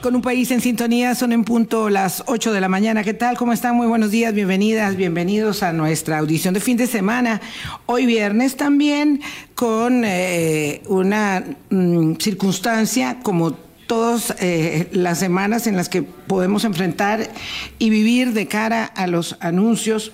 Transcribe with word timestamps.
Con 0.00 0.16
un 0.16 0.22
país 0.22 0.50
en 0.50 0.60
sintonía, 0.60 1.14
son 1.14 1.32
en 1.32 1.44
punto 1.44 1.88
las 1.88 2.24
8 2.26 2.52
de 2.52 2.60
la 2.60 2.68
mañana. 2.68 3.04
¿Qué 3.04 3.14
tal? 3.14 3.36
¿Cómo 3.36 3.52
están? 3.52 3.76
Muy 3.76 3.86
buenos 3.86 4.10
días, 4.10 4.34
bienvenidas, 4.34 4.96
bienvenidos 4.96 5.62
a 5.62 5.72
nuestra 5.72 6.18
audición 6.18 6.52
de 6.52 6.58
fin 6.58 6.76
de 6.76 6.88
semana. 6.88 7.40
Hoy 7.86 8.06
viernes 8.06 8.56
también 8.56 9.20
con 9.54 10.02
eh, 10.04 10.82
una 10.86 11.44
mm, 11.70 12.14
circunstancia 12.16 13.20
como 13.22 13.52
todas 13.86 14.34
eh, 14.40 14.88
las 14.90 15.20
semanas 15.20 15.68
en 15.68 15.76
las 15.76 15.88
que 15.88 16.02
podemos 16.02 16.64
enfrentar 16.64 17.30
y 17.78 17.90
vivir 17.90 18.32
de 18.32 18.48
cara 18.48 18.84
a 18.84 19.06
los 19.06 19.36
anuncios 19.38 20.10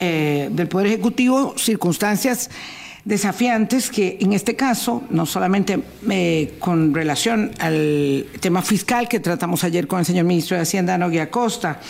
eh, 0.00 0.48
del 0.50 0.66
Poder 0.66 0.88
Ejecutivo, 0.88 1.54
circunstancias 1.56 2.50
desafiantes 3.04 3.90
que 3.90 4.18
en 4.20 4.32
este 4.32 4.56
caso, 4.56 5.02
no 5.10 5.26
solamente 5.26 5.82
eh, 6.10 6.54
con 6.58 6.94
relación 6.94 7.50
al 7.58 8.26
tema 8.40 8.62
fiscal 8.62 9.08
que 9.08 9.20
tratamos 9.20 9.64
ayer 9.64 9.86
con 9.86 10.00
el 10.00 10.06
señor 10.06 10.24
ministro 10.24 10.56
de 10.56 10.62
Hacienda, 10.62 10.98
Nogui 10.98 11.18
Acosta, 11.18 11.80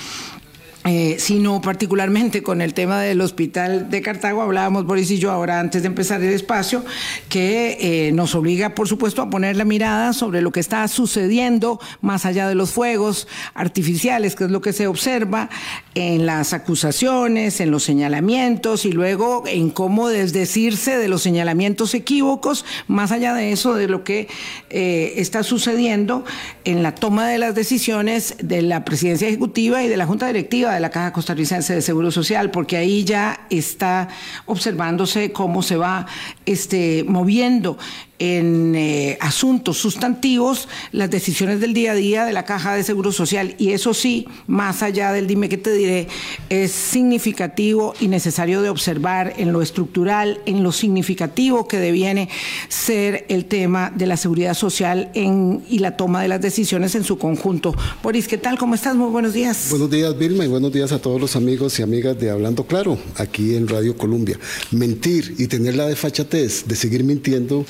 eh, 0.84 1.16
sino 1.18 1.60
particularmente 1.60 2.42
con 2.42 2.62
el 2.62 2.72
tema 2.72 3.02
del 3.02 3.20
hospital 3.20 3.90
de 3.90 4.00
Cartago, 4.00 4.40
hablábamos 4.40 4.86
Boris 4.86 5.10
y 5.10 5.18
yo 5.18 5.30
ahora 5.30 5.60
antes 5.60 5.82
de 5.82 5.88
empezar 5.88 6.22
el 6.22 6.32
espacio, 6.32 6.82
que 7.28 7.76
eh, 7.80 8.12
nos 8.12 8.34
obliga 8.34 8.74
por 8.74 8.88
supuesto 8.88 9.20
a 9.20 9.28
poner 9.28 9.56
la 9.56 9.66
mirada 9.66 10.14
sobre 10.14 10.40
lo 10.40 10.52
que 10.52 10.60
está 10.60 10.88
sucediendo 10.88 11.78
más 12.00 12.24
allá 12.24 12.48
de 12.48 12.54
los 12.54 12.70
fuegos 12.70 13.28
artificiales, 13.52 14.34
que 14.34 14.44
es 14.44 14.50
lo 14.50 14.62
que 14.62 14.72
se 14.72 14.86
observa 14.86 15.50
en 15.94 16.24
las 16.24 16.54
acusaciones, 16.54 17.60
en 17.60 17.70
los 17.70 17.82
señalamientos 17.82 18.86
y 18.86 18.92
luego 18.92 19.44
en 19.46 19.68
cómo 19.68 20.08
desdecirse 20.08 20.96
de 20.96 21.08
los 21.08 21.20
señalamientos 21.20 21.92
equívocos, 21.92 22.64
más 22.88 23.12
allá 23.12 23.34
de 23.34 23.52
eso, 23.52 23.74
de 23.74 23.86
lo 23.86 24.02
que 24.02 24.28
eh, 24.70 25.12
está 25.16 25.42
sucediendo 25.42 26.24
en 26.64 26.82
la 26.82 26.94
toma 26.94 27.28
de 27.28 27.36
las 27.36 27.54
decisiones 27.54 28.36
de 28.42 28.62
la 28.62 28.86
presidencia 28.86 29.28
ejecutiva 29.28 29.82
y 29.82 29.88
de 29.88 29.98
la 29.98 30.06
Junta 30.06 30.26
Directiva 30.26 30.69
de 30.74 30.80
la 30.80 30.90
Caja 30.90 31.12
Costarricense 31.12 31.74
de 31.74 31.82
Seguro 31.82 32.10
Social, 32.10 32.50
porque 32.50 32.76
ahí 32.76 33.04
ya 33.04 33.46
está 33.50 34.08
observándose 34.46 35.32
cómo 35.32 35.62
se 35.62 35.76
va 35.76 36.06
este, 36.46 37.04
moviendo 37.06 37.78
en 38.20 38.76
eh, 38.76 39.18
asuntos 39.20 39.78
sustantivos 39.78 40.68
las 40.92 41.10
decisiones 41.10 41.58
del 41.58 41.74
día 41.74 41.92
a 41.92 41.94
día 41.94 42.24
de 42.24 42.32
la 42.32 42.44
Caja 42.44 42.74
de 42.74 42.84
Seguro 42.84 43.10
Social. 43.10 43.56
Y 43.58 43.72
eso 43.72 43.94
sí, 43.94 44.28
más 44.46 44.82
allá 44.82 45.10
del 45.12 45.26
dime 45.26 45.48
que 45.48 45.56
te 45.56 45.72
diré, 45.72 46.06
es 46.50 46.70
significativo 46.70 47.94
y 47.98 48.06
necesario 48.06 48.62
de 48.62 48.68
observar 48.68 49.32
en 49.38 49.52
lo 49.52 49.62
estructural, 49.62 50.40
en 50.46 50.62
lo 50.62 50.70
significativo 50.70 51.66
que 51.66 51.78
deviene 51.78 52.28
ser 52.68 53.24
el 53.28 53.46
tema 53.46 53.90
de 53.94 54.06
la 54.06 54.16
seguridad 54.16 54.54
social 54.54 55.10
en, 55.14 55.64
y 55.68 55.78
la 55.78 55.96
toma 55.96 56.22
de 56.22 56.28
las 56.28 56.40
decisiones 56.40 56.94
en 56.94 57.04
su 57.04 57.18
conjunto. 57.18 57.74
Boris, 58.02 58.28
¿qué 58.28 58.38
tal? 58.38 58.58
¿Cómo 58.58 58.74
estás? 58.74 58.94
Muy 58.94 59.10
buenos 59.10 59.32
días. 59.32 59.68
Buenos 59.70 59.90
días, 59.90 60.16
Vilma, 60.18 60.44
y 60.44 60.48
buenos 60.48 60.72
días 60.72 60.92
a 60.92 61.00
todos 61.00 61.20
los 61.20 61.36
amigos 61.36 61.78
y 61.78 61.82
amigas 61.82 62.18
de 62.20 62.30
Hablando 62.30 62.64
Claro, 62.64 62.98
aquí 63.16 63.54
en 63.54 63.66
Radio 63.66 63.96
Colombia. 63.96 64.38
Mentir 64.70 65.36
y 65.38 65.46
tener 65.46 65.74
la 65.74 65.86
desfachatez 65.86 66.66
de 66.66 66.76
seguir 66.76 67.02
mintiendo, 67.02 67.64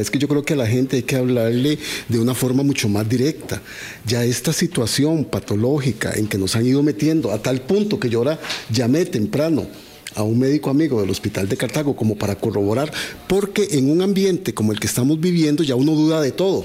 es 0.00 0.10
que 0.10 0.18
yo 0.18 0.28
creo 0.28 0.42
que 0.42 0.54
a 0.54 0.56
la 0.56 0.66
gente 0.66 0.96
hay 0.96 1.02
que 1.02 1.16
hablarle 1.16 1.78
de 2.08 2.18
una 2.18 2.34
forma 2.34 2.62
mucho 2.62 2.88
más 2.88 3.08
directa. 3.08 3.62
Ya 4.06 4.24
esta 4.24 4.52
situación 4.52 5.24
patológica 5.24 6.12
en 6.14 6.26
que 6.26 6.38
nos 6.38 6.56
han 6.56 6.66
ido 6.66 6.82
metiendo 6.82 7.32
a 7.32 7.42
tal 7.42 7.60
punto 7.60 8.00
que 8.00 8.08
yo 8.08 8.18
ahora 8.18 8.38
llamé 8.70 9.04
temprano 9.06 9.66
a 10.14 10.22
un 10.22 10.38
médico 10.38 10.70
amigo 10.70 11.00
del 11.00 11.10
hospital 11.10 11.48
de 11.48 11.56
Cartago 11.56 11.94
como 11.94 12.16
para 12.16 12.36
corroborar, 12.36 12.90
porque 13.28 13.68
en 13.72 13.90
un 13.90 14.00
ambiente 14.00 14.54
como 14.54 14.72
el 14.72 14.80
que 14.80 14.86
estamos 14.86 15.20
viviendo 15.20 15.62
ya 15.62 15.74
uno 15.74 15.92
duda 15.92 16.20
de 16.20 16.32
todo 16.32 16.64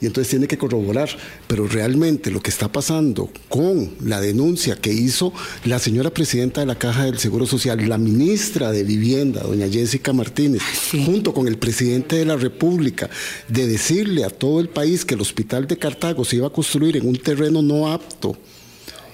y 0.00 0.06
entonces 0.06 0.30
tiene 0.30 0.46
que 0.46 0.58
corroborar. 0.58 1.08
Pero 1.46 1.66
realmente 1.66 2.30
lo 2.30 2.40
que 2.40 2.50
está 2.50 2.70
pasando 2.70 3.30
con 3.48 3.92
la 4.04 4.20
denuncia 4.20 4.76
que 4.76 4.92
hizo 4.92 5.32
la 5.64 5.78
señora 5.78 6.10
presidenta 6.10 6.60
de 6.60 6.66
la 6.66 6.78
Caja 6.78 7.04
del 7.04 7.18
Seguro 7.18 7.46
Social, 7.46 7.88
la 7.88 7.98
ministra 7.98 8.72
de 8.72 8.84
Vivienda, 8.84 9.42
doña 9.42 9.68
Jessica 9.68 10.12
Martínez, 10.12 10.62
junto 11.06 11.32
con 11.32 11.48
el 11.48 11.58
presidente 11.58 12.16
de 12.16 12.24
la 12.24 12.36
República, 12.36 13.10
de 13.48 13.66
decirle 13.66 14.24
a 14.24 14.30
todo 14.30 14.60
el 14.60 14.68
país 14.68 15.04
que 15.04 15.14
el 15.14 15.20
hospital 15.20 15.66
de 15.66 15.78
Cartago 15.78 16.24
se 16.24 16.36
iba 16.36 16.46
a 16.46 16.52
construir 16.52 16.96
en 16.96 17.06
un 17.06 17.16
terreno 17.16 17.62
no 17.62 17.90
apto. 17.90 18.36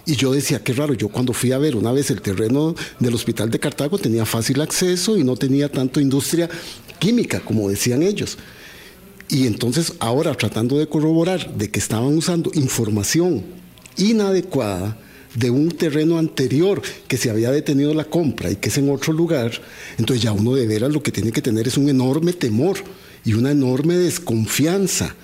Y 0.07 0.17
yo 0.17 0.33
decía, 0.33 0.63
qué 0.63 0.75
raro, 0.75 0.93
yo 0.93 1.09
cuando 1.09 1.33
fui 1.33 1.53
a 1.53 1.59
ver 1.59 1.77
una 1.77 1.91
vez 1.91 2.11
el 2.11 2.21
terreno 2.21 2.75
del 2.99 3.15
hospital 3.15 3.51
de 3.51 3.59
Cartago 3.59 3.97
tenía 3.97 4.27
fácil 4.27 4.61
acceso 4.61 5.17
y 5.17 5.25
no 5.25 5.35
tenía 5.35 5.71
tanto 5.71 5.99
industria 5.99 6.51
química, 6.99 7.41
como 7.41 7.71
decían 7.71 8.03
ellos. 8.03 8.37
Y 9.29 9.47
entonces 9.47 9.95
ahora 10.01 10.35
tratando 10.35 10.79
de 10.79 10.87
corroborar 10.87 11.55
de 11.57 11.71
que 11.71 11.79
estaban 11.79 12.17
usando 12.17 12.51
información 12.55 13.45
inadecuada 13.97 14.97
de 15.35 15.51
un 15.51 15.71
terreno 15.71 16.19
anterior 16.19 16.81
que 17.09 17.17
se 17.17 17.31
había 17.31 17.51
detenido 17.51 17.93
la 17.95 18.05
compra 18.05 18.51
y 18.51 18.57
que 18.57 18.69
es 18.69 18.79
en 18.79 18.91
otro 18.91 19.13
lugar, 19.13 19.53
entonces 19.99 20.23
ya 20.23 20.33
uno 20.33 20.55
de 20.55 20.67
veras 20.67 20.93
lo 20.93 21.03
que 21.03 21.11
tiene 21.13 21.33
que 21.33 21.43
tener 21.43 21.67
es 21.67 21.77
un 21.77 21.89
enorme 21.89 22.33
temor 22.33 22.77
y 23.25 23.35
una 23.35 23.51
enorme 23.51 23.97
desconfianza 23.97 25.15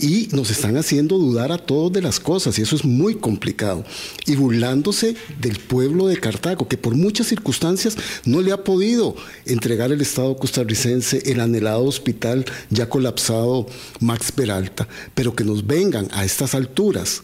y 0.00 0.28
nos 0.32 0.50
están 0.50 0.76
haciendo 0.76 1.18
dudar 1.18 1.52
a 1.52 1.58
todos 1.58 1.92
de 1.92 2.02
las 2.02 2.20
cosas 2.20 2.58
y 2.58 2.62
eso 2.62 2.76
es 2.76 2.84
muy 2.84 3.14
complicado. 3.16 3.84
Y 4.26 4.36
burlándose 4.36 5.14
del 5.40 5.58
pueblo 5.58 6.06
de 6.06 6.18
Cartago, 6.18 6.68
que 6.68 6.76
por 6.76 6.94
muchas 6.94 7.26
circunstancias 7.26 7.96
no 8.24 8.40
le 8.40 8.52
ha 8.52 8.64
podido 8.64 9.14
entregar 9.44 9.92
el 9.92 10.00
Estado 10.00 10.36
costarricense 10.36 11.22
el 11.30 11.40
anhelado 11.40 11.84
hospital 11.84 12.44
ya 12.70 12.88
colapsado 12.88 13.66
Max 14.00 14.32
Peralta, 14.32 14.88
pero 15.14 15.34
que 15.34 15.44
nos 15.44 15.66
vengan 15.66 16.08
a 16.12 16.24
estas 16.24 16.54
alturas 16.54 17.22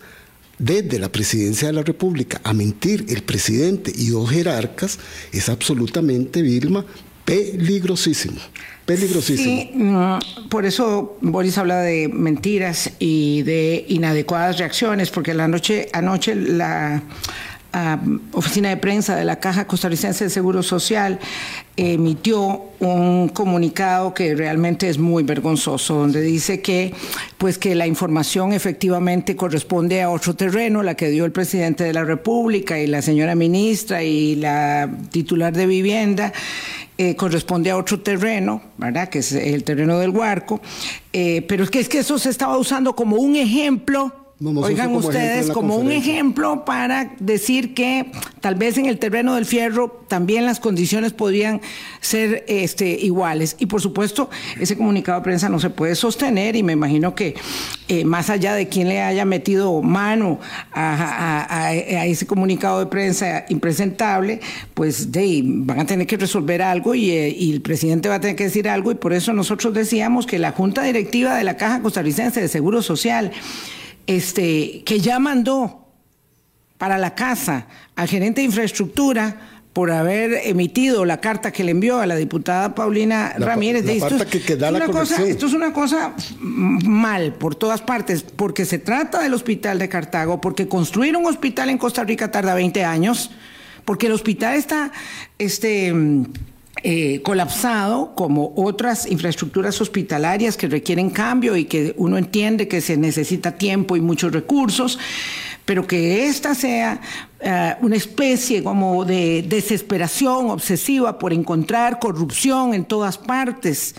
desde 0.59 0.99
la 0.99 1.13
presidencia 1.13 1.69
de 1.69 1.75
la 1.75 1.83
República 1.83 2.41
a 2.45 2.55
mentir 2.55 3.07
el 3.09 3.23
presidente 3.23 3.93
y 3.95 4.09
dos 4.09 4.31
jerarcas 4.31 4.99
es 5.33 5.49
absolutamente, 5.49 6.43
Vilma, 6.43 6.85
peligrosísimo. 7.25 8.41
Peligrosísimo. 8.87 9.57
Sí, 9.57 9.71
mm, 9.75 10.49
por 10.49 10.65
eso 10.65 11.19
Boris 11.21 11.59
habla 11.59 11.81
de 11.81 12.09
mentiras 12.09 12.93
y 13.01 13.43
de 13.43 13.85
inadecuadas 13.89 14.59
reacciones, 14.59 15.11
porque 15.11 15.35
la 15.35 15.49
noche, 15.49 15.89
anoche 15.93 16.37
la 16.37 17.03
oficina 18.33 18.71
de 18.71 18.77
prensa 18.79 19.17
de 19.17 19.25
la 19.25 19.39
Caja 19.39 19.67
Costarricense 19.67 20.25
de 20.25 20.31
Seguro 20.31 20.63
Social 20.63 21.19
emitió 21.77 22.63
un 22.81 23.29
comunicado 23.29 24.15
que 24.15 24.35
realmente 24.35 24.89
es 24.89 24.99
muy 24.99 25.25
vergonzoso, 25.25 25.95
donde 25.95 26.23
dice 26.23 26.63
que, 26.63 26.95
pues 27.37 27.59
que 27.59 27.75
la 27.75 27.87
información 27.87 28.55
efectivamente 28.55 29.37
corresponde 29.37 30.01
a 30.01 30.09
otro 30.09 30.35
terreno, 30.35 30.83
la 30.83 30.95
que 30.95 31.11
dio 31.11 31.27
el 31.27 31.33
presidente 31.33 31.85
de 31.85 31.93
la 31.93 32.05
República 32.05 32.79
y 32.79 32.87
la 32.87 33.03
señora 33.03 33.35
ministra 33.35 34.03
y 34.03 34.37
la 34.37 34.91
titular 35.11 35.53
de 35.53 35.67
vivienda, 35.67 36.33
eh, 36.99 37.15
corresponde 37.15 37.71
a 37.71 37.77
otro 37.77 38.01
terreno, 38.01 38.63
¿verdad? 38.79 39.09
Que 39.09 39.19
es 39.19 39.33
el 39.33 39.65
terreno 39.65 39.99
del 39.99 40.11
Huarco, 40.11 40.61
eh, 41.13 41.43
pero 41.43 41.65
es 41.65 41.71
que, 41.71 41.81
es 41.81 41.89
que 41.89 41.99
eso 41.99 42.19
se 42.19 42.31
estaba 42.31 42.57
usando 42.57 42.97
como 42.97 43.17
un 43.17 43.37
ejemplo 43.37 44.26
Oigan 44.39 44.95
ustedes 44.95 45.51
como 45.51 45.77
un 45.77 45.91
ejemplo 45.91 46.67
para 46.67 47.15
decir 47.21 47.73
que 47.73 48.13
tal 48.43 48.55
vez 48.55 48.77
en 48.77 48.85
el 48.85 48.99
terreno 48.99 49.35
del 49.35 49.47
fierro 49.47 50.05
también 50.09 50.45
las 50.45 50.61
condiciones 50.61 51.15
podrían 51.15 51.63
ser 52.03 52.45
este, 52.47 52.91
iguales. 52.91 53.57
Y 53.59 53.65
por 53.65 53.81
supuesto, 53.81 54.29
ese 54.61 54.77
comunicado 54.77 55.21
de 55.21 55.25
prensa 55.25 55.49
no 55.49 55.59
se 55.59 55.71
puede 55.71 55.95
sostener 55.95 56.55
y 56.55 56.63
me 56.63 56.75
imagino 56.75 57.15
que 57.15 57.35
eh, 57.89 58.05
más 58.05 58.29
allá 58.29 58.55
de 58.55 58.69
quien 58.69 58.89
le 58.89 59.01
haya 59.01 59.25
metido 59.25 59.81
mano 59.81 60.39
a, 60.71 61.73
ese 61.73 62.27
comunicado 62.27 62.81
de 62.81 62.87
prensa 62.87 63.47
impresentable, 63.49 64.41
pues 64.75 65.13
de, 65.13 65.41
van 65.45 65.81
a 65.81 65.87
tener 65.87 66.07
que 66.07 66.19
resolver 66.19 66.61
algo 66.61 66.95
y, 66.95 67.11
eh, 67.11 67.31
y 67.31 67.55
el 67.55 67.63
presidente 67.63 68.11
va 68.11 68.17
a 68.17 68.21
tener 68.21 68.37
que 68.37 68.45
decir 68.45 68.69
algo 68.69 68.93
y 68.93 68.97
por 68.97 69.15
eso 69.15 69.33
nosotros 69.33 69.73
decíamos 69.73 70.27
que 70.27 70.39
la 70.39 70.53
Junta 70.53 70.83
Directiva 70.83 71.35
de 71.37 71.45
la 71.45 71.57
Caja 71.57 71.81
Costarricense 71.81 72.43
de 72.43 72.49
Seguro 72.49 72.83
Social 72.83 73.33
este, 74.07 74.83
que 74.85 75.01
ya 75.01 75.19
mandó 75.19 75.87
para 76.79 76.99
la 76.99 77.15
casa 77.15 77.67
al 77.95 78.09
gerente 78.09 78.41
de 78.41 78.47
infraestructura 78.47 79.41
por 79.73 79.91
haber 79.91 80.41
emitido 80.45 81.05
la 81.05 81.21
carta 81.21 81.53
que 81.53 81.63
le 81.63 81.73
envió 81.73 81.99
a 81.99 82.07
la 82.07 82.17
diputada 82.17 82.75
Paulina 82.75 83.35
Ramírez. 83.39 83.87
esto, 83.87 84.17
es, 84.17 84.63
una 84.71 84.87
cosa, 84.87 85.23
esto 85.23 85.47
es 85.47 85.53
una 85.53 85.75
cosa 85.75 86.15
mal 86.41 87.35
por 87.35 87.57
todas 87.57 87.83
partes, 87.83 88.23
porque 88.23 88.65
se 88.65 88.79
trata 88.79 89.21
del 89.21 89.35
hospital 89.35 89.79
de 89.79 89.91
Cartago, 89.91 90.41
porque 90.41 90.67
construir 90.67 91.15
un 91.15 91.27
hospital 91.27 91.69
en 91.69 91.77
Costa 91.77 92.05
Rica 92.05 92.31
tarda 92.31 92.55
20 92.55 92.85
años, 92.87 93.31
porque 93.85 94.07
el 94.07 94.13
hospital 94.13 94.57
está 94.57 94.93
este, 95.39 95.93
eh, 96.89 97.21
colapsado 97.23 98.15
como 98.15 98.53
otras 98.55 99.11
infraestructuras 99.11 99.81
hospitalarias 99.81 100.57
que 100.57 100.69
requieren 100.69 101.11
cambio 101.11 101.57
y 101.57 101.65
que 101.65 101.93
uno 101.97 102.17
entiende 102.17 102.69
que 102.69 102.81
se 102.81 102.97
necesita 102.97 103.59
tiempo 103.59 103.97
y 103.97 104.01
muchos 104.01 104.31
recursos, 104.31 104.97
pero 105.65 105.85
que 105.85 106.29
esta 106.29 106.55
sea 106.55 107.01
eh, 107.41 107.75
una 107.81 107.97
especie 107.97 108.63
como 108.63 109.05
de 109.05 109.45
desesperación 109.49 110.49
obsesiva 110.51 111.19
por 111.19 111.33
encontrar 111.33 111.99
corrupción 111.99 112.73
en 112.73 112.85
todas 112.85 113.19
partes. 113.19 113.97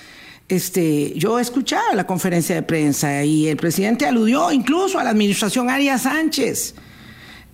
Este, 0.47 1.11
yo 1.17 1.39
escuchaba 1.39 1.93
la 1.93 2.07
conferencia 2.07 2.55
de 2.55 2.63
prensa 2.63 3.21
y 3.25 3.49
el 3.49 3.57
presidente 3.57 4.05
aludió 4.05 4.49
incluso 4.49 4.97
a 4.97 5.03
la 5.03 5.09
administración 5.09 5.69
Arias 5.69 6.03
Sánchez 6.03 6.73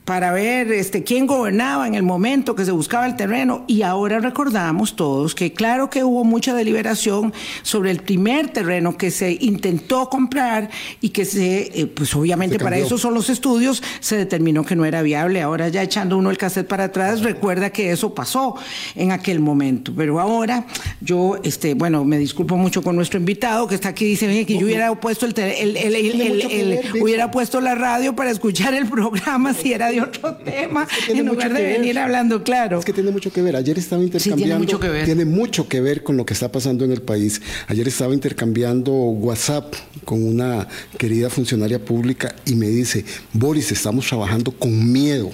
para 0.06 0.34
ver 0.34 0.72
este, 0.72 1.04
quién 1.04 1.28
gobernaba 1.28 1.88
en 1.88 1.96
el 1.96 2.04
momento 2.04 2.56
que 2.56 2.66
se 2.66 2.72
buscaba 2.72 3.06
el 3.06 3.16
terreno. 3.16 3.64
Y 3.68 3.84
ahora 3.84 4.20
recordamos 4.20 4.96
todos 4.96 5.34
que 5.34 5.54
claro 5.54 5.90
que 5.90 6.04
hubo 6.04 6.24
mucha 6.26 6.54
deliberación 6.54 7.34
sobre 7.62 7.92
el 7.92 8.02
primer 8.02 8.50
terreno 8.50 8.98
que 8.98 9.12
se 9.12 9.38
intentó 9.40 10.10
comprar 10.10 10.70
y 11.00 11.10
que 11.10 11.24
se, 11.24 11.80
eh, 11.80 11.88
pues 11.88 12.14
obviamente 12.16 12.60
para 12.60 12.78
eso 12.78 12.98
son 12.98 13.14
los 13.14 13.30
estudios, 13.30 13.82
se 14.02 14.18
determinó 14.18 14.66
que 14.66 14.76
no 14.76 14.84
era 14.84 15.02
viable. 15.02 15.42
Ahora 15.42 15.70
ya 15.70 15.82
echando 15.82 16.18
uno 16.18 16.30
el 16.30 16.38
cassette 16.38 16.68
para 16.68 16.86
atrás, 16.86 17.22
recuerda 17.22 17.70
que 17.70 17.92
eso 17.92 18.14
pasó 18.14 18.56
en 18.96 19.12
aquel 19.12 19.40
momento. 19.40 19.94
Pero 19.96 20.20
ahora 20.20 20.66
yo, 21.00 21.38
este, 21.44 21.76
bueno, 21.76 22.04
me 22.04 22.18
disculpo 22.18 22.58
mucho 22.58 22.82
con 22.82 22.96
nuestro 22.96 23.20
invitado 23.20 23.68
que 23.68 23.76
está 23.76 23.90
aquí, 23.90 24.06
dice 24.06 24.46
que 24.46 24.58
yo 24.58 24.66
hubiera 24.66 24.94
puesto 25.00 25.26
el, 25.26 25.34
el, 25.38 26.82
hubiera 27.02 27.32
puesto 27.32 27.62
la 27.62 27.76
radio 27.76 28.16
para 28.16 28.32
escuchar 28.32 28.74
el 28.74 28.88
programa 28.90 29.54
si 29.54 29.72
era 29.72 29.93
de 29.94 30.02
otro 30.02 30.36
tema 30.36 30.88
en 31.08 31.26
lugar 31.26 31.54
de 31.54 31.64
venir 31.64 32.00
hablando 32.00 32.44
claro. 32.44 32.80
Es 32.80 32.86
que 32.86 32.94
tiene 32.94 33.12
mucho 33.12 33.32
que 33.32 33.42
ver. 33.42 33.56
Ayer 33.56 33.78
estaba 33.78 34.04
intercambiando. 34.04 34.44
tiene 34.46 34.60
mucho 34.60 34.80
que 34.80 34.90
ver. 34.90 35.06
Tiene 35.06 35.26
mucho 35.26 35.68
que 35.68 35.82
ver 35.82 36.04
con 36.04 36.18
lo 36.18 36.26
que 36.26 36.34
está 36.34 36.52
pasando 36.52 36.86
en 36.86 36.92
el 36.92 37.02
país. 37.02 37.42
Ayer 37.68 37.88
estaba 37.88 38.14
intercambiando 38.14 38.92
WhatsApp 38.92 39.74
con 40.06 40.24
una 40.24 40.68
querida 40.98 41.30
funcionaria 41.30 41.80
pública 41.84 42.36
y 42.46 42.56
me 42.56 42.68
dice, 42.68 43.06
Boris, 43.34 43.72
estamos 43.72 44.08
trabajando 44.08 44.52
con 44.52 44.92
miedo. 44.92 45.32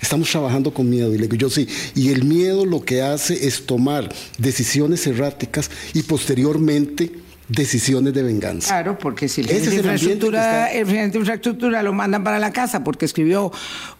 Estamos 0.00 0.30
trabajando 0.30 0.72
con 0.74 0.90
miedo. 0.90 1.14
Y 1.14 1.18
le 1.18 1.28
digo, 1.28 1.36
yo 1.36 1.48
sí. 1.48 1.66
Y 1.94 2.10
el 2.10 2.24
miedo 2.24 2.66
lo 2.66 2.82
que 2.82 3.00
hace 3.00 3.46
es 3.46 3.64
tomar 3.64 4.12
decisiones 4.38 5.06
erráticas 5.06 5.70
y 5.94 6.02
posteriormente 6.02 7.10
decisiones 7.48 8.14
de 8.14 8.22
venganza. 8.22 8.68
Claro, 8.68 8.98
porque 8.98 9.28
si 9.28 9.42
el 9.42 9.48
gerente 9.48 9.70
de 9.70 9.76
infraestructura, 9.76 10.72
el 10.72 10.86
de 10.86 11.18
infraestructura 11.18 11.82
lo 11.82 11.92
mandan 11.92 12.24
para 12.24 12.38
la 12.38 12.52
casa 12.52 12.82
porque 12.84 13.04
escribió 13.04 13.52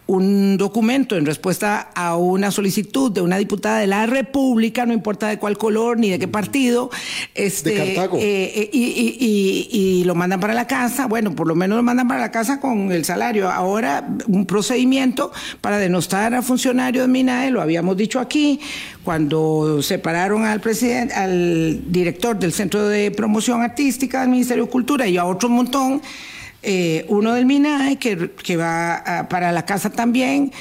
un 0.07 0.57
documento 0.57 1.15
en 1.15 1.25
respuesta 1.25 1.89
a 1.95 2.15
una 2.15 2.51
solicitud 2.51 3.11
de 3.11 3.21
una 3.21 3.37
diputada 3.37 3.79
de 3.79 3.87
la 3.87 4.05
República, 4.05 4.85
no 4.85 4.93
importa 4.93 5.27
de 5.27 5.39
cuál 5.39 5.57
color 5.57 5.97
ni 5.97 6.09
de 6.09 6.19
qué 6.19 6.27
partido, 6.27 6.91
este, 7.33 7.95
eh, 7.95 8.09
eh, 8.19 8.69
y, 8.71 10.03
lo 10.05 10.13
mandan 10.13 10.39
para 10.39 10.53
la 10.53 10.67
casa, 10.67 11.07
bueno, 11.07 11.33
por 11.33 11.47
lo 11.47 11.55
menos 11.55 11.77
lo 11.77 11.83
mandan 11.83 12.07
para 12.07 12.19
la 12.19 12.31
casa 12.31 12.59
con 12.59 12.91
el 12.91 13.03
salario. 13.05 13.49
Ahora, 13.49 14.07
un 14.27 14.45
procedimiento 14.45 15.31
para 15.61 15.79
denostar 15.79 16.35
a 16.35 16.43
funcionario 16.43 17.01
de 17.01 17.07
MINAE, 17.07 17.49
lo 17.49 17.61
habíamos 17.61 17.97
dicho 17.97 18.19
aquí, 18.19 18.59
cuando 19.03 19.81
separaron 19.81 20.45
al 20.45 20.61
presidente, 20.61 21.15
al 21.15 21.91
director 21.91 22.37
del 22.37 22.53
Centro 22.53 22.87
de 22.87 23.09
Promoción 23.09 23.63
Artística 23.63 24.21
del 24.21 24.29
Ministerio 24.29 24.65
de 24.65 24.69
Cultura 24.69 25.07
y 25.07 25.17
a 25.17 25.25
otro 25.25 25.49
montón, 25.49 26.01
eh, 26.65 27.05
uno 27.09 27.33
del 27.33 27.45
MINAE 27.45 27.97
que, 27.97 28.31
que 28.31 28.57
va 28.57 29.27
para 29.29 29.51
la 29.51 29.65
casa 29.65 29.91
también, 29.91 30.51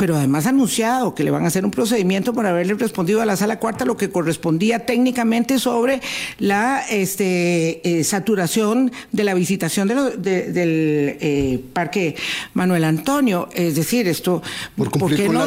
pero 0.00 0.16
además 0.16 0.46
ha 0.46 0.48
anunciado 0.48 1.14
que 1.14 1.24
le 1.24 1.30
van 1.30 1.44
a 1.44 1.48
hacer 1.48 1.62
un 1.62 1.70
procedimiento 1.70 2.32
por 2.32 2.46
haberle 2.46 2.72
respondido 2.72 3.20
a 3.20 3.26
la 3.26 3.36
sala 3.36 3.58
cuarta 3.58 3.84
lo 3.84 3.98
que 3.98 4.08
correspondía 4.08 4.86
técnicamente 4.86 5.58
sobre 5.58 6.00
la 6.38 6.82
este, 6.88 7.82
eh, 7.84 8.02
saturación 8.02 8.92
de 9.12 9.24
la 9.24 9.34
visitación 9.34 9.88
del 9.88 10.16
eh, 10.24 11.60
Parque 11.74 12.16
Manuel 12.54 12.84
Antonio. 12.84 13.50
Es 13.52 13.74
decir, 13.74 14.08
esto, 14.08 14.42
por, 14.74 14.90
qué 15.14 15.28
no, 15.28 15.44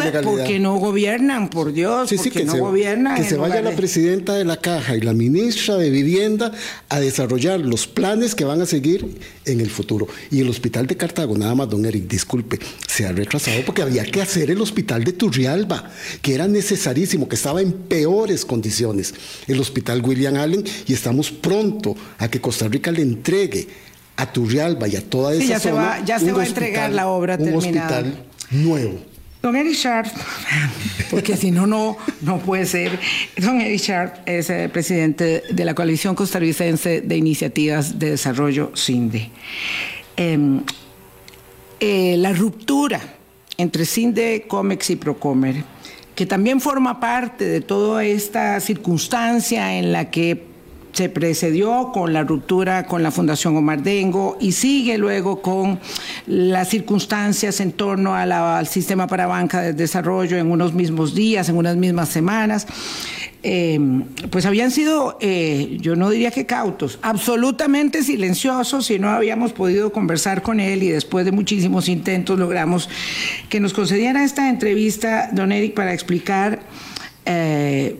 no 0.59 0.75
gobiernan? 0.75 1.50
Por 1.50 1.73
Dios, 1.73 2.09
sí, 2.09 2.29
que 2.29 2.45
no 2.45 2.51
se, 2.51 2.59
gobiernan? 2.59 3.15
Que 3.15 3.23
se 3.23 3.38
vaya 3.38 3.59
la 3.59 3.71
presidenta 3.71 4.35
de 4.35 4.45
la 4.45 4.57
Caja 4.57 4.95
y 4.95 5.01
la 5.01 5.13
ministra 5.13 5.77
de 5.77 5.89
Vivienda 5.89 6.51
a 6.89 7.00
desarrollar 7.00 7.59
los 7.59 7.88
planes 7.88 8.35
que 8.35 8.45
van 8.45 8.61
a 8.61 8.67
seguir 8.67 9.17
en 9.45 9.61
el 9.61 9.71
futuro. 9.71 10.07
Y 10.29 10.41
el 10.41 10.50
hospital 10.50 10.85
de 10.85 10.95
Cartago, 10.95 11.35
nada 11.35 11.55
más, 11.55 11.67
don 11.69 11.83
Eric, 11.88 12.07
disculpe, 12.07 12.59
se 12.88 13.07
ha 13.07 13.11
retrasado 13.11 13.59
porque 13.65 13.81
había 13.81 14.05
que 14.05 14.21
hacer 14.21 14.42
el 14.51 14.61
hospital 14.61 15.03
de 15.03 15.13
Turrialba, 15.13 15.89
que 16.21 16.35
era 16.35 16.47
necesarísimo, 16.47 17.27
que 17.27 17.35
estaba 17.35 17.61
en 17.61 17.73
peores 17.73 18.45
condiciones, 18.45 19.13
el 19.47 19.59
hospital 19.59 20.01
William 20.03 20.35
Allen, 20.35 20.63
y 20.87 20.93
estamos 20.93 21.31
pronto 21.31 21.95
a 22.17 22.27
que 22.27 22.41
Costa 22.41 22.67
Rica 22.67 22.91
le 22.91 23.01
entregue 23.01 23.67
a 24.15 24.31
Turrialba 24.31 24.87
y 24.87 24.95
a 24.95 25.01
toda 25.01 25.33
esa 25.33 25.43
ya 25.43 25.59
zona. 25.59 25.59
Se 25.59 25.71
va, 25.71 26.05
ya 26.05 26.19
se 26.19 26.31
va 26.31 26.43
a 26.43 26.45
entregar 26.45 26.91
la 26.91 27.07
obra 27.07 27.37
un 27.39 27.53
hospital 27.55 28.25
nuevo. 28.51 29.13
Don 29.41 29.57
Eric 29.57 29.73
Sharp, 29.73 30.07
porque 31.11 31.35
si 31.35 31.51
no, 31.51 31.67
no, 31.67 31.97
no 32.21 32.39
puede 32.39 32.65
ser. 32.65 32.97
Don 33.35 33.59
Eric 33.59 33.81
Sharp 33.81 34.15
es 34.25 34.49
el 34.49 34.69
presidente 34.69 35.43
de 35.49 35.65
la 35.65 35.75
Coalición 35.75 36.15
Costarricense 36.15 37.01
de 37.01 37.17
Iniciativas 37.17 37.99
de 37.99 38.11
Desarrollo, 38.11 38.71
CINDE. 38.73 39.31
Em, 40.15 40.61
eh, 41.81 42.15
la 42.19 42.31
ruptura 42.31 43.01
entre 43.57 43.85
CINDE, 43.85 44.45
COMEX 44.47 44.91
y 44.91 44.95
Procomer, 44.95 45.63
que 46.15 46.25
también 46.25 46.61
forma 46.61 47.00
parte 47.00 47.45
de 47.45 47.61
toda 47.61 48.03
esta 48.05 48.59
circunstancia 48.59 49.77
en 49.77 49.91
la 49.91 50.11
que 50.11 50.52
se 50.93 51.09
precedió 51.09 51.91
con 51.91 52.13
la 52.13 52.23
ruptura 52.23 52.85
con 52.85 53.01
la 53.01 53.11
Fundación 53.11 53.57
Omar 53.57 53.81
Dengo 53.81 54.37
y 54.39 54.51
sigue 54.51 54.97
luego 54.97 55.41
con 55.41 55.79
las 56.27 56.69
circunstancias 56.69 57.59
en 57.59 57.71
torno 57.71 58.15
al 58.15 58.67
sistema 58.67 59.07
para 59.07 59.25
banca 59.25 59.61
de 59.61 59.73
desarrollo 59.73 60.37
en 60.37 60.51
unos 60.51 60.73
mismos 60.73 61.15
días, 61.15 61.49
en 61.49 61.57
unas 61.57 61.75
mismas 61.75 62.09
semanas. 62.09 62.67
Eh, 63.45 63.77
pues 64.29 64.45
habían 64.45 64.71
sido, 64.71 65.17
eh, 65.19 65.77
yo 65.81 65.97
no 65.97 66.09
diría 66.11 66.31
que 66.31 66.45
cautos, 66.45 66.97
absolutamente 67.01 68.01
silenciosos 68.01 68.89
y 68.89 68.99
no 68.99 69.09
habíamos 69.09 69.51
podido 69.51 69.91
conversar 69.91 70.43
con 70.43 70.61
él 70.61 70.81
y 70.81 70.89
después 70.89 71.25
de 71.25 71.33
muchísimos 71.33 71.89
intentos 71.89 72.39
logramos 72.39 72.87
que 73.49 73.59
nos 73.59 73.73
concediera 73.73 74.23
esta 74.23 74.47
entrevista, 74.47 75.29
don 75.33 75.51
Eric, 75.51 75.73
para 75.73 75.91
explicar 75.91 76.61
eh, 77.25 77.97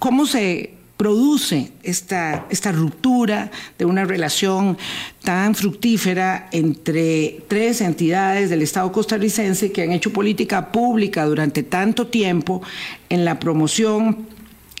cómo 0.00 0.26
se 0.26 0.73
produce 0.96 1.72
esta, 1.82 2.46
esta 2.50 2.72
ruptura 2.72 3.50
de 3.78 3.84
una 3.84 4.04
relación 4.04 4.78
tan 5.22 5.54
fructífera 5.54 6.48
entre 6.52 7.42
tres 7.48 7.80
entidades 7.80 8.50
del 8.50 8.62
Estado 8.62 8.90
costarricense 8.92 9.72
que 9.72 9.82
han 9.82 9.92
hecho 9.92 10.12
política 10.12 10.70
pública 10.70 11.24
durante 11.24 11.62
tanto 11.62 12.06
tiempo 12.06 12.62
en 13.08 13.24
la 13.24 13.40
promoción 13.40 14.26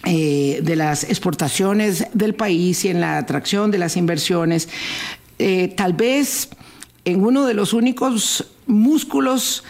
eh, 0.06 0.60
de 0.62 0.76
las 0.76 1.04
exportaciones 1.04 2.06
del 2.12 2.34
país 2.34 2.84
y 2.84 2.88
en 2.88 3.00
la 3.00 3.16
atracción 3.16 3.70
de 3.70 3.78
las 3.78 3.96
inversiones, 3.96 4.68
eh, 5.38 5.68
tal 5.76 5.94
vez 5.94 6.50
en 7.06 7.24
uno 7.24 7.46
de 7.46 7.54
los 7.54 7.72
únicos 7.72 8.46
músculos 8.66 9.64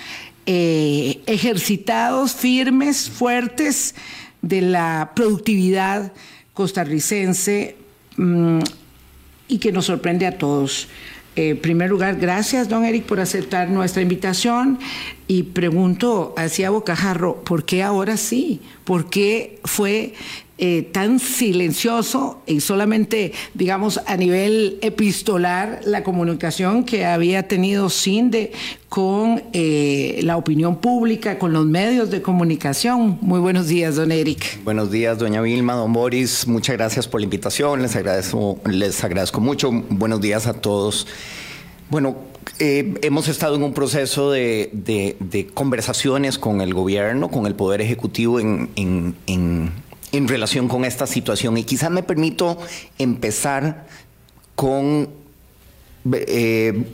eh, 0.47 1.23
ejercitados, 1.27 2.35
firmes, 2.35 3.09
fuertes 3.09 3.95
de 4.43 4.61
la 4.61 5.13
productividad 5.15 6.13
costarricense 6.55 7.77
mm, 8.17 8.61
y 9.49 9.59
que 9.59 9.73
nos 9.73 9.87
sorprende 9.87 10.27
a 10.27 10.39
todos. 10.39 10.89
en 11.37 11.59
primer 11.59 11.91
lugar, 11.91 12.17
gracias, 12.21 12.69
don 12.69 12.85
Eric, 12.85 13.05
por 13.05 13.19
aceptar 13.19 13.69
nuestra 13.69 14.03
invitación. 14.03 14.79
Y 15.27 15.43
pregunto 15.43 16.33
hacia 16.37 16.71
Bocajarro, 16.71 17.43
¿por 17.43 17.65
qué 17.65 17.83
ahora 17.83 18.17
sí? 18.17 18.61
¿Por 18.85 19.11
qué 19.11 19.59
fue 19.65 20.15
eh, 20.57 20.89
tan 20.93 21.19
silencioso 21.19 22.43
y 22.47 22.61
solamente, 22.61 23.33
digamos, 23.55 24.01
a 24.07 24.17
nivel 24.17 24.79
epistolar 24.83 25.81
la 25.85 26.05
comunicación 26.05 26.85
que 26.85 27.05
había 27.05 27.49
tenido 27.49 27.91
CINDE 27.91 28.53
con 28.89 29.43
eh, 29.53 30.21
la 30.23 30.37
opinión 30.37 30.77
pública, 30.77 31.39
con 31.41 31.53
los 31.53 31.67
medios 31.67 32.11
de 32.11 32.23
comunicación? 32.23 33.19
Muy 33.21 33.41
buenos 33.41 33.67
días, 33.67 33.97
don 33.97 34.13
Eric. 34.13 34.63
Buenos 34.63 34.93
días, 34.93 35.19
doña 35.19 35.41
Vilma, 35.41 35.75
don 35.75 35.93
Boris. 35.93 36.47
Muchas 36.47 36.77
gracias 36.77 37.09
por 37.09 37.21
la 37.21 37.25
invitación. 37.25 37.83
Les 37.83 37.97
agradezco, 37.97 38.61
les 38.71 39.03
agradezco 39.03 39.41
mucho. 39.41 39.73
Buenos 39.73 40.21
días 40.21 40.47
a 40.47 40.55
todos. 40.55 41.09
Bueno, 41.91 42.17
eh, 42.59 42.95
hemos 43.03 43.29
estado 43.29 43.57
en 43.57 43.63
un 43.63 43.75
proceso 43.75 44.31
de, 44.31 45.51
conversaciones 45.55 46.39
con 46.39 46.61
el 46.61 46.75
gobierno, 46.75 47.31
con 47.31 47.47
el 47.47 47.55
Poder 47.55 47.81
Ejecutivo 47.81 48.39
en, 48.39 49.73
relación 50.23 50.69
con 50.69 50.85
esta 50.85 51.07
situación. 51.07 51.57
Y 51.59 51.65
quizás 51.65 51.91
me 51.91 52.03
permito 52.03 52.59
empezar 52.99 53.87
con 54.55 55.09
eh, 56.13 56.85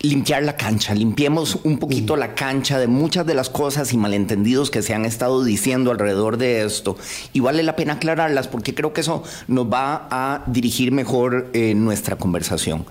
limpiar 0.00 0.44
la 0.44 0.56
cancha, 0.56 0.94
limpiemos 0.94 1.56
un 1.64 1.78
poquito 1.78 2.16
la 2.16 2.34
cancha 2.34 2.78
de 2.78 2.86
muchas 2.86 3.26
de 3.26 3.34
las 3.34 3.50
cosas 3.50 3.92
y 3.92 3.96
malentendidos 3.96 4.70
que 4.70 4.82
se 4.82 4.94
han 4.94 5.04
estado 5.04 5.42
diciendo 5.42 5.90
alrededor 5.90 6.36
de 6.36 6.64
esto. 6.64 6.96
Y 7.32 7.40
vale 7.40 7.62
la 7.62 7.76
pena 7.76 7.94
aclararlas 7.94 8.48
porque 8.48 8.74
creo 8.74 8.92
que 8.92 9.00
eso 9.00 9.22
nos 9.48 9.66
va 9.66 10.08
a 10.10 10.44
dirigir 10.46 10.92
mejor 10.92 11.50
eh, 11.52 11.74
nuestra 11.74 12.16
conversación. 12.16 12.86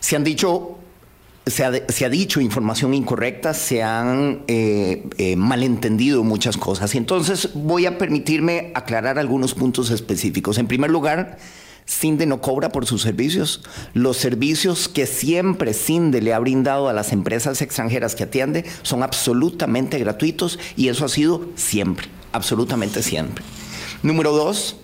Se 0.00 0.16
han 0.16 0.24
dicho 0.24 0.78
se 1.46 1.64
ha, 1.64 2.08
dicho 2.08 2.40
información 2.40 2.94
incorrecta, 2.94 3.54
se 3.54 3.82
han 3.82 4.42
eh, 4.46 5.08
eh, 5.18 5.36
malentendido 5.36 6.22
muchas 6.22 6.56
cosas. 6.56 6.94
Y 6.94 6.98
entonces 6.98 7.50
voy 7.54 7.86
a 7.86 7.98
permitirme 7.98 8.72
aclarar 8.74 9.18
algunos 9.18 9.54
puntos 9.54 9.90
específicos. 9.90 10.58
En 10.58 10.66
primer 10.66 10.90
lugar, 10.90 11.38
Cinde 11.86 12.24
no 12.26 12.40
cobra 12.40 12.70
por 12.70 12.86
sus 12.86 13.02
servicios. 13.02 13.62
Los 13.94 14.16
servicios 14.16 14.88
que 14.88 15.06
siempre 15.06 15.74
Cinde 15.74 16.22
le 16.22 16.32
ha 16.32 16.38
brindado 16.38 16.88
a 16.88 16.92
las 16.92 17.12
empresas 17.12 17.62
extranjeras 17.62 18.14
que 18.14 18.24
atiende 18.24 18.64
son 18.82 19.02
absolutamente 19.02 19.98
gratuitos 19.98 20.58
y 20.76 20.88
eso 20.88 21.04
ha 21.04 21.08
sido 21.08 21.48
siempre, 21.56 22.06
absolutamente 22.32 23.02
siempre. 23.02 23.44
Número 24.02 24.32
dos, 24.32 24.76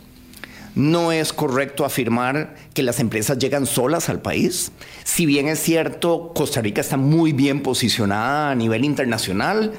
no 0.77 1.11
es 1.11 1.33
correcto 1.33 1.85
afirmar 1.85 2.55
que 2.75 2.85
las 2.85 3.01
empresas 3.01 3.39
llegan 3.39 3.67
solas 3.67 4.09
al 4.09 4.21
país. 4.21 4.71
Si 5.03 5.27
bien 5.27 5.49
es 5.49 5.59
cierto, 5.59 6.33
Costa 6.35 6.61
Rica 6.61 6.83
está 6.83 6.97
muy 6.97 7.33
bien 7.33 7.63
posicionada 7.63 8.51
a 8.51 8.55
nivel 8.55 8.85
internacional, 8.85 9.73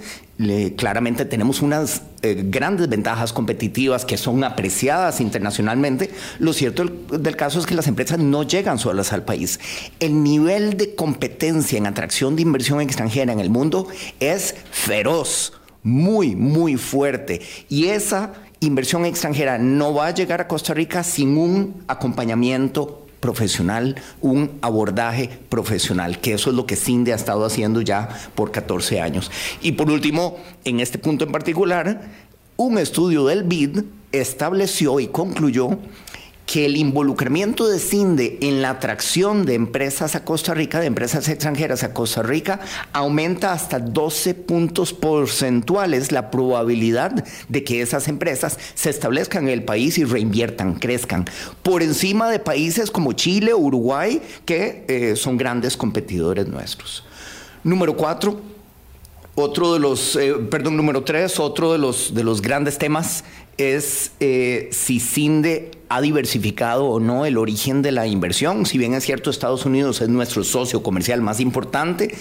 claramente 0.75 1.25
tenemos 1.25 1.61
unas 1.61 2.03
eh, 2.21 2.43
grandes 2.47 2.89
ventajas 2.89 3.33
competitivas 3.33 4.05
que 4.05 4.17
son 4.17 4.43
apreciadas 4.43 5.19
internacionalmente. 5.19 6.11
Lo 6.39 6.53
cierto 6.53 6.83
del, 6.85 7.35
caso 7.35 7.59
es 7.59 7.65
que 7.65 7.75
las 7.75 7.87
empresas 7.87 8.19
no 8.19 8.43
llegan 8.43 8.77
solas 8.79 9.13
al 9.13 9.23
país. 9.23 9.59
El 9.99 10.23
nivel 10.23 10.77
de 10.77 10.95
competencia 10.95 11.77
en 11.77 11.87
atracción 11.87 12.35
de 12.35 12.43
inversión 12.43 12.81
extranjera 12.81 13.33
en 13.33 13.39
el 13.39 13.49
mundo 13.49 13.87
es 14.19 14.55
feroz, 14.71 15.53
muy, 15.81 16.35
muy 16.35 16.75
fuerte. 16.75 17.41
Y 17.69 17.85
esa 17.87 18.33
inversión 18.59 19.05
extranjera 19.05 19.57
no 19.57 19.93
va 19.93 20.07
a 20.07 20.13
llegar 20.13 20.41
a 20.41 20.47
Costa 20.47 20.73
Rica 20.73 21.03
sin 21.03 21.37
un 21.37 21.83
acompañamiento 21.87 23.05
profesional, 23.19 23.95
un 24.21 24.51
abordaje 24.61 25.29
profesional, 25.49 26.19
que 26.19 26.33
eso 26.33 26.49
es 26.49 26.55
lo 26.55 26.65
que 26.65 26.75
CINDE 26.75 27.13
ha 27.13 27.15
estado 27.15 27.45
haciendo 27.45 27.81
ya 27.81 28.09
por 28.35 28.51
14 28.51 29.01
años. 29.01 29.31
Y 29.61 29.73
por 29.73 29.89
último, 29.89 30.37
en 30.65 30.79
este 30.79 30.97
punto 30.97 31.25
en 31.25 31.31
particular, 31.31 32.01
un 32.57 32.77
estudio 32.77 33.25
del 33.25 33.43
BID 33.43 33.81
estableció 34.11 34.99
y 34.99 35.07
concluyó 35.07 35.77
que 36.47 36.65
el 36.65 36.77
involucramiento 36.77 37.67
de 37.67 37.77
CINDE 37.77 38.37
en 38.41 38.61
la 38.61 38.69
atracción 38.69 39.45
de 39.45 39.53
empresas 39.53 40.15
a 40.15 40.23
Costa 40.23 40.53
Rica, 40.53 40.79
de 40.79 40.85
empresas 40.85 41.27
extranjeras 41.27 41.83
a 41.83 41.93
Costa 41.93 42.23
Rica, 42.23 42.61
aumenta 42.93 43.51
hasta 43.51 43.79
12 43.79 44.33
puntos 44.33 44.93
porcentuales 44.93 46.13
la 46.13 46.31
probabilidad 46.31 47.25
de 47.49 47.63
que 47.65 47.81
esas 47.81 48.07
empresas 48.07 48.57
se 48.75 48.89
establezcan 48.89 49.43
en 49.43 49.53
el 49.53 49.65
país 49.65 49.97
y 49.97 50.05
reinviertan, 50.05 50.75
crezcan, 50.75 51.25
por 51.63 51.83
encima 51.83 52.31
de 52.31 52.39
países 52.39 52.91
como 52.91 53.11
Chile 53.11 53.53
Uruguay, 53.53 54.21
que 54.45 54.85
eh, 54.87 55.17
son 55.17 55.35
grandes 55.35 55.75
competidores 55.75 56.47
nuestros. 56.47 57.03
Número 57.65 57.97
cuatro, 57.97 58.39
otro 59.35 59.73
de 59.73 59.79
los, 59.79 60.15
eh, 60.15 60.33
perdón, 60.49 60.77
número 60.77 61.03
tres, 61.03 61.41
otro 61.41 61.73
de 61.73 61.77
los, 61.77 62.13
de 62.13 62.23
los 62.23 62.41
grandes 62.41 62.77
temas 62.77 63.25
es 63.57 64.11
eh, 64.21 64.69
si 64.71 65.01
CINDE 65.01 65.76
ha 65.89 66.01
diversificado 66.01 66.85
o 66.85 66.99
no 66.99 67.25
el 67.25 67.37
origen 67.37 67.81
de 67.81 67.91
la 67.91 68.07
inversión. 68.07 68.65
Si 68.65 68.77
bien 68.77 68.93
es 68.93 69.03
cierto, 69.03 69.29
Estados 69.29 69.65
Unidos 69.65 70.01
es 70.01 70.09
nuestro 70.09 70.43
socio 70.43 70.83
comercial 70.83 71.21
más 71.21 71.39
importante, 71.39 72.13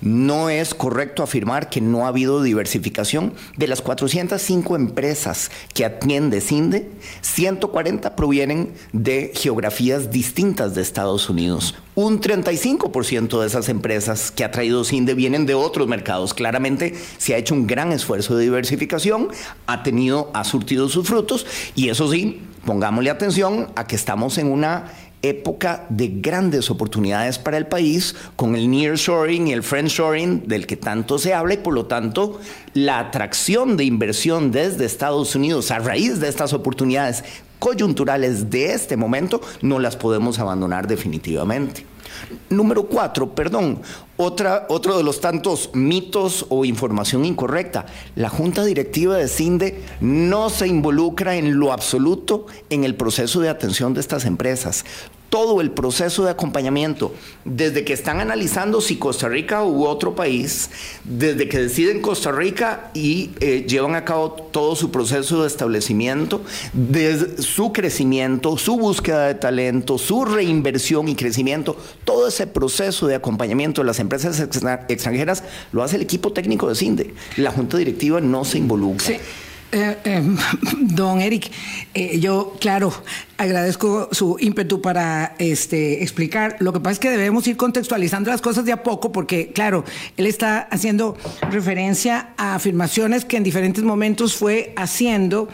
no 0.00 0.50
es 0.50 0.74
correcto 0.74 1.22
afirmar 1.22 1.68
que 1.68 1.80
no 1.80 2.04
ha 2.04 2.08
habido 2.08 2.42
diversificación. 2.42 3.34
De 3.56 3.66
las 3.66 3.82
405 3.82 4.76
empresas 4.76 5.50
que 5.74 5.84
atiende 5.84 6.40
CINDE, 6.40 6.90
140 7.20 8.16
provienen 8.16 8.72
de 8.92 9.32
geografías 9.34 10.10
distintas 10.10 10.74
de 10.74 10.82
Estados 10.82 11.28
Unidos. 11.28 11.74
Un 11.94 12.20
35% 12.20 13.40
de 13.40 13.46
esas 13.46 13.68
empresas 13.68 14.30
que 14.30 14.44
ha 14.44 14.50
traído 14.50 14.84
CINDE 14.84 15.14
vienen 15.14 15.44
de 15.44 15.54
otros 15.54 15.86
mercados. 15.86 16.32
Claramente 16.32 16.94
se 17.18 17.34
ha 17.34 17.38
hecho 17.38 17.54
un 17.54 17.66
gran 17.66 17.92
esfuerzo 17.92 18.36
de 18.36 18.44
diversificación, 18.44 19.28
ha 19.66 19.82
tenido, 19.82 20.30
ha 20.32 20.44
surtido 20.44 20.88
sus 20.88 21.06
frutos 21.06 21.46
y 21.74 21.88
eso 21.88 22.10
sí, 22.10 22.40
pongámosle 22.64 23.10
atención 23.10 23.68
a 23.76 23.86
que 23.86 23.96
estamos 23.96 24.38
en 24.38 24.50
una 24.50 24.86
época 25.22 25.84
de 25.90 26.08
grandes 26.08 26.70
oportunidades 26.70 27.38
para 27.38 27.58
el 27.58 27.66
país 27.66 28.14
con 28.36 28.56
el 28.56 28.70
nearshoring 28.70 29.48
y 29.48 29.52
el 29.52 29.62
friendshoring 29.62 30.48
del 30.48 30.66
que 30.66 30.76
tanto 30.76 31.18
se 31.18 31.34
habla 31.34 31.54
y 31.54 31.58
por 31.58 31.74
lo 31.74 31.86
tanto 31.86 32.40
la 32.72 32.98
atracción 32.98 33.76
de 33.76 33.84
inversión 33.84 34.50
desde 34.50 34.86
Estados 34.86 35.34
Unidos 35.34 35.70
a 35.70 35.78
raíz 35.78 36.20
de 36.20 36.28
estas 36.28 36.54
oportunidades 36.54 37.22
coyunturales 37.58 38.50
de 38.50 38.72
este 38.72 38.96
momento 38.96 39.42
no 39.60 39.78
las 39.78 39.96
podemos 39.96 40.38
abandonar 40.38 40.86
definitivamente. 40.86 41.84
Número 42.48 42.84
cuatro, 42.84 43.34
perdón, 43.34 43.80
otra, 44.20 44.66
otro 44.68 44.98
de 44.98 45.02
los 45.02 45.20
tantos 45.20 45.70
mitos 45.72 46.44
o 46.50 46.66
información 46.66 47.24
incorrecta. 47.24 47.86
La 48.16 48.28
Junta 48.28 48.64
Directiva 48.64 49.16
de 49.16 49.28
CINDE 49.28 49.82
no 50.00 50.50
se 50.50 50.68
involucra 50.68 51.36
en 51.36 51.58
lo 51.58 51.72
absoluto 51.72 52.46
en 52.68 52.84
el 52.84 52.94
proceso 52.94 53.40
de 53.40 53.48
atención 53.48 53.94
de 53.94 54.00
estas 54.00 54.26
empresas 54.26 54.84
todo 55.30 55.60
el 55.60 55.70
proceso 55.70 56.24
de 56.24 56.30
acompañamiento, 56.30 57.14
desde 57.44 57.84
que 57.84 57.92
están 57.92 58.18
analizando 58.18 58.80
si 58.80 58.96
Costa 58.96 59.28
Rica 59.28 59.64
u 59.64 59.86
otro 59.86 60.16
país, 60.16 60.70
desde 61.04 61.48
que 61.48 61.58
deciden 61.58 62.02
Costa 62.02 62.32
Rica 62.32 62.90
y 62.94 63.30
eh, 63.38 63.64
llevan 63.66 63.94
a 63.94 64.04
cabo 64.04 64.32
todo 64.32 64.74
su 64.74 64.90
proceso 64.90 65.42
de 65.42 65.46
establecimiento, 65.46 66.42
desde 66.72 67.40
su 67.42 67.72
crecimiento, 67.72 68.58
su 68.58 68.76
búsqueda 68.76 69.28
de 69.28 69.36
talento, 69.36 69.98
su 69.98 70.24
reinversión 70.24 71.08
y 71.08 71.14
crecimiento, 71.14 71.76
todo 72.04 72.26
ese 72.26 72.48
proceso 72.48 73.06
de 73.06 73.14
acompañamiento 73.14 73.82
de 73.82 73.86
las 73.86 74.00
empresas 74.00 74.09
extranjeras 74.14 75.44
lo 75.72 75.82
hace 75.82 75.96
el 75.96 76.02
equipo 76.02 76.32
técnico 76.32 76.68
de 76.68 76.74
CINDE. 76.74 77.14
La 77.36 77.50
junta 77.50 77.76
directiva 77.76 78.20
no 78.20 78.44
se 78.44 78.58
involucra. 78.58 79.16
Eh, 79.72 79.96
eh, 80.04 80.22
don 80.80 81.20
Eric, 81.20 81.50
eh, 81.94 82.18
yo, 82.18 82.56
claro, 82.60 82.92
agradezco 83.38 84.08
su 84.10 84.36
ímpetu 84.40 84.82
para 84.82 85.36
este, 85.38 86.02
explicar. 86.02 86.56
Lo 86.58 86.72
que 86.72 86.80
pasa 86.80 86.94
es 86.94 86.98
que 86.98 87.10
debemos 87.10 87.46
ir 87.46 87.56
contextualizando 87.56 88.30
las 88.30 88.40
cosas 88.40 88.64
de 88.64 88.72
a 88.72 88.82
poco, 88.82 89.12
porque, 89.12 89.52
claro, 89.52 89.84
él 90.16 90.26
está 90.26 90.60
haciendo 90.60 91.16
referencia 91.50 92.30
a 92.36 92.56
afirmaciones 92.56 93.24
que 93.24 93.36
en 93.36 93.44
diferentes 93.44 93.84
momentos 93.84 94.34
fue 94.34 94.72
haciendo 94.76 95.48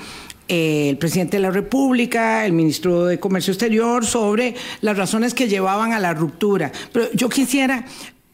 el 0.48 0.96
presidente 0.96 1.38
de 1.38 1.42
la 1.42 1.50
República, 1.50 2.46
el 2.46 2.52
ministro 2.52 3.06
de 3.06 3.18
Comercio 3.18 3.52
Exterior, 3.52 4.06
sobre 4.06 4.54
las 4.80 4.96
razones 4.96 5.34
que 5.34 5.48
llevaban 5.48 5.92
a 5.92 5.98
la 5.98 6.14
ruptura. 6.14 6.70
Pero 6.92 7.06
yo 7.12 7.28
quisiera 7.28 7.84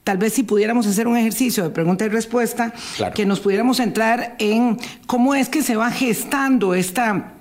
tal 0.04 0.18
vez 0.18 0.32
si 0.32 0.42
pudiéramos 0.42 0.86
hacer 0.86 1.06
un 1.06 1.16
ejercicio 1.16 1.62
de 1.64 1.70
pregunta 1.70 2.04
y 2.04 2.08
respuesta, 2.08 2.72
que 3.14 3.24
nos 3.26 3.40
pudiéramos 3.40 3.80
entrar 3.80 4.34
en 4.38 4.78
cómo 5.06 5.34
es 5.34 5.48
que 5.48 5.62
se 5.62 5.76
va 5.76 5.90
gestando 5.90 6.74
esta, 6.74 7.34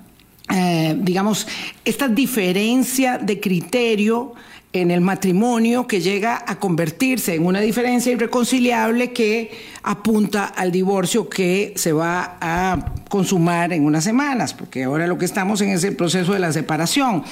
eh, 0.50 0.96
digamos, 0.98 1.46
esta 1.84 2.08
diferencia 2.08 3.18
de 3.18 3.40
criterio 3.40 4.34
en 4.72 4.90
el 4.90 5.02
matrimonio 5.02 5.86
que 5.86 6.00
llega 6.00 6.42
a 6.46 6.58
convertirse 6.58 7.34
en 7.34 7.44
una 7.44 7.60
diferencia 7.60 8.12
irreconciliable 8.12 9.12
que 9.12 9.50
apunta 9.82 10.46
al 10.46 10.72
divorcio 10.72 11.28
que 11.28 11.74
se 11.76 11.92
va 11.92 12.38
a 12.40 12.94
consumar 13.10 13.72
en 13.72 13.84
unas 13.84 14.04
semanas, 14.04 14.54
porque 14.54 14.84
ahora 14.84 15.06
lo 15.06 15.18
que 15.18 15.26
estamos 15.26 15.60
en 15.60 15.70
es 15.70 15.84
el 15.84 15.94
proceso 15.94 16.32
de 16.32 16.38
la 16.38 16.52
separación. 16.52 17.22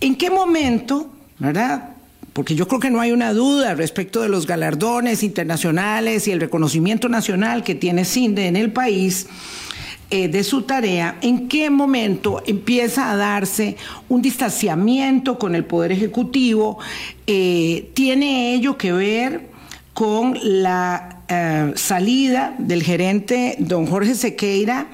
¿En 0.00 0.16
qué 0.16 0.30
momento, 0.30 1.10
verdad? 1.38 1.90
Porque 2.32 2.54
yo 2.54 2.66
creo 2.66 2.80
que 2.80 2.90
no 2.90 3.00
hay 3.00 3.12
una 3.12 3.32
duda 3.32 3.74
respecto 3.74 4.22
de 4.22 4.28
los 4.28 4.46
galardones 4.46 5.22
internacionales 5.22 6.26
y 6.26 6.32
el 6.32 6.40
reconocimiento 6.40 7.08
nacional 7.08 7.62
que 7.62 7.74
tiene 7.74 8.04
CINDE 8.04 8.46
en 8.46 8.56
el 8.56 8.72
país 8.72 9.26
eh, 10.10 10.28
de 10.28 10.44
su 10.44 10.62
tarea, 10.62 11.16
en 11.22 11.48
qué 11.48 11.70
momento 11.70 12.42
empieza 12.46 13.10
a 13.10 13.16
darse 13.16 13.76
un 14.10 14.20
distanciamiento 14.20 15.38
con 15.38 15.54
el 15.54 15.64
Poder 15.64 15.92
Ejecutivo, 15.92 16.78
eh, 17.26 17.90
tiene 17.94 18.54
ello 18.54 18.76
que 18.76 18.92
ver 18.92 19.50
con 19.94 20.38
la 20.42 21.22
eh, 21.28 21.72
salida 21.76 22.54
del 22.58 22.82
gerente 22.82 23.56
don 23.58 23.86
Jorge 23.86 24.14
Sequeira, 24.14 24.88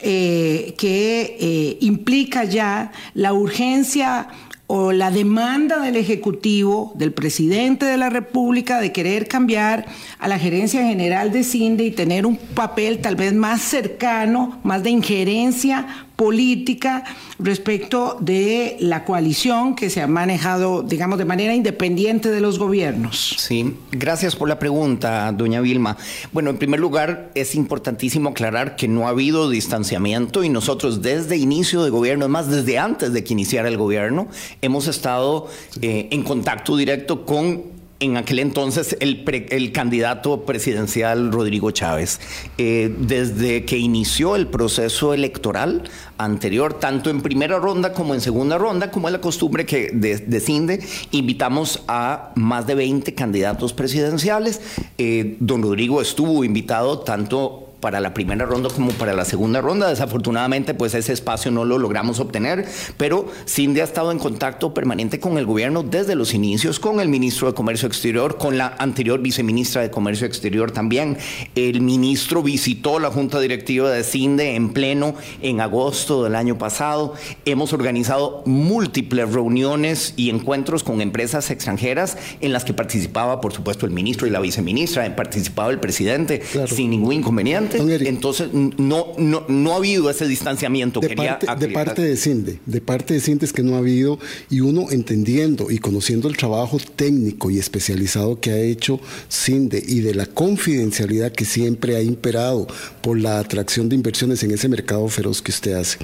que 0.00 1.76
implica 1.80 2.44
ya 2.44 2.92
la 3.14 3.32
urgencia 3.32 4.28
o 4.68 4.92
la 4.92 5.10
demanda 5.10 5.80
del 5.80 5.96
Ejecutivo, 5.96 6.92
del 6.94 7.14
presidente 7.14 7.86
de 7.86 7.96
la 7.96 8.10
República, 8.10 8.80
de 8.80 8.92
querer 8.92 9.26
cambiar 9.26 9.86
a 10.18 10.28
la 10.28 10.38
gerencia 10.38 10.82
general 10.82 11.32
de 11.32 11.42
CINDE 11.42 11.84
y 11.84 11.90
tener 11.90 12.26
un 12.26 12.36
papel 12.36 13.00
tal 13.00 13.16
vez 13.16 13.32
más 13.32 13.62
cercano, 13.62 14.60
más 14.62 14.82
de 14.82 14.90
injerencia 14.90 16.07
política 16.18 17.04
respecto 17.38 18.16
de 18.18 18.76
la 18.80 19.04
coalición 19.04 19.76
que 19.76 19.88
se 19.88 20.02
ha 20.02 20.08
manejado, 20.08 20.82
digamos, 20.82 21.16
de 21.16 21.24
manera 21.24 21.54
independiente 21.54 22.32
de 22.32 22.40
los 22.40 22.58
gobiernos. 22.58 23.36
Sí, 23.38 23.76
gracias 23.92 24.34
por 24.34 24.48
la 24.48 24.58
pregunta, 24.58 25.30
doña 25.30 25.60
Vilma. 25.60 25.96
Bueno, 26.32 26.50
en 26.50 26.58
primer 26.58 26.80
lugar, 26.80 27.30
es 27.36 27.54
importantísimo 27.54 28.30
aclarar 28.30 28.74
que 28.74 28.88
no 28.88 29.06
ha 29.06 29.10
habido 29.10 29.48
distanciamiento 29.48 30.42
y 30.42 30.48
nosotros 30.48 31.02
desde 31.02 31.36
inicio 31.36 31.84
de 31.84 31.90
gobierno, 31.90 32.24
es 32.24 32.30
más, 32.32 32.50
desde 32.50 32.80
antes 32.80 33.12
de 33.12 33.22
que 33.22 33.34
iniciara 33.34 33.68
el 33.68 33.76
gobierno, 33.76 34.26
hemos 34.60 34.88
estado 34.88 35.46
eh, 35.80 36.08
en 36.10 36.24
contacto 36.24 36.76
directo 36.76 37.24
con 37.24 37.77
en 38.00 38.16
aquel 38.16 38.38
entonces 38.38 38.96
el, 39.00 39.24
el 39.50 39.72
candidato 39.72 40.44
presidencial 40.44 41.32
Rodrigo 41.32 41.70
Chávez. 41.70 42.20
Eh, 42.56 42.94
desde 42.98 43.64
que 43.64 43.78
inició 43.78 44.36
el 44.36 44.46
proceso 44.46 45.14
electoral 45.14 45.82
anterior, 46.16 46.74
tanto 46.74 47.10
en 47.10 47.22
primera 47.22 47.58
ronda 47.58 47.92
como 47.92 48.14
en 48.14 48.20
segunda 48.20 48.58
ronda, 48.58 48.90
como 48.90 49.08
es 49.08 49.12
la 49.12 49.20
costumbre 49.20 49.66
que 49.66 49.90
de, 49.92 50.84
invitamos 51.10 51.82
a 51.88 52.30
más 52.34 52.66
de 52.66 52.74
20 52.74 53.14
candidatos 53.14 53.72
presidenciales. 53.72 54.60
Eh, 54.96 55.36
don 55.40 55.62
Rodrigo 55.62 56.00
estuvo 56.00 56.44
invitado 56.44 57.00
tanto 57.00 57.67
para 57.80 58.00
la 58.00 58.14
primera 58.14 58.44
ronda 58.44 58.68
como 58.70 58.90
para 58.92 59.12
la 59.12 59.24
segunda 59.24 59.60
ronda. 59.60 59.88
Desafortunadamente, 59.88 60.74
pues 60.74 60.94
ese 60.94 61.12
espacio 61.12 61.50
no 61.50 61.64
lo 61.64 61.78
logramos 61.78 62.20
obtener, 62.20 62.66
pero 62.96 63.26
Cindy 63.46 63.80
ha 63.80 63.84
estado 63.84 64.12
en 64.12 64.18
contacto 64.18 64.74
permanente 64.74 65.20
con 65.20 65.38
el 65.38 65.46
gobierno 65.46 65.82
desde 65.82 66.14
los 66.14 66.34
inicios, 66.34 66.80
con 66.80 67.00
el 67.00 67.08
ministro 67.08 67.46
de 67.46 67.54
Comercio 67.54 67.86
Exterior, 67.86 68.36
con 68.36 68.58
la 68.58 68.74
anterior 68.78 69.20
viceministra 69.20 69.82
de 69.82 69.90
Comercio 69.90 70.26
Exterior 70.26 70.70
también. 70.70 71.18
El 71.54 71.80
ministro 71.80 72.42
visitó 72.42 72.98
la 72.98 73.10
junta 73.10 73.40
directiva 73.40 73.90
de 73.90 74.02
CINDE 74.02 74.54
en 74.54 74.72
pleno 74.72 75.14
en 75.42 75.60
agosto 75.60 76.24
del 76.24 76.34
año 76.34 76.58
pasado. 76.58 77.14
Hemos 77.44 77.72
organizado 77.72 78.42
múltiples 78.46 79.32
reuniones 79.32 80.14
y 80.16 80.30
encuentros 80.30 80.82
con 80.82 81.00
empresas 81.00 81.50
extranjeras 81.50 82.16
en 82.40 82.52
las 82.52 82.64
que 82.64 82.74
participaba, 82.74 83.40
por 83.40 83.52
supuesto, 83.52 83.86
el 83.86 83.92
ministro 83.92 84.26
y 84.26 84.30
la 84.30 84.40
viceministra, 84.40 85.06
en 85.06 85.14
participado 85.14 85.70
el 85.70 85.80
presidente 85.80 86.42
sin 86.66 86.90
ningún 86.90 87.14
inconveniente. 87.14 87.67
Entonces, 87.76 88.48
no, 88.52 89.12
no, 89.18 89.44
no 89.48 89.72
ha 89.72 89.76
habido 89.76 90.10
ese 90.10 90.26
distanciamiento. 90.26 91.00
De, 91.00 91.14
parte, 91.14 91.46
de 91.58 91.68
parte 91.68 92.02
de 92.02 92.16
CINDE, 92.16 92.60
de 92.66 92.80
parte 92.80 93.14
de 93.14 93.20
CINDE 93.20 93.46
es 93.46 93.52
que 93.52 93.62
no 93.62 93.74
ha 93.74 93.78
habido, 93.78 94.18
y 94.50 94.60
uno 94.60 94.86
entendiendo 94.90 95.70
y 95.70 95.78
conociendo 95.78 96.28
el 96.28 96.36
trabajo 96.36 96.78
técnico 96.96 97.50
y 97.50 97.58
especializado 97.58 98.40
que 98.40 98.50
ha 98.50 98.58
hecho 98.58 99.00
CINDE 99.30 99.82
y 99.86 100.00
de 100.00 100.14
la 100.14 100.26
confidencialidad 100.26 101.32
que 101.32 101.44
siempre 101.44 101.96
ha 101.96 102.02
imperado 102.02 102.66
por 103.02 103.18
la 103.18 103.38
atracción 103.38 103.88
de 103.88 103.96
inversiones 103.96 104.42
en 104.42 104.50
ese 104.50 104.68
mercado 104.68 105.08
feroz 105.08 105.42
que 105.42 105.50
usted 105.50 105.72
hace. 105.72 105.98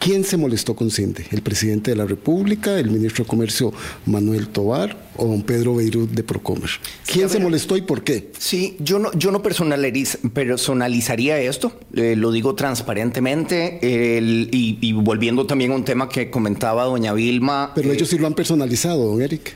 ¿Quién 0.00 0.24
se 0.24 0.38
molestó 0.38 0.74
con 0.74 0.90
CINDE? 0.90 1.26
¿El 1.30 1.42
presidente 1.42 1.90
de 1.90 1.96
la 1.98 2.06
República, 2.06 2.78
el 2.78 2.90
ministro 2.90 3.24
de 3.24 3.28
Comercio 3.28 3.70
Manuel 4.06 4.48
Tobar 4.48 4.96
o 5.18 5.26
don 5.26 5.42
Pedro 5.42 5.74
Beirut 5.74 6.10
de 6.10 6.22
Procomer? 6.22 6.70
¿Quién 7.04 7.28
se 7.28 7.38
molestó 7.38 7.76
y 7.76 7.82
por 7.82 8.02
qué? 8.02 8.30
Sí, 8.38 8.78
yo 8.78 8.98
no, 8.98 9.12
yo 9.12 9.30
no 9.30 9.42
personalizaría 9.42 11.38
esto, 11.38 11.78
eh, 11.94 12.16
lo 12.16 12.32
digo 12.32 12.54
transparentemente, 12.54 13.78
y, 13.82 14.92
volviendo 14.94 15.46
también 15.46 15.72
a 15.72 15.74
un 15.74 15.84
tema 15.84 16.08
que 16.08 16.30
comentaba 16.30 16.84
doña 16.84 17.12
Vilma. 17.12 17.72
Pero 17.74 17.92
ellos 17.92 18.08
sí 18.08 18.16
lo 18.16 18.26
han 18.26 18.34
personalizado, 18.34 19.04
don 19.06 19.20
Eric 19.20 19.54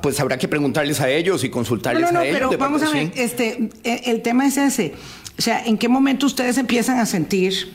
pues 0.00 0.18
habrá 0.18 0.38
que 0.38 0.48
preguntarles 0.48 1.00
a 1.02 1.10
ellos 1.10 1.44
y 1.44 1.50
consultarles 1.50 2.04
no, 2.04 2.12
no, 2.12 2.18
a 2.20 2.24
ellos. 2.26 2.38
Pero 2.38 2.58
vamos 2.58 2.82
a 2.82 2.90
ver, 2.90 3.12
este, 3.16 3.68
e, 3.84 4.02
el 4.06 4.22
tema 4.22 4.46
es 4.46 4.56
ese. 4.56 4.94
O 5.38 5.42
sea, 5.42 5.62
¿en 5.64 5.76
qué 5.76 5.88
momento 5.88 6.24
ustedes 6.24 6.56
empiezan 6.56 6.98
a 6.98 7.04
sentir 7.04 7.70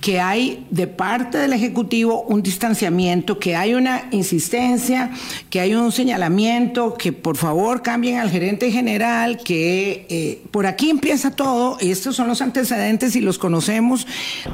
que 0.00 0.20
hay 0.20 0.66
de 0.70 0.86
parte 0.86 1.38
del 1.38 1.52
Ejecutivo 1.52 2.22
un 2.22 2.42
distanciamiento, 2.42 3.38
que 3.38 3.56
hay 3.56 3.74
una 3.74 4.08
insistencia, 4.10 5.10
que 5.50 5.60
hay 5.60 5.74
un 5.74 5.92
señalamiento, 5.92 6.94
que 6.94 7.12
por 7.12 7.36
favor 7.36 7.82
cambien 7.82 8.18
al 8.18 8.30
gerente 8.30 8.70
general, 8.70 9.38
que 9.38 10.06
eh, 10.08 10.42
por 10.50 10.66
aquí 10.66 10.90
empieza 10.90 11.30
todo, 11.30 11.76
estos 11.80 12.16
son 12.16 12.28
los 12.28 12.40
antecedentes 12.40 13.14
y 13.16 13.20
los 13.20 13.38
conocemos, 13.38 14.06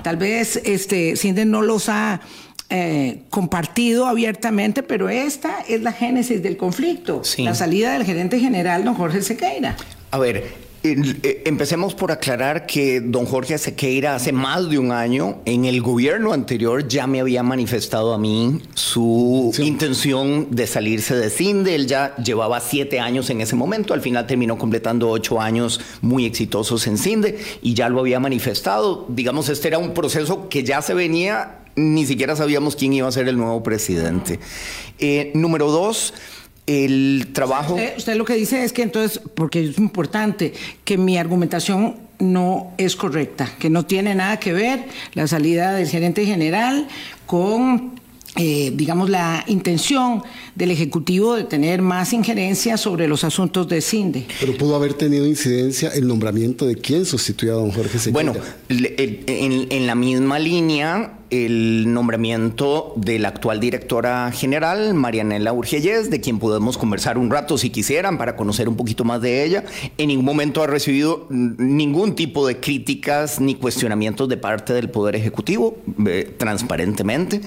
tal 0.03 0.17
vez 0.17 0.61
este 0.65 1.17
Cinde 1.17 1.45
no 1.45 1.63
los 1.63 1.89
ha 1.89 2.21
eh, 2.69 3.23
compartido 3.31 4.07
abiertamente, 4.07 4.83
pero 4.83 5.09
esta 5.09 5.61
es 5.69 5.83
la 5.83 5.93
génesis 5.93 6.43
del 6.43 6.57
conflicto, 6.57 7.23
la 7.39 7.55
salida 7.55 7.93
del 7.93 8.05
gerente 8.05 8.41
general, 8.41 8.85
don 8.85 8.95
Jorge 8.95 9.23
Sequeira. 9.23 9.77
A 10.11 10.19
ver, 10.19 10.66
empecemos 11.45 11.95
por 11.95 12.13
aclarar 12.13 12.67
que 12.67 13.01
don 13.01 13.27
Jorge 13.27 13.59
Sequeira 13.59 14.15
hace 14.15 14.33
más 14.33 14.69
de 14.69 14.79
un 14.79 14.93
año, 14.93 15.41
en 15.45 15.65
el 15.65 15.81
gobierno 15.81 16.33
anterior, 16.33 16.87
ya 16.87 17.07
me 17.07 17.21
había 17.21 17.43
manifestado 17.43 18.13
a 18.13 18.19
mí 18.19 18.61
su 18.75 19.53
intención 19.59 20.49
de 20.51 20.67
salirse 20.67 21.17
de 21.17 21.31
CINDE. 21.31 21.75
Él 21.75 21.87
ya 21.87 22.15
llevaba 22.17 22.61
siete 22.61 23.01
años 23.01 23.31
en 23.31 23.41
ese 23.41 23.57
momento, 23.57 23.95
al 23.95 24.01
final 24.01 24.27
terminó 24.27 24.59
completando 24.59 25.09
ocho 25.11 25.41
años 25.41 25.81
muy 26.03 26.25
exitosos 26.27 26.87
en 26.87 26.99
CINDE 26.99 27.39
y 27.63 27.75
ya 27.75 27.89
lo 27.89 28.01
había 28.01 28.21
manifestado. 28.21 29.07
Digamos, 29.09 29.49
este 29.49 29.69
era 29.69 29.79
un 29.79 29.95
proceso 29.95 30.49
que 30.49 30.65
ya 30.65 30.83
se 30.83 30.95
venía, 30.95 31.59
ni 31.77 32.07
siquiera 32.07 32.37
sabíamos 32.37 32.77
quién 32.77 32.93
iba 32.93 33.09
a 33.09 33.13
ser 33.13 33.29
el 33.29 33.37
nuevo 33.37 33.63
presidente. 33.63 34.41
Eh, 34.99 35.31
número 35.35 35.71
dos, 35.71 36.15
el 36.67 37.29
trabajo... 37.33 37.79
Usted, 37.97 38.17
lo 38.17 38.25
que 38.25 38.35
dice 38.35 38.65
es 38.65 38.73
que 38.73 38.83
entonces, 38.83 39.21
porque 39.35 39.65
es 39.65 39.79
importante, 39.79 40.53
que 40.85 40.99
mi 40.99 41.17
argumentación 41.19 41.97
no 42.19 42.73
es 42.79 42.97
correcta, 42.97 43.51
que 43.59 43.71
no 43.71 43.85
tiene 43.85 44.15
nada 44.15 44.39
que 44.39 44.53
ver 44.53 44.85
la 45.15 45.27
salida 45.27 45.73
del 45.75 45.89
gerente 45.89 46.25
general 46.25 46.89
con 47.27 47.95
eh, 48.39 48.71
digamos, 48.75 49.09
la 49.09 49.45
intención 49.47 50.23
del 50.55 50.71
Ejecutivo 50.71 51.37
de 51.37 51.45
tener 51.45 51.81
más 51.81 52.13
injerencia 52.13 52.77
sobre 52.77 53.09
los 53.09 53.25
asuntos 53.25 53.67
de 53.67 53.81
CINDE. 53.81 54.27
Pero 54.39 54.55
pudo 54.59 54.77
haber 54.77 54.93
tenido 54.93 55.27
incidencia 55.27 55.89
el 55.89 56.07
nombramiento 56.07 56.67
de 56.67 56.77
quién 56.77 57.07
sustituyó 57.07 57.53
a 57.53 57.57
don 57.57 57.71
Jorge 57.71 57.99
Sequeira. 57.99 58.33
Bueno, 58.33 58.47
en, 58.69 59.67
en 59.71 59.87
la 59.87 59.95
misma 59.95 60.39
línea, 60.39 61.19
el 61.31 61.93
nombramiento 61.93 62.93
de 62.97 63.19
la 63.19 63.29
actual 63.29 63.61
directora 63.61 64.31
general, 64.33 64.95
Marianela 64.95 65.53
Urgellés, 65.53 66.11
de 66.11 66.21
quien 66.21 66.39
podemos 66.39 66.79
conversar 66.79 67.19
un 67.19 67.31
rato 67.31 67.59
si 67.59 67.71
quisieran 67.71 68.19
para 68.19 68.37
conocer 68.37 68.69
un 68.69 68.77
poquito 68.77 69.05
más 69.05 69.21
de 69.21 69.45
ella. 69.45 69.65
En 69.99 70.09
ningún 70.09 70.25
momento 70.25 70.63
ha 70.63 70.67
recibido 70.67 71.27
ningún 71.31 72.15
tipo 72.15 72.47
de 72.47 72.59
críticas 72.61 73.41
ni 73.41 73.55
cuestionamientos 73.55 74.29
de 74.29 74.37
parte 74.37 74.73
del 74.73 74.91
Poder 74.91 75.17
Ejecutivo, 75.17 75.77
transparentemente. 76.39 77.41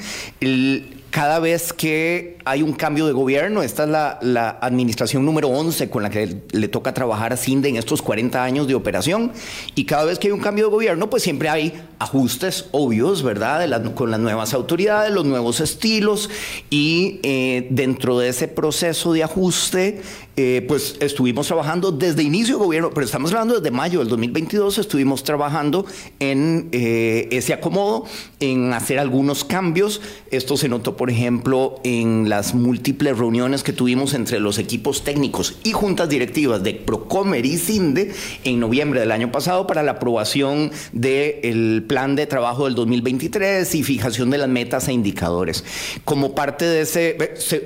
Cada 1.11 1.39
vez 1.39 1.73
que 1.73 2.37
hay 2.45 2.61
un 2.61 2.73
cambio 2.73 3.07
de 3.07 3.13
gobierno, 3.13 3.63
esta 3.63 3.83
es 3.83 3.89
la, 3.89 4.59
administración 4.61 5.25
número 5.25 5.47
11 5.47 5.89
con 5.89 6.03
la 6.03 6.11
que 6.11 6.43
le, 6.51 6.67
toca 6.67 6.93
trabajar 6.93 7.33
a 7.33 7.37
CINDE 7.37 7.69
en 7.69 7.77
estos 7.77 8.03
40 8.03 8.43
años 8.43 8.67
de 8.67 8.75
operación, 8.75 9.31
y 9.73 9.85
cada 9.85 10.05
vez 10.05 10.19
que 10.19 10.27
hay 10.27 10.33
un 10.33 10.39
cambio 10.39 10.65
de 10.65 10.71
gobierno, 10.71 11.09
pues 11.09 11.23
siempre 11.23 11.49
hay 11.49 11.73
ajustes 11.99 12.65
obvios, 12.71 13.23
¿verdad? 13.23 13.93
con 13.93 14.09
las 14.12 14.19
nuevas 14.19 14.53
autoridades, 14.53 15.13
los 15.13 15.25
nuevos 15.25 15.59
estilos, 15.59 16.29
y 16.69 17.19
eh, 17.23 17.67
dentro 17.69 18.17
de 18.17 18.29
ese 18.29 18.47
proceso 18.47 19.13
de 19.13 19.23
ajuste, 19.23 20.01
eh, 20.41 20.63
pues 20.69 20.95
estuvimos 21.01 21.47
trabajando 21.47 21.91
desde 21.91 22.23
inicio 22.23 22.57
de 22.57 22.63
gobierno, 22.63 22.91
pero 22.91 23.05
estamos 23.05 23.31
hablando 23.31 23.59
desde 23.59 23.71
mayo 23.71 23.99
del 23.99 24.07
2022, 24.07 24.77
estuvimos 24.77 25.25
trabajando 25.25 25.85
en 26.21 26.69
eh, 26.71 27.27
ese 27.31 27.51
acomodo, 27.51 28.05
en 28.39 28.71
hacer 28.71 28.99
algunos 28.99 29.43
cambios. 29.43 29.99
Esto 30.31 30.55
se 30.55 30.69
notó, 30.69 30.95
por 30.95 31.09
ejemplo, 31.09 31.81
en 31.83 32.29
las 32.29 32.53
múltiples 32.53 33.17
reuniones 33.17 33.63
que 33.63 33.73
tuvimos 33.73 34.13
entre 34.13 34.39
los 34.39 34.59
equipos 34.59 35.03
técnicos 35.03 35.59
y 35.65 35.73
juntas 35.73 36.07
directivas 36.07 36.63
de 36.63 36.73
Procomer 36.73 37.45
y 37.45 37.57
CINDE 37.57 38.13
en 38.45 38.62
noviembre 38.62 39.01
del 39.01 39.12
año 39.12 39.33
pasado 39.33 39.67
para 39.67 39.83
la 39.83 39.91
aprobación 39.91 40.71
del 40.93 41.83
plan 41.89 42.15
de 42.15 42.28
trabajo 42.28 42.65
del 42.65 42.75
2023 42.75 43.73
y 43.73 43.84
fijación 43.84 44.30
de 44.30 44.38
las 44.38 44.47
metas 44.47 44.88
e 44.88 44.93
indicadores. 44.93 45.65
Como 46.06 46.36
parte 46.36 46.63
de 46.63 46.82
ese, 46.82 47.17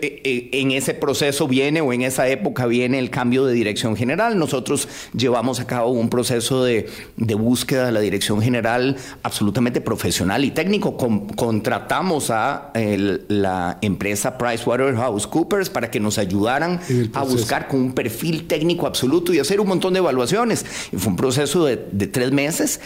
eh, 0.01 0.49
en 0.53 0.71
ese 0.71 0.93
proceso 0.93 1.45
viene 1.45 1.81
o 1.81 1.91
en 1.91 2.03
esa 2.03 2.29
época 2.29 2.65
viene 2.65 2.99
el 2.99 3.09
cambio 3.09 3.45
de 3.45 3.53
dirección 3.53 3.97
general. 3.97 4.39
Nosotros 4.39 4.87
llevamos 5.13 5.59
a 5.59 5.67
cabo 5.67 5.89
un 5.89 6.09
proceso 6.09 6.63
de, 6.63 6.87
búsqueda 7.17 7.87
de 7.87 7.91
la 7.91 7.99
dirección 7.99 8.41
general 8.41 8.95
absolutamente 9.23 9.81
profesional 9.81 10.45
y 10.45 10.51
técnico. 10.51 10.95
contratamos 10.95 12.29
a 12.29 12.71
la 13.27 13.77
empresa 13.81 14.37
PricewaterhouseCoopers 14.37 15.69
para 15.69 15.91
que 15.91 15.99
nos 15.99 16.17
ayudaran 16.17 16.79
a 17.13 17.23
buscar 17.23 17.67
con 17.67 17.81
un 17.81 17.93
perfil 17.93 18.47
técnico 18.47 18.87
absoluto 18.87 19.33
y 19.33 19.39
hacer 19.39 19.59
un 19.59 19.67
montón 19.67 19.91
de 19.91 19.99
evaluaciones. 19.99 20.65
Y 20.93 20.97
fue 20.97 21.09
un 21.09 21.17
proceso 21.17 21.65
de, 21.65 21.85
de 21.91 22.07
tres 22.07 22.31
meses 22.31 22.79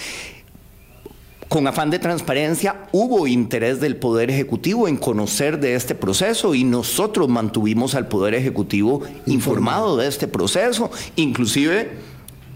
con 1.48 1.66
afán 1.68 1.90
de 1.90 2.00
transparencia, 2.00 2.88
hubo 2.92 3.28
interés 3.28 3.80
del 3.80 3.96
Poder 3.96 4.30
Ejecutivo 4.30 4.88
en 4.88 4.98
conocer 4.98 5.60
de 5.60 5.76
este 5.76 5.96
proceso 5.96 6.54
y 6.54 6.64
nosotros 6.64 7.30
mantuvimos 7.30 7.96
al 7.96 8.08
Poder 8.08 8.34
Ejecutivo 8.34 9.02
informado. 9.26 9.98
de 9.98 10.08
este 10.08 10.28
proceso, 10.28 10.92
inclusive 11.16 11.92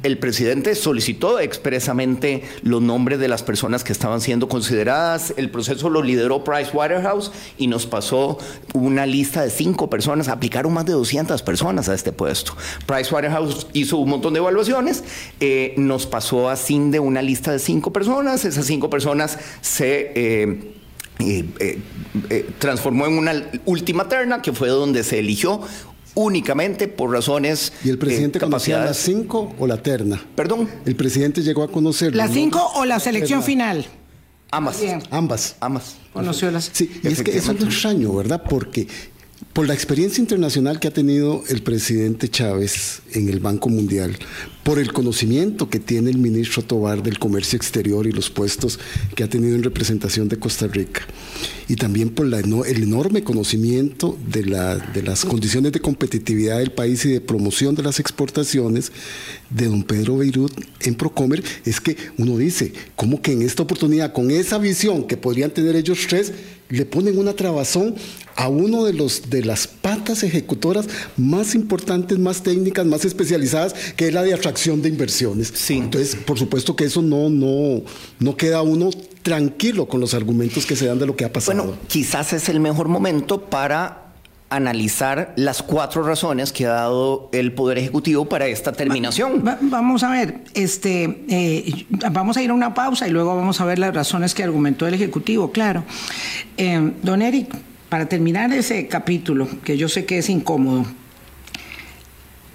el 0.04 0.18
presidente 0.18 0.76
solicitó 0.76 1.40
expresamente 1.40 2.44
los 2.64 2.82
nombres 2.82 3.20
de 3.20 3.28
las 3.28 3.44
personas 3.44 3.84
que 3.84 3.92
estaban 3.92 4.22
siendo 4.22 4.48
consideradas. 4.48 5.34
El 5.38 5.50
proceso 5.52 5.90
lo 5.90 6.02
lideró 6.02 6.44
Price 6.44 6.72
Waterhouse 6.74 7.32
y 7.58 7.68
nos 7.68 7.86
pasó 7.86 8.40
una 8.74 9.06
lista 9.06 9.44
de 9.44 9.50
cinco 9.50 9.90
personas. 9.90 10.28
Aplicaron 10.28 10.74
más 10.74 10.86
de 10.86 10.94
200 10.94 11.42
personas 11.44 11.88
a 11.90 11.94
este 11.94 12.12
puesto. 12.12 12.56
Price 12.86 13.14
Waterhouse 13.14 13.68
hizo 13.74 13.98
un 13.98 14.10
montón 14.10 14.34
de 14.34 14.40
evaluaciones. 14.40 15.04
Eh, 15.40 15.76
nos 15.78 16.08
pasó 16.08 16.50
a 16.50 16.56
CINDE 16.56 17.00
una 17.00 17.22
lista 17.22 17.52
de 17.52 17.60
cinco 17.60 17.94
personas. 17.94 18.46
Esas 18.46 18.66
cinco 18.66 18.90
personas 18.90 19.38
se... 19.62 20.12
Eh, 20.16 20.76
eh, 21.20 21.80
transformó 22.58 23.06
en 23.06 23.18
una 23.18 23.34
última 23.66 24.10
terna 24.10 24.42
que 24.42 24.54
fue 24.54 24.70
donde 24.70 25.04
se 25.04 25.20
eligió 25.20 25.62
únicamente 26.16 26.88
por 26.88 27.12
razones 27.12 27.72
¿Y 27.84 27.90
el 27.90 27.98
presidente 27.98 28.38
eh, 28.38 28.42
conocía 28.42 28.80
las 28.84 28.98
cinco 28.98 29.54
o 29.60 29.68
la 29.68 29.78
terna? 29.82 30.22
Perdón, 30.36 30.70
El 30.86 30.96
presidente 30.96 31.42
llegó 31.42 31.64
a 31.64 31.68
conocer. 31.72 32.16
¿Las 32.16 32.30
¿no? 32.30 32.36
cinco 32.36 32.72
o 32.76 32.86
la 32.86 33.00
selección 33.00 33.40
Terna. 33.40 33.46
final? 33.46 33.86
ambas. 34.52 34.82
Bien. 34.82 35.02
Ambas. 35.10 35.56
Ambas. 35.60 35.96
Conoció 36.14 36.52
las. 36.52 36.70
Sí, 36.74 36.92
y 37.04 37.08
es 37.08 37.24
que 37.24 37.38
eso 37.38 37.54
es 37.54 37.60
lo 37.62 37.68
extraño, 37.68 38.14
¿verdad? 38.14 38.44
Porque 38.48 38.88
por 39.54 39.68
la 39.68 39.74
experiencia 39.74 40.22
internacional 40.22 40.80
que 40.80 40.88
ha 40.88 40.94
tenido 40.94 41.44
el 41.50 41.62
presidente 41.62 42.30
Chávez 42.30 43.02
en 43.14 43.28
el 43.28 43.40
Banco 43.40 43.70
Mundial, 43.70 44.18
por 44.64 44.80
el 44.80 44.94
conocimiento 44.94 45.70
que 45.70 45.80
tiene 45.80 46.10
el 46.10 46.18
ministro 46.18 46.64
Tobar 46.64 47.04
del 47.04 47.20
comercio 47.20 47.58
exterior 47.58 48.08
y 48.08 48.12
los 48.12 48.30
puestos 48.30 48.80
que 49.16 49.24
ha 49.24 49.30
tenido 49.30 49.56
en 49.56 49.64
representación 49.64 50.30
de 50.30 50.38
Costa 50.38 50.68
Rica, 50.68 51.02
y 51.68 51.76
también 51.76 52.10
por 52.10 52.28
el 52.28 52.84
enorme 52.84 53.24
conocimiento 53.24 54.18
de, 54.26 54.44
de 54.94 55.04
las 55.04 55.26
condiciones 55.26 55.72
de 55.72 55.80
competitividad 55.80 56.60
del 56.60 56.72
país 56.72 57.04
y 57.06 57.10
de 57.10 57.22
promoción 57.22 57.76
de 57.76 57.84
las 57.84 58.00
exportaciones 58.00 58.92
de 59.50 59.66
don 59.66 59.84
Pedro 59.84 60.18
Beirut 60.18 60.54
en 60.82 60.96
Procomer, 60.96 61.44
es 61.66 61.82
que 61.82 61.98
uno 62.18 62.38
dice, 62.38 62.74
¿cómo 62.96 63.22
que 63.22 63.34
en 63.34 63.42
esta 63.42 63.64
oportunidad, 63.64 64.14
con 64.14 64.32
esa 64.32 64.58
visión 64.60 65.08
que 65.08 65.18
podrían 65.18 65.52
tener 65.52 65.76
ellos 65.76 66.06
tres, 66.08 66.32
le 66.72 66.86
ponen 66.86 67.18
una 67.18 67.34
trabazón 67.34 67.96
a 68.36 68.48
uno 68.48 68.86
de 68.86 68.94
los 68.94 69.30
de 69.30 69.44
las 69.44 69.68
patas 69.68 70.24
ejecutoras 70.24 70.88
más 71.18 71.54
importantes, 71.54 72.18
más 72.18 72.42
técnicas, 72.42 72.86
más 72.86 73.06
especializadas, 73.06 73.74
que 73.96 74.08
es 74.08 74.14
la 74.14 74.24
de 74.24 74.34
atracción 74.34 74.82
de 74.82 74.90
inversiones. 74.90 75.52
Sí. 75.54 75.78
Entonces, 75.78 76.16
por 76.16 76.40
supuesto 76.40 76.76
que 76.76 76.86
eso 76.86 77.02
no, 77.02 77.30
no, 77.30 77.84
no 78.20 78.38
queda 78.38 78.62
uno 78.62 78.90
tranquilo 79.22 79.88
con 79.88 80.00
los 80.00 80.14
argumentos 80.14 80.66
que 80.66 80.76
se 80.76 80.86
dan 80.88 80.98
de 80.98 81.06
lo 81.06 81.16
que 81.16 81.26
ha 81.26 81.34
pasado. 81.34 81.64
Bueno, 81.64 81.78
quizás 81.88 82.34
es 82.34 82.50
el 82.50 82.60
mejor 82.60 82.88
momento 82.88 83.42
para 83.42 84.01
analizar 84.52 85.34
las 85.38 85.64
cuatro 85.64 86.04
razones 86.04 86.52
que 86.52 86.66
ha 86.68 86.72
dado 86.74 87.30
el 87.32 87.54
Poder 87.54 87.78
Ejecutivo 87.78 88.26
para 88.26 88.46
esta 88.48 88.72
terminación. 88.74 89.44
Va- 89.48 89.58
vamos 89.62 90.04
a 90.04 90.12
ver, 90.12 90.42
este, 90.54 91.24
eh, 91.30 91.86
vamos 92.12 92.38
a 92.38 92.44
ir 92.44 92.50
a 92.50 92.54
una 92.54 92.74
pausa 92.74 93.08
y 93.08 93.12
luego 93.12 93.36
vamos 93.36 93.60
a 93.62 93.66
ver 93.66 93.80
las 93.80 93.96
razones 93.96 94.34
que 94.34 94.44
argumentó 94.44 94.88
el 94.88 94.94
Ejecutivo, 94.94 95.52
claro. 95.52 95.84
Eh, 96.58 96.92
don 97.02 97.22
Eric, 97.22 97.56
para 97.90 98.08
terminar 98.08 98.52
ese 98.54 98.88
capítulo, 98.88 99.48
que 99.64 99.78
yo 99.78 99.88
sé 99.90 100.06
que 100.06 100.18
es 100.18 100.30
incómodo, 100.30 100.86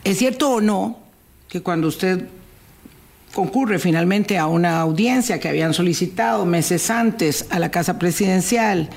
¿es 0.05 0.19
cierto 0.19 0.51
o 0.51 0.61
no 0.61 0.99
que 1.49 1.63
cuando 1.63 1.89
usted 1.89 2.27
concurre 3.35 3.79
finalmente 3.79 4.39
a 4.39 4.47
una 4.47 4.81
audiencia 4.81 5.39
que 5.41 5.49
habían 5.49 5.75
solicitado 5.75 6.47
meses 6.47 6.91
antes 6.91 7.47
a 7.51 7.59
la 7.59 7.71
Casa 7.71 7.99
Presidencial 7.99 8.89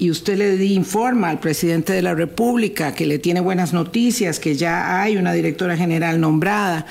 y 0.00 0.10
usted 0.10 0.38
le 0.38 0.64
informa 0.64 1.28
al 1.28 1.40
presidente 1.40 1.92
de 1.92 2.00
la 2.00 2.14
República 2.14 2.94
que 2.94 3.04
le 3.04 3.18
tiene 3.18 3.40
buenas 3.40 3.74
noticias, 3.74 4.40
que 4.40 4.56
ya 4.56 5.02
hay 5.02 5.18
una 5.18 5.34
directora 5.34 5.76
general 5.76 6.18
nombrada 6.18 6.86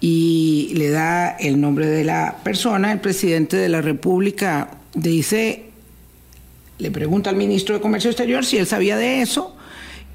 y 0.00 0.72
le 0.74 0.88
da 0.88 1.28
el 1.28 1.60
nombre 1.60 1.86
de 1.86 2.02
la 2.02 2.38
persona, 2.42 2.92
el 2.92 3.00
presidente 3.00 3.58
de 3.58 3.68
la 3.68 3.82
República 3.82 4.70
dice, 4.94 5.64
le 6.78 6.90
pregunta 6.90 7.28
al 7.28 7.36
ministro 7.36 7.74
de 7.74 7.82
Comercio 7.82 8.10
Exterior 8.10 8.42
si 8.42 8.56
él 8.56 8.66
sabía 8.66 8.96
de 8.96 9.20
eso. 9.20 9.54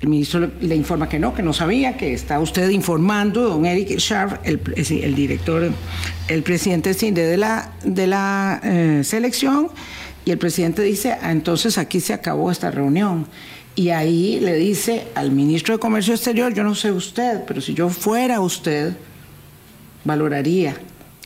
El 0.02 0.10
ministro 0.10 0.52
le, 0.60 0.76
informa 0.76 1.08
que 1.08 1.20
no, 1.20 1.34
que 1.34 1.44
no 1.44 1.54
sabía, 1.54 1.96
que 1.96 2.12
está 2.14 2.40
usted 2.40 2.70
informando, 2.70 3.48
don 3.48 3.66
Eric 3.68 4.00
pre- 4.64 4.84
sí, 4.84 5.02
el 5.04 5.14
director, 5.14 5.72
el 6.28 6.44
presidente 6.44 6.94
de 6.94 7.38
la, 7.38 7.72
de 7.84 8.08
la 8.08 8.60
eh, 8.64 9.02
selección, 9.04 9.70
y 10.26 10.32
el 10.32 10.38
presidente 10.38 10.82
dice, 10.82 11.14
"Ah, 11.22 11.32
entonces 11.32 11.78
aquí 11.78 12.00
se 12.00 12.14
acabó 12.14 12.52
esta 12.52 12.72
reunión. 12.72 13.28
Y 13.76 13.90
ahí 13.90 14.40
le 14.40 14.56
dice 14.56 15.08
al 15.16 15.32
ministro 15.32 15.76
de 15.76 15.80
Comercio 15.80 16.14
Exterior, 16.14 16.54
yo 16.54 16.64
no 16.64 16.76
sé 16.76 16.92
usted, 16.92 17.44
pero 17.46 17.60
si 17.60 17.74
yo 17.74 17.90
fuera 17.90 18.40
usted, 18.40 18.94
valoraría 20.06 20.78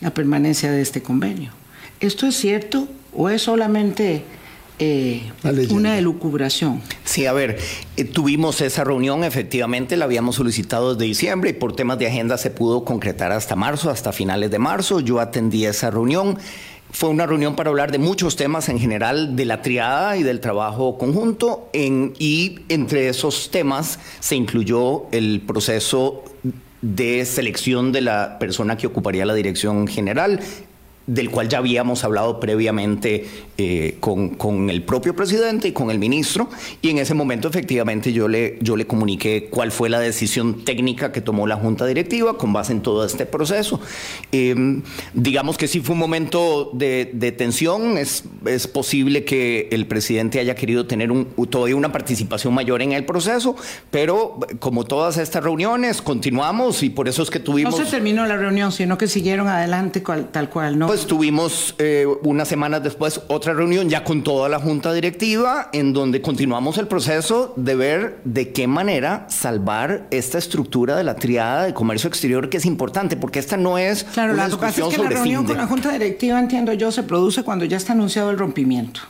la 0.02 0.12
permanencia 0.12 0.72
de 0.72 0.82
este 0.82 1.04
convenio. 1.04 1.52
¿Esto 2.00 2.26
es 2.26 2.36
cierto 2.36 2.88
o 3.16 3.30
es 3.30 3.44
solamente 3.44 4.24
eh, 4.80 5.22
Una 5.70 5.98
elucubración? 5.98 6.82
Sí, 7.04 7.26
a 7.26 7.34
ver, 7.34 7.60
eh, 7.98 8.06
tuvimos 8.06 8.62
esa 8.62 8.86
reunión, 8.86 9.26
efectivamente 9.26 9.98
la 9.98 10.06
habíamos 10.06 10.38
solicitado 10.38 10.96
desde 10.96 11.06
diciembre 11.06 11.50
y 11.50 11.54
por 11.54 11.76
temas 11.76 12.00
de 12.00 12.08
agenda 12.08 12.38
se 12.38 12.50
pudo 12.50 12.86
concretar 12.86 13.34
hasta 13.34 13.58
marzo, 13.58 13.90
hasta 13.90 14.14
finales 14.14 14.50
de 14.52 14.60
marzo. 14.60 15.02
Yo 15.02 15.20
atendí 15.20 15.66
esa 15.66 15.92
reunión. 15.92 16.38
Fue 16.92 17.10
una 17.10 17.26
reunión 17.26 17.56
para 17.56 17.70
hablar 17.70 17.92
de 17.92 18.00
muchos 18.00 18.36
temas 18.36 18.68
en 18.68 18.80
general, 18.80 19.36
de 19.36 19.46
la 19.46 19.62
triada 19.62 20.18
y 20.18 20.24
del 20.24 20.40
trabajo 20.40 20.98
conjunto, 20.98 21.70
y 21.74 22.60
entre 22.68 23.10
esos 23.10 23.52
temas 23.52 24.00
se 24.20 24.36
incluyó 24.36 25.06
el 25.12 25.42
proceso 25.46 26.24
de 26.82 27.26
selección 27.26 27.92
de 27.92 28.02
la 28.02 28.40
persona 28.40 28.76
que 28.76 28.88
ocuparía 28.88 29.26
la 29.26 29.34
dirección 29.36 29.86
general, 29.88 30.40
del 31.10 31.32
cual 31.32 31.50
ya 31.50 31.58
habíamos 31.58 32.04
hablado 32.04 32.40
previamente 32.40 33.26
eh, 33.58 33.98
con, 34.00 34.30
con 34.30 34.70
el 34.70 34.84
propio 34.84 35.16
presidente 35.16 35.68
y 35.68 35.72
con 35.72 35.90
el 35.90 35.98
ministro, 35.98 36.50
y 36.82 36.90
en 36.90 37.00
ese 37.00 37.14
momento 37.16 37.48
efectivamente 37.48 38.14
yo 38.14 38.28
le, 38.28 38.58
yo 38.62 38.76
le 38.78 38.86
comuniqué 38.86 39.48
cuál 39.50 39.72
fue 39.72 39.90
la 39.90 40.00
decisión 40.00 40.64
técnica 40.64 41.12
que 41.12 41.22
tomó 41.22 41.48
la 41.48 41.56
Junta 41.56 41.86
Directiva 41.88 42.38
con 42.38 42.54
base 42.54 42.74
en 42.74 42.82
todo 42.82 43.04
este 43.06 43.26
proceso. 43.26 43.82
Eh, 44.32 44.82
digamos 45.14 45.58
que 45.58 45.68
sí 45.68 45.80
fue 45.80 45.94
un 45.94 46.00
momento 46.00 46.70
de, 46.74 47.10
de 47.14 47.32
tensión, 47.32 47.98
es, 47.98 48.24
es 48.46 48.68
posible 48.68 49.26
que 49.26 49.68
el 49.72 49.88
presidente 49.88 50.40
haya 50.40 50.54
querido 50.56 50.86
tener 50.86 51.12
un, 51.12 51.26
todavía 51.50 51.76
una 51.76 51.92
participación 51.92 52.54
mayor 52.54 52.82
en 52.82 52.92
el 52.92 53.04
proceso, 53.06 53.56
pero 53.90 54.40
como 54.60 54.86
todas 54.86 55.18
estas 55.18 55.44
reuniones, 55.44 56.02
continuamos 56.02 56.84
y 56.84 56.90
por 56.92 57.08
eso 57.08 57.24
es 57.24 57.30
que 57.32 57.40
No 57.40 57.46
tuvimos... 57.46 57.76
se 57.78 57.86
terminó 57.86 58.26
la 58.28 58.38
reunión, 58.38 58.72
sino 58.72 58.98
que 58.98 59.08
siguieron 59.08 59.48
adelante 59.48 60.04
cual- 60.04 60.30
tal 60.32 60.50
cual, 60.50 60.78
¿no? 60.78 60.88
Pues 60.88 60.99
tuvimos 61.06 61.76
eh, 61.78 62.06
unas 62.24 62.48
semanas 62.48 62.84
después 62.84 63.22
otra 63.28 63.54
reunión 63.54 63.90
ya 63.90 64.04
con 64.04 64.24
toda 64.24 64.50
la 64.50 64.60
junta 64.60 64.94
directiva 64.94 65.70
en 65.74 65.94
donde 65.94 66.22
continuamos 66.22 66.78
el 66.78 66.88
proceso 66.88 67.54
de 67.56 67.76
ver 67.76 68.22
de 68.24 68.52
qué 68.52 68.68
manera 68.68 69.26
salvar 69.30 70.08
esta 70.12 70.38
estructura 70.38 70.96
de 70.96 71.04
la 71.04 71.16
triada 71.16 71.66
de 71.66 71.74
comercio 71.74 72.08
exterior 72.08 72.50
que 72.50 72.58
es 72.58 72.66
importante 72.66 73.18
porque 73.18 73.40
esta 73.40 73.58
no 73.58 73.78
es 73.78 74.04
claro, 74.04 74.34
una 74.34 74.48
pasa 74.50 74.68
es 74.68 74.76
discusión 74.76 74.92
que 74.92 75.04
la 75.04 75.10
reunión 75.10 75.46
con 75.46 75.58
la 75.58 75.68
Junta 75.68 75.92
Directiva, 75.92 76.40
entiendo 76.40 76.74
yo, 76.74 76.92
se 76.92 77.04
produce 77.04 77.44
cuando 77.44 77.66
ya 77.66 77.78
está 77.78 77.94
anunciado 77.94 78.30
el 78.32 78.38
rompimiento. 78.38 79.02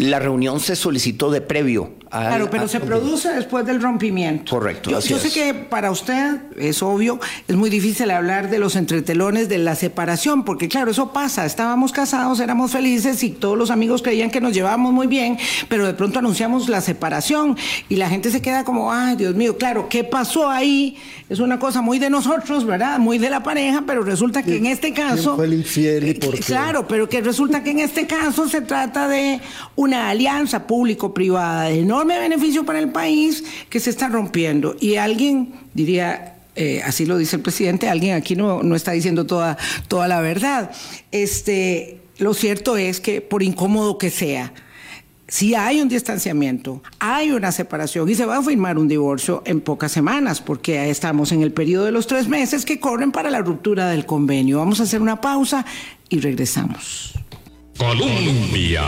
La 0.00 0.18
reunión 0.18 0.60
se 0.60 0.76
solicitó 0.76 1.30
de 1.30 1.40
previo. 1.40 1.92
al- 2.10 2.26
Claro, 2.26 2.50
pero 2.50 2.64
a- 2.64 2.68
se 2.68 2.80
produce 2.80 3.28
después 3.28 3.64
del 3.64 3.80
rompimiento. 3.80 4.50
Correcto, 4.56 4.90
Yo, 4.90 4.98
así 4.98 5.10
yo 5.10 5.18
sé 5.18 5.30
que 5.30 5.54
para 5.54 5.92
usted, 5.92 6.38
es 6.58 6.82
obvio, 6.82 7.20
es 7.46 7.54
muy 7.54 7.70
difícil 7.70 8.10
hablar 8.10 8.50
de 8.50 8.58
los 8.58 8.74
entretelones 8.74 9.48
de 9.48 9.58
la 9.58 9.76
separación, 9.76 10.44
porque 10.44 10.66
claro, 10.68 10.90
eso 10.90 11.12
pasa. 11.12 11.46
Estábamos 11.46 11.92
casados, 11.92 12.40
éramos 12.40 12.72
felices 12.72 13.22
y 13.22 13.30
todos 13.30 13.56
los 13.56 13.70
amigos 13.70 14.02
creían 14.02 14.30
que 14.32 14.40
nos 14.40 14.54
llevábamos 14.54 14.92
muy 14.92 15.06
bien, 15.06 15.38
pero 15.68 15.86
de 15.86 15.94
pronto 15.94 16.18
anunciamos 16.18 16.68
la 16.68 16.80
separación 16.80 17.56
y 17.88 17.94
la 17.94 18.08
gente 18.08 18.30
se 18.32 18.42
queda 18.42 18.64
como, 18.64 18.92
ay, 18.92 19.14
Dios 19.14 19.36
mío, 19.36 19.56
claro, 19.56 19.88
¿qué 19.88 20.02
pasó 20.02 20.50
ahí? 20.50 20.96
Es 21.28 21.38
una 21.38 21.60
cosa 21.60 21.80
muy 21.80 22.00
de 22.00 22.10
nosotros, 22.10 22.66
¿verdad? 22.66 22.98
Muy 22.98 23.18
de 23.18 23.30
la 23.30 23.44
pareja, 23.44 23.84
pero 23.86 24.02
resulta 24.02 24.42
que 24.42 24.56
en 24.56 24.66
este 24.66 24.92
caso... 24.92 25.36
fue 25.36 25.44
el 25.46 25.54
infiel 25.54 26.04
y 26.08 26.10
Eh, 26.10 26.14
por 26.14 26.34
qué? 26.34 26.40
Claro, 26.40 26.88
pero 26.88 27.08
que 27.08 27.20
resulta 27.20 27.62
que 27.62 27.70
en 27.70 27.78
este 27.78 28.08
caso 28.08 28.48
se 28.48 28.62
trata 28.62 29.06
de 29.06 29.40
una 29.76 29.89
alianza 29.92 30.66
público-privada 30.66 31.64
de 31.64 31.80
enorme 31.80 32.18
beneficio 32.18 32.64
para 32.64 32.78
el 32.78 32.90
país 32.90 33.44
que 33.68 33.80
se 33.80 33.90
está 33.90 34.08
rompiendo. 34.08 34.76
Y 34.80 34.96
alguien 34.96 35.54
diría, 35.74 36.36
eh, 36.56 36.82
así 36.84 37.06
lo 37.06 37.18
dice 37.18 37.36
el 37.36 37.42
presidente, 37.42 37.88
alguien 37.88 38.14
aquí 38.14 38.36
no, 38.36 38.62
no 38.62 38.76
está 38.76 38.92
diciendo 38.92 39.26
toda, 39.26 39.56
toda 39.88 40.08
la 40.08 40.20
verdad. 40.20 40.70
Este, 41.10 42.00
lo 42.18 42.34
cierto 42.34 42.76
es 42.76 43.00
que, 43.00 43.20
por 43.20 43.42
incómodo 43.42 43.98
que 43.98 44.10
sea, 44.10 44.52
si 45.30 45.54
hay 45.54 45.80
un 45.80 45.88
distanciamiento, 45.88 46.82
hay 46.98 47.30
una 47.30 47.52
separación 47.52 48.08
y 48.08 48.16
se 48.16 48.26
va 48.26 48.38
a 48.38 48.42
firmar 48.42 48.78
un 48.78 48.88
divorcio 48.88 49.42
en 49.46 49.60
pocas 49.60 49.92
semanas, 49.92 50.40
porque 50.40 50.90
estamos 50.90 51.30
en 51.30 51.42
el 51.42 51.52
periodo 51.52 51.84
de 51.84 51.92
los 51.92 52.08
tres 52.08 52.26
meses 52.26 52.64
que 52.64 52.80
corren 52.80 53.12
para 53.12 53.30
la 53.30 53.40
ruptura 53.40 53.88
del 53.88 54.06
convenio. 54.06 54.58
Vamos 54.58 54.80
a 54.80 54.82
hacer 54.82 55.00
una 55.00 55.20
pausa 55.20 55.64
y 56.08 56.18
regresamos. 56.18 57.14
Colombia. 57.78 58.82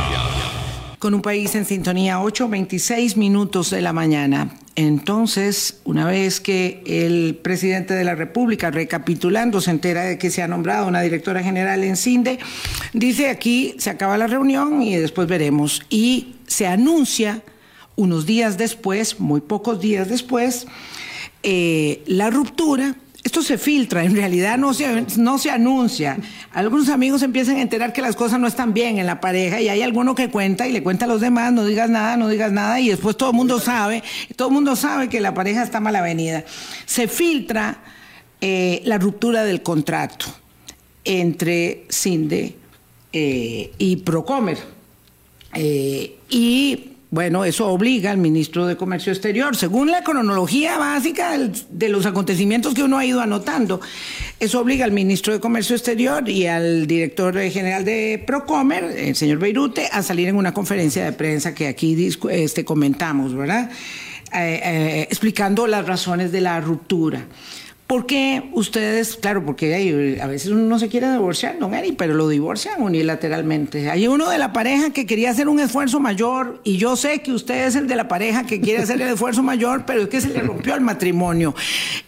Con 1.03 1.15
un 1.15 1.21
país 1.21 1.53
en 1.57 1.65
sintonía, 1.65 2.21
8.26 2.21 3.17
minutos 3.17 3.71
de 3.71 3.81
la 3.81 3.93
mañana. 3.93 4.57
Entonces, 4.77 5.81
una 5.83 6.07
vez 6.07 6.39
que 6.41 6.81
el 6.87 7.35
presidente 7.35 7.95
de 7.95 8.05
la 8.05 8.15
República, 8.15 8.71
recapitulando, 8.71 9.61
se 9.61 9.73
entera 9.73 10.05
de 10.05 10.17
que 10.17 10.31
se 10.31 10.43
ha 10.43 10.47
nombrado 10.47 10.87
una 10.87 11.01
directora 11.01 11.43
general 11.43 11.83
en 11.83 11.97
CINDE, 11.97 12.39
dice 12.93 13.31
aquí 13.31 13.75
se 13.79 13.91
acaba 13.91 14.17
la 14.17 14.29
reunión 14.29 14.81
y 14.81 14.95
después 14.95 15.27
veremos. 15.27 15.83
Y 15.91 16.37
se 16.47 16.69
anuncia 16.69 17.43
unos 17.97 18.25
días 18.25 18.57
después, 18.57 19.19
muy 19.19 19.41
pocos 19.41 19.81
días 19.81 20.09
después, 20.09 20.69
eh, 21.43 22.05
la 22.07 22.31
ruptura. 22.31 22.95
Esto 23.33 23.43
se 23.43 23.57
filtra, 23.57 24.05
en 24.05 24.15
realidad 24.15 24.59
no 24.59 24.75
se, 24.75 25.07
no 25.17 25.39
se 25.39 25.51
anuncia. 25.51 26.19
Algunos 26.53 26.91
amigos 26.91 27.23
empiezan 27.23 27.57
a 27.57 27.63
enterar 27.63 27.95
que 27.95 28.03
las 28.03 28.15
cosas 28.15 28.39
no 28.39 28.47
están 28.47 28.75
bien 28.75 28.99
en 28.99 29.07
la 29.07 29.23
pareja 29.23 29.59
y 29.59 29.71
hay 29.71 29.81
alguno 29.81 30.15
que 30.15 30.29
cuenta 30.29 30.69
y 30.69 30.73
le 30.73 30.83
cuenta 30.83 31.07
a 31.07 31.09
los 31.09 31.23
demás, 31.23 31.51
no 31.51 31.65
digas 31.65 31.89
nada, 31.89 32.19
no 32.19 32.29
digas 32.29 32.53
nada 32.53 32.79
y 32.79 32.91
después 32.91 33.17
todo 33.17 33.31
el 33.31 33.37
mundo 33.37 33.59
sabe, 33.59 34.03
todo 34.37 34.49
el 34.49 34.55
mundo 34.55 34.77
sabe 34.77 35.09
que 35.09 35.19
la 35.19 35.33
pareja 35.33 35.63
está 35.63 35.81
mal 35.81 35.97
avenida. 35.97 36.45
Se 36.85 37.09
filtra 37.09 37.79
eh, 38.43 38.83
la 38.85 38.99
ruptura 38.99 39.45
del 39.45 39.63
contrato 39.63 40.27
entre 41.03 41.87
Cinde 41.89 42.55
eh, 43.15 43.73
y 43.79 43.97
Procomer. 43.97 44.59
Eh, 45.55 46.19
y 46.29 46.92
bueno, 47.13 47.45
eso 47.45 47.69
obliga 47.69 48.11
al 48.11 48.17
ministro 48.17 48.67
de 48.67 48.79
Comercio 48.79 49.13
Exterior, 49.13 49.55
según 49.55 49.91
la 49.91 50.03
cronología 50.03 50.79
básica 50.79 51.39
de 51.69 51.89
los 51.91 52.07
acontecimientos 52.07 52.73
que 52.73 52.83
uno 52.83 52.97
ha 52.97 53.05
ido 53.05 53.21
anotando, 53.21 53.83
eso 54.41 54.59
obliga 54.59 54.87
al 54.87 54.93
ministro 54.93 55.35
de 55.35 55.39
Comercio 55.39 55.77
Exterior 55.77 56.27
y 56.27 56.47
al 56.47 56.87
director 56.87 57.39
general 57.51 57.85
de 57.85 58.25
Procomer, 58.27 58.85
el 58.85 59.15
señor 59.15 59.41
Beirute, 59.41 59.91
a 59.93 60.03
salir 60.03 60.27
en 60.29 60.37
una 60.37 60.55
conferencia 60.55 61.05
de 61.05 61.13
prensa 61.13 61.55
que 61.55 61.69
aquí 61.69 62.09
este, 62.31 62.65
comentamos, 62.65 63.35
¿verdad? 63.35 63.71
Eh, 64.33 64.61
eh, 64.65 65.07
explicando 65.11 65.67
las 65.67 65.87
razones 65.87 66.33
de 66.33 66.41
la 66.41 66.63
ruptura. 66.63 67.27
¿Por 67.93 68.07
qué 68.07 68.49
ustedes, 68.53 69.17
claro, 69.17 69.45
porque 69.45 70.19
a 70.23 70.27
veces 70.27 70.51
uno 70.51 70.63
no 70.63 70.79
se 70.79 70.89
quiere 70.89 71.13
divorciar, 71.13 71.59
don 71.59 71.75
Eri, 71.75 71.93
pero 71.93 72.15
lo 72.15 72.27
divorcian 72.27 72.81
unilateralmente? 72.81 73.91
Hay 73.91 74.09
uno 74.09 74.31
de 74.31 74.39
la 74.39 74.55
pareja 74.55 74.95
que 74.95 75.05
quería 75.05 75.31
hacer 75.31 75.47
un 75.47 75.61
esfuerzo 75.61 76.01
mayor 76.01 76.63
y 76.65 76.79
yo 76.79 76.97
sé 76.97 77.21
que 77.21 77.33
usted 77.33 77.67
es 77.67 77.77
el 77.77 77.89
de 77.89 77.97
la 77.97 78.09
pareja 78.09 78.47
que 78.47 78.63
quiere 78.63 78.83
hacer 78.83 78.99
el 79.03 79.09
esfuerzo 79.09 79.43
mayor, 79.43 79.85
pero 79.85 80.01
es 80.01 80.09
que 80.09 80.23
se 80.23 80.29
le 80.29 80.41
rompió 80.41 80.75
el 80.75 80.81
matrimonio 80.81 81.55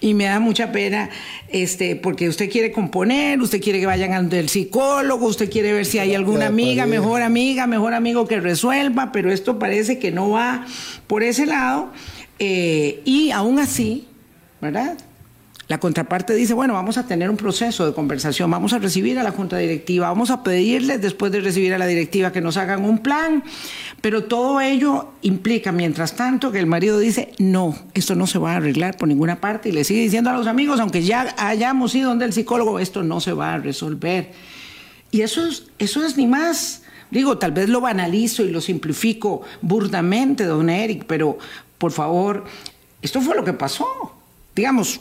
y 0.01 0.15
me 0.15 0.25
da 0.25 0.41
mucha 0.41 0.73
pena 0.73 1.11
este, 1.49 1.97
porque 1.97 2.31
usted 2.31 2.51
quiere 2.51 2.73
componer, 2.73 3.39
usted 3.43 3.61
quiere 3.61 3.79
que 3.79 3.85
vayan 3.85 4.15
al 4.15 4.49
psicólogo, 4.49 5.27
usted 5.27 5.51
quiere 5.51 5.75
ver 5.75 5.85
si 5.85 5.99
hay 5.99 6.15
alguna 6.15 6.47
amiga, 6.47 6.87
mejor 6.87 7.21
amiga, 7.21 7.67
mejor 7.67 7.93
amigo 7.93 8.27
que 8.27 8.41
resuelva, 8.41 9.13
pero 9.13 9.31
esto 9.31 9.59
parece 9.59 9.99
que 9.99 10.11
no 10.11 10.31
va 10.31 10.65
por 11.07 11.23
ese 11.23 11.45
lado 11.45 11.93
eh, 12.39 13.03
y 13.05 13.33
aún 13.33 13.59
así, 13.59 14.09
¿verdad? 14.63 14.97
La 15.67 15.79
contraparte 15.79 16.35
dice, 16.35 16.53
bueno, 16.53 16.75
vamos 16.75 16.99
a 16.99 17.07
tener 17.07 17.31
un 17.31 17.39
proceso 17.39 17.87
de 17.87 17.95
conversación, 17.95 18.51
vamos 18.51 18.75
a 18.75 18.79
recibir 18.79 19.19
a 19.19 19.23
la 19.23 19.31
junta 19.31 19.57
directiva, 19.57 20.09
vamos 20.09 20.31
a 20.31 20.43
pedirles 20.43 21.01
después 21.01 21.33
de 21.33 21.41
recibir 21.41 21.73
a 21.73 21.79
la 21.79 21.87
directiva 21.87 22.33
que 22.33 22.43
nos 22.43 22.59
hagan 22.59 22.85
un 22.85 22.99
plan, 22.99 23.43
pero 24.03 24.25
todo 24.25 24.61
ello 24.61 25.13
implica, 25.23 25.73
mientras 25.73 26.17
tanto, 26.17 26.53
que 26.53 26.59
el 26.59 26.67
marido 26.67 26.99
dice, 26.99 27.33
no, 27.39 27.75
esto 27.95 28.15
no 28.15 28.27
se 28.27 28.39
va 28.39 28.53
a 28.53 28.57
arreglar 28.57 28.99
por 28.99 29.09
ninguna 29.09 29.41
parte 29.41 29.71
y 29.71 29.73
le 29.73 29.85
sigue 29.85 30.03
diciendo 30.03 30.29
a 30.29 30.35
los 30.35 30.47
amigos, 30.47 30.81
aunque 30.81 31.03
ya 31.03 31.35
hayamos 31.39 31.95
ido 31.95 32.11
donde 32.11 32.27
el 32.27 32.35
psicólogo, 32.35 32.79
esto 32.79 33.03
no 33.03 33.21
se 33.21 33.33
va 33.33 33.55
a 33.55 33.59
resolver. 33.59 34.33
Y 35.11 35.23
eso 35.23 35.47
es, 35.47 35.65
eso 35.79 36.05
es 36.05 36.19
ni 36.19 36.27
más. 36.27 36.83
Digo, 37.11 37.39
tal 37.39 37.53
vez 37.53 37.71
lo 37.71 37.81
banalizo 37.81 38.43
y 38.43 38.51
lo 38.51 38.61
simplifico 38.61 39.43
burdamente, 39.63 40.45
don 40.45 40.69
Eric, 40.69 41.05
pero 41.07 41.39
por 41.79 41.93
favor, 41.93 42.45
esto 43.01 43.23
fue 43.23 43.35
lo 43.35 43.45
que 43.45 43.53
pasó. 43.53 43.87
Digamos, 44.55 45.01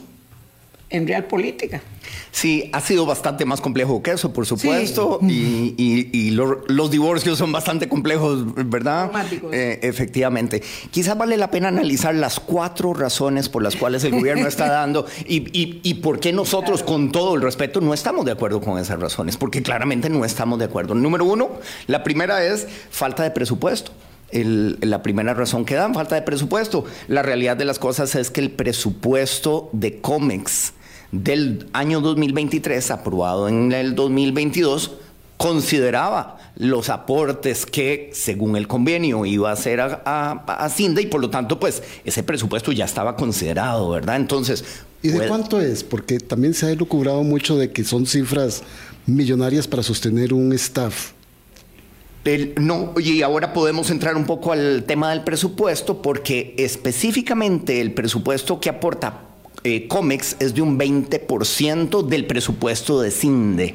en 0.90 1.06
real 1.06 1.24
política. 1.24 1.82
Sí, 2.30 2.68
ha 2.72 2.80
sido 2.80 3.06
bastante 3.06 3.44
más 3.44 3.60
complejo 3.60 4.02
que 4.02 4.12
eso, 4.12 4.32
por 4.32 4.46
supuesto, 4.46 5.18
y, 5.22 6.30
los 6.32 6.90
divorcios 6.90 7.38
son 7.38 7.52
bastante 7.52 7.88
complejos, 7.88 8.44
¿verdad? 8.68 9.10
Eh, 9.52 9.78
efectivamente. 9.82 10.62
Quizás 10.90 11.16
vale 11.16 11.36
la 11.36 11.50
pena 11.50 11.68
analizar 11.68 12.14
las 12.14 12.40
cuatro 12.40 12.92
razones 12.92 13.48
por 13.48 13.62
las 13.62 13.76
cuales 13.76 14.04
el 14.04 14.12
gobierno 14.12 14.46
está 14.46 14.68
dando 14.72 15.06
y, 15.26 15.94
por 15.94 16.20
qué 16.20 16.32
nosotros, 16.32 16.82
con 16.82 17.12
todo 17.12 17.34
el 17.36 17.42
respeto, 17.42 17.80
no 17.80 17.94
estamos 17.94 18.24
de 18.24 18.32
acuerdo 18.32 18.60
con 18.60 18.78
esas 18.78 19.00
razones, 19.00 19.36
porque 19.36 19.62
claramente 19.62 20.10
no 20.10 20.24
estamos 20.24 20.58
de 20.58 20.66
acuerdo. 20.66 20.94
Número 20.94 21.24
uno, 21.24 21.50
la 21.86 22.02
primera 22.02 22.44
es 22.44 22.66
falta 22.90 23.22
de 23.22 23.30
presupuesto. 23.30 23.92
La 24.34 25.02
primera 25.02 25.34
razón 25.34 25.64
que 25.64 25.74
dan, 25.74 25.94
falta 25.94 26.16
de 26.16 26.22
presupuesto. 26.22 26.84
La 27.08 27.22
realidad 27.22 27.56
de 27.56 27.64
las 27.64 27.78
cosas 27.78 28.14
es 28.14 28.30
que 28.30 28.40
el 28.40 28.50
presupuesto 28.50 29.70
de 29.72 30.00
COMEX 30.00 30.72
del 31.12 31.68
año 31.72 32.00
2023, 32.00 32.90
aprobado 32.90 33.48
en 33.48 33.70
el 33.72 33.94
2022, 33.94 34.92
consideraba 35.36 36.38
los 36.56 36.88
aportes 36.88 37.66
que, 37.66 38.10
según 38.12 38.56
el 38.56 38.66
convenio, 38.66 39.24
iba 39.24 39.50
a 39.50 39.52
hacer 39.52 39.80
a, 39.80 40.02
a, 40.04 40.70
y 40.78 41.06
por 41.06 41.20
lo 41.20 41.30
tanto, 41.30 41.58
pues 41.58 41.82
ese 42.04 42.22
presupuesto 42.22 42.72
ya 42.72 42.84
estaba 42.84 43.16
considerado, 43.16 43.90
¿verdad? 43.90 44.16
Entonces... 44.16 44.64
¿Y 45.02 45.08
de 45.08 45.28
cuánto 45.28 45.60
es? 45.60 45.84
Porque 45.84 46.18
también 46.18 46.54
se 46.54 46.66
ha 46.66 46.70
elucubrado 46.70 47.22
mucho 47.22 47.58
de 47.58 47.70
que 47.72 47.84
son 47.84 48.06
cifras 48.06 48.62
millonarias 49.06 49.68
para 49.68 49.82
sostener 49.82 50.32
un 50.32 50.52
staff. 50.54 51.12
No, 52.56 52.94
y 52.98 53.22
ahora 53.22 53.52
podemos 53.52 53.90
entrar 53.90 54.16
un 54.16 54.24
poco 54.24 54.52
al 54.52 54.84
tema 54.86 55.10
del 55.10 55.22
presupuesto, 55.22 56.00
porque 56.00 56.54
específicamente 56.58 57.80
el 57.80 57.92
presupuesto 57.92 58.60
que 58.60 58.70
aporta 58.70 59.24
eh, 59.62 59.86
COMEX 59.88 60.36
es 60.40 60.54
de 60.54 60.62
un 60.62 60.78
20% 60.78 62.06
del 62.06 62.26
presupuesto 62.26 63.00
de 63.00 63.10
CINDE. 63.10 63.74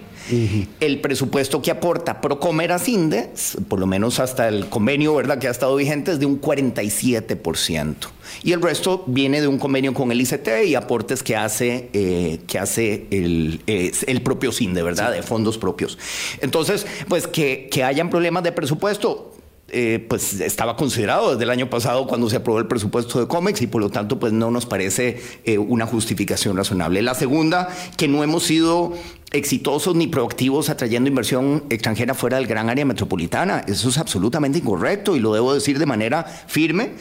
El 0.80 1.02
presupuesto 1.02 1.62
que 1.62 1.72
aporta 1.72 2.22
Procomer 2.22 2.72
a 2.72 2.80
CINDE, 2.80 3.32
por 3.68 3.80
lo 3.80 3.88
menos 3.88 4.20
hasta 4.20 4.48
el 4.48 4.70
convenio 4.70 5.16
¿verdad? 5.16 5.40
que 5.40 5.48
ha 5.48 5.52
estado 5.52 5.76
vigente, 5.76 6.12
es 6.12 6.20
de 6.20 6.26
un 6.26 6.40
47%. 6.40 7.96
Y 8.44 8.52
el 8.52 8.62
resto 8.62 9.04
viene 9.08 9.42
de 9.42 9.48
un 9.48 9.58
convenio 9.58 9.94
con 9.94 10.12
el 10.12 10.22
ICT 10.22 10.66
y 10.68 10.76
aportes 10.76 11.24
que 11.24 11.36
hace, 11.36 11.90
eh, 11.94 12.40
que 12.48 12.60
hace 12.60 13.08
el, 13.12 13.62
el, 13.66 14.22
propio 14.22 14.52
CINDE, 14.52 14.84
¿verdad? 14.84 15.12
De 15.12 15.24
fondos 15.24 15.58
propios. 15.58 15.98
Entonces, 16.42 16.86
pues 17.08 17.28
que, 17.28 17.68
que 17.72 17.84
hayan 17.84 18.10
problemas 18.10 18.44
de 18.44 18.52
presupuesto, 18.52 19.34
eh, 19.72 20.06
pues 20.08 20.40
estaba 20.42 20.76
considerado 20.76 21.32
desde 21.32 21.44
el 21.44 21.50
año 21.50 21.70
pasado 21.70 22.08
cuando 22.08 22.30
se 22.30 22.38
aprobó 22.38 22.60
el 22.60 22.68
presupuesto 22.68 23.20
de 23.20 23.28
COMEX 23.28 23.62
y 23.62 23.68
por 23.68 23.82
lo 23.82 23.90
tanto 23.90 24.20
pues 24.20 24.34
no 24.34 24.52
nos 24.52 24.66
parece 24.66 25.22
eh, 25.44 25.58
una 25.58 25.86
justificación 25.86 26.58
razonable. 26.58 27.02
La 27.02 27.16
segunda, 27.16 27.70
que 27.98 28.08
no 28.08 28.24
hemos 28.24 28.44
sido 28.44 28.94
exitosos 29.32 29.96
ni 29.96 30.08
proactivos 30.08 30.70
atrayendo 30.70 31.10
inversión 31.10 31.64
extranjera 31.70 32.14
fuera 32.14 32.38
del 32.38 32.48
gran 32.48 32.70
área 32.70 32.86
metropolitana. 32.86 33.64
Eso 33.68 33.90
es 33.90 33.98
absolutamente 33.98 34.60
incorrecto 34.60 35.16
y 35.16 35.20
lo 35.20 35.34
debo 35.34 35.54
decir 35.54 35.80
de 35.80 35.86
manera 35.86 36.24
firme. 36.24 36.92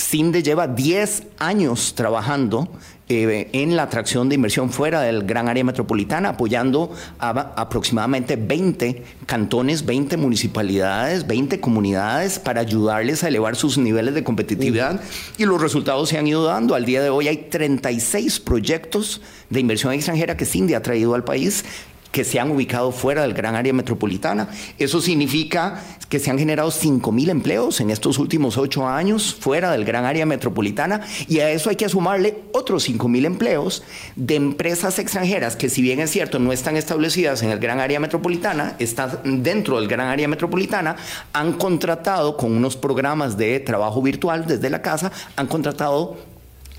CINDE 0.00 0.42
lleva 0.42 0.66
10 0.66 1.24
años 1.38 1.94
trabajando 1.94 2.68
eh, 3.08 3.48
en 3.52 3.76
la 3.76 3.82
atracción 3.82 4.28
de 4.28 4.36
inversión 4.36 4.70
fuera 4.70 5.00
del 5.00 5.24
gran 5.24 5.48
área 5.48 5.64
metropolitana, 5.64 6.30
apoyando 6.30 6.92
a, 7.18 7.30
aproximadamente 7.56 8.36
20 8.36 9.02
cantones, 9.26 9.84
20 9.84 10.16
municipalidades, 10.16 11.26
20 11.26 11.60
comunidades 11.60 12.38
para 12.38 12.60
ayudarles 12.60 13.24
a 13.24 13.28
elevar 13.28 13.56
sus 13.56 13.78
niveles 13.78 14.14
de 14.14 14.24
competitividad. 14.24 15.00
Y 15.38 15.44
los 15.44 15.60
resultados 15.60 16.08
se 16.08 16.18
han 16.18 16.26
ido 16.28 16.44
dando. 16.44 16.74
Al 16.74 16.84
día 16.84 17.02
de 17.02 17.10
hoy 17.10 17.28
hay 17.28 17.36
36 17.36 18.40
proyectos 18.40 19.20
de 19.50 19.60
inversión 19.60 19.92
extranjera 19.92 20.36
que 20.36 20.46
CINDE 20.46 20.76
ha 20.76 20.82
traído 20.82 21.14
al 21.14 21.24
país 21.24 21.64
que 22.12 22.24
se 22.24 22.40
han 22.40 22.50
ubicado 22.50 22.92
fuera 22.92 23.22
del 23.22 23.34
gran 23.34 23.54
área 23.54 23.72
metropolitana. 23.72 24.48
Eso 24.78 25.00
significa 25.00 25.82
que 26.08 26.18
se 26.18 26.30
han 26.30 26.38
generado 26.38 26.70
5 26.72 27.12
mil 27.12 27.30
empleos 27.30 27.80
en 27.80 27.90
estos 27.90 28.18
últimos 28.18 28.58
ocho 28.58 28.86
años 28.86 29.32
fuera 29.32 29.70
del 29.70 29.84
gran 29.84 30.04
área 30.04 30.26
metropolitana 30.26 31.02
y 31.28 31.38
a 31.38 31.50
eso 31.50 31.70
hay 31.70 31.76
que 31.76 31.88
sumarle 31.88 32.42
otros 32.52 32.82
5 32.82 33.08
mil 33.08 33.24
empleos 33.24 33.84
de 34.16 34.34
empresas 34.34 34.98
extranjeras 34.98 35.54
que 35.54 35.68
si 35.68 35.82
bien 35.82 36.00
es 36.00 36.10
cierto 36.10 36.40
no 36.40 36.52
están 36.52 36.76
establecidas 36.76 37.42
en 37.42 37.50
el 37.50 37.60
gran 37.60 37.78
área 37.78 38.00
metropolitana, 38.00 38.74
están 38.80 39.42
dentro 39.42 39.78
del 39.78 39.88
gran 39.88 40.08
área 40.08 40.26
metropolitana, 40.26 40.96
han 41.32 41.52
contratado 41.52 42.36
con 42.36 42.52
unos 42.52 42.76
programas 42.76 43.36
de 43.36 43.60
trabajo 43.60 44.02
virtual 44.02 44.46
desde 44.46 44.68
la 44.68 44.82
casa, 44.82 45.12
han 45.36 45.46
contratado 45.46 46.16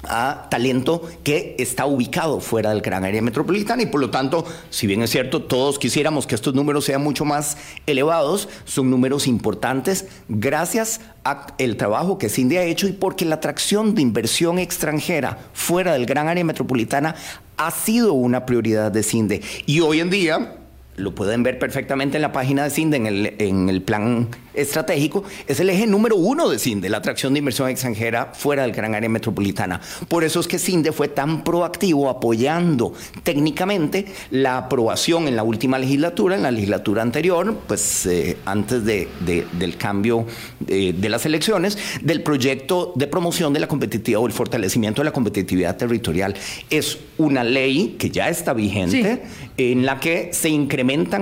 a 0.04 0.48
talento 0.50 1.02
que 1.24 1.56
está 1.60 1.86
ubicado 1.86 2.40
fuera 2.40 2.72
del 2.72 2.82
gran 2.82 3.04
área 3.04 3.22
metropolitana 3.22 3.84
y 3.84 3.88
por 3.88 4.02
lo 4.02 4.10
tanto, 4.10 4.46
si 4.70 4.88
bien 4.88 5.02
es 5.02 5.10
cierto, 5.10 5.44
todos 5.44 5.80
quisiéramos 5.80 6.28
que 6.28 6.36
estos 6.36 6.54
números 6.54 6.86
sean 6.86 7.04
mucho 7.04 7.26
más 7.26 7.58
elevados, 7.86 8.50
son 8.66 8.90
números 8.90 9.28
importantes 9.28 10.08
gracias 10.28 11.02
al 11.24 11.76
trabajo 11.78 12.18
que 12.18 12.30
Cindy 12.30 12.58
ha 12.58 12.64
hecho 12.64 12.88
y 12.88 12.94
porque 12.94 13.26
la 13.26 13.36
atracción 13.36 13.96
de 13.96 14.02
inversión 14.02 14.60
extranjera 14.60 15.38
fuera 15.54 15.94
del 15.94 16.06
gran 16.06 16.28
área 16.28 16.44
metropolitana 16.44 17.16
ha 17.58 17.72
sido 17.72 18.14
una 18.14 18.46
prioridad 18.46 18.92
de 18.92 19.04
CINDE. 19.04 19.42
Y 19.68 19.82
hoy 19.82 20.00
en 20.00 20.10
día, 20.10 20.61
lo 21.02 21.14
pueden 21.14 21.44
ver 21.44 21.60
perfectamente 21.60 22.18
en 22.18 22.22
la 22.22 22.32
página 22.32 22.64
de 22.64 22.70
CINDE, 22.70 22.98
en 22.98 23.06
el, 23.08 23.36
en 23.40 23.70
el 23.70 23.82
plan 23.82 24.30
estratégico, 24.54 25.24
es 25.48 25.60
el 25.60 25.70
eje 25.70 25.88
número 25.88 26.16
uno 26.16 26.50
de 26.50 26.60
CINDE, 26.60 26.90
la 26.90 26.98
atracción 26.98 27.34
de 27.34 27.40
inversión 27.40 27.70
extranjera 27.70 28.32
fuera 28.34 28.64
del 28.64 28.72
gran 28.72 28.96
área 28.96 29.10
metropolitana. 29.10 29.82
Por 30.08 30.24
eso 30.24 30.40
es 30.40 30.48
que 30.48 30.60
CINDE 30.60 30.92
fue 30.92 31.08
tan 31.08 31.44
proactivo 31.44 32.10
apoyando 32.10 32.94
técnicamente 33.24 34.06
la 34.30 34.58
aprobación 34.58 35.28
en 35.28 35.36
la 35.36 35.44
última 35.44 35.80
legislatura, 35.80 36.36
en 36.36 36.44
la 36.44 36.52
legislatura 36.52 37.02
anterior, 37.02 37.56
pues 37.68 38.06
eh, 38.06 38.38
antes 38.46 38.84
de, 38.86 39.08
del 39.54 39.78
cambio 39.78 40.26
de, 40.60 40.94
de, 40.94 41.10
las 41.10 41.26
elecciones, 41.26 41.78
del 42.02 42.22
proyecto 42.24 42.94
de 42.96 43.08
promoción 43.08 43.54
de 43.54 43.60
la 43.60 43.68
competitividad 43.68 44.22
o 44.22 44.28
el 44.28 44.34
fortalecimiento 44.34 45.02
de 45.02 45.06
la 45.06 45.14
competitividad 45.14 45.78
territorial. 45.78 46.36
Es 46.70 46.98
una 47.18 47.44
ley 47.44 47.96
que 47.98 48.10
ya 48.10 48.30
está 48.30 48.54
vigente, 48.54 49.22
sí. 49.58 49.64
en 49.72 49.86
la 49.86 50.00
que 50.00 50.30
se 50.34 50.50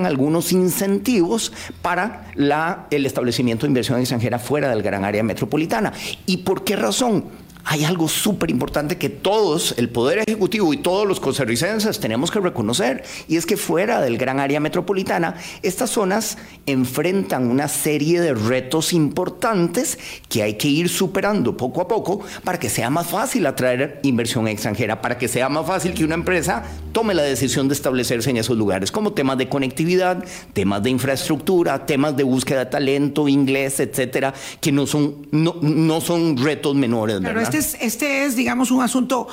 algunos 0.06 0.52
incentivos 0.52 1.52
para 1.82 2.30
la, 2.34 2.86
el 2.90 3.06
establecimiento 3.06 3.66
de 3.66 3.70
inversión 3.70 3.98
extranjera 3.98 4.38
fuera 4.38 4.70
del 4.70 4.82
gran 4.82 5.04
área 5.04 5.22
metropolitana. 5.22 5.92
¿Y 6.26 6.38
por 6.38 6.64
qué 6.64 6.76
razón? 6.76 7.24
Hay 7.64 7.84
algo 7.84 8.08
súper 8.08 8.50
importante 8.50 8.98
que 8.98 9.08
todos, 9.08 9.74
el 9.78 9.88
Poder 9.88 10.24
Ejecutivo 10.26 10.72
y 10.72 10.78
todos 10.78 11.06
los 11.06 11.20
costarricenses 11.20 12.00
tenemos 12.00 12.30
que 12.30 12.40
reconocer, 12.40 13.04
y 13.28 13.36
es 13.36 13.46
que 13.46 13.56
fuera 13.56 14.00
del 14.00 14.18
gran 14.18 14.40
área 14.40 14.60
metropolitana, 14.60 15.34
estas 15.62 15.90
zonas 15.90 16.38
enfrentan 16.66 17.50
una 17.50 17.68
serie 17.68 18.20
de 18.20 18.34
retos 18.34 18.92
importantes 18.92 19.98
que 20.28 20.42
hay 20.42 20.54
que 20.54 20.68
ir 20.68 20.88
superando 20.88 21.56
poco 21.56 21.80
a 21.80 21.88
poco 21.88 22.20
para 22.44 22.58
que 22.58 22.68
sea 22.68 22.90
más 22.90 23.08
fácil 23.08 23.46
atraer 23.46 24.00
inversión 24.02 24.48
extranjera, 24.48 25.00
para 25.00 25.18
que 25.18 25.28
sea 25.28 25.48
más 25.48 25.66
fácil 25.66 25.94
que 25.94 26.04
una 26.04 26.14
empresa 26.14 26.64
tome 26.92 27.14
la 27.14 27.22
decisión 27.22 27.68
de 27.68 27.74
establecerse 27.74 28.30
en 28.30 28.36
esos 28.36 28.56
lugares, 28.56 28.90
como 28.90 29.12
temas 29.12 29.38
de 29.38 29.48
conectividad, 29.48 30.24
temas 30.52 30.82
de 30.82 30.90
infraestructura, 30.90 31.86
temas 31.86 32.16
de 32.16 32.22
búsqueda 32.22 32.60
de 32.60 32.66
talento, 32.66 33.28
inglés, 33.28 33.80
etcétera, 33.80 34.34
que 34.60 34.72
no 34.72 34.86
son, 34.86 35.26
no, 35.30 35.56
no 35.60 36.00
son 36.00 36.36
retos 36.36 36.74
menores. 36.74 37.18
Pero 37.22 37.40
este 37.56 37.58
es, 37.58 37.76
este 37.80 38.24
es, 38.24 38.36
digamos, 38.36 38.70
un 38.70 38.82
asunto 38.82 39.28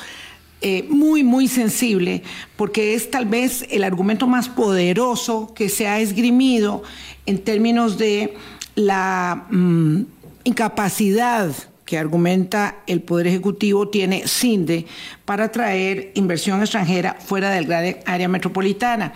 eh, 0.62 0.86
muy, 0.90 1.24
muy 1.24 1.48
sensible, 1.48 2.24
porque 2.56 2.96
es 2.96 3.12
tal 3.12 3.26
vez 3.26 3.66
el 3.70 3.84
argumento 3.84 4.26
más 4.26 4.50
poderoso 4.50 5.54
que 5.54 5.70
se 5.70 5.88
ha 5.88 6.00
esgrimido 6.00 6.82
en 7.28 7.44
términos 7.44 7.98
de 7.98 8.34
la 8.74 9.46
mmm, 9.52 10.02
incapacidad 10.44 11.52
que 11.86 11.98
argumenta 11.98 12.78
el 12.88 13.02
Poder 13.02 13.28
Ejecutivo 13.28 13.88
tiene 13.88 14.28
CINDE 14.28 14.88
para 15.26 15.52
traer 15.52 16.12
inversión 16.16 16.60
extranjera 16.60 17.18
fuera 17.20 17.52
del 17.52 17.66
gran 17.66 17.98
área 18.06 18.28
metropolitana. 18.28 19.14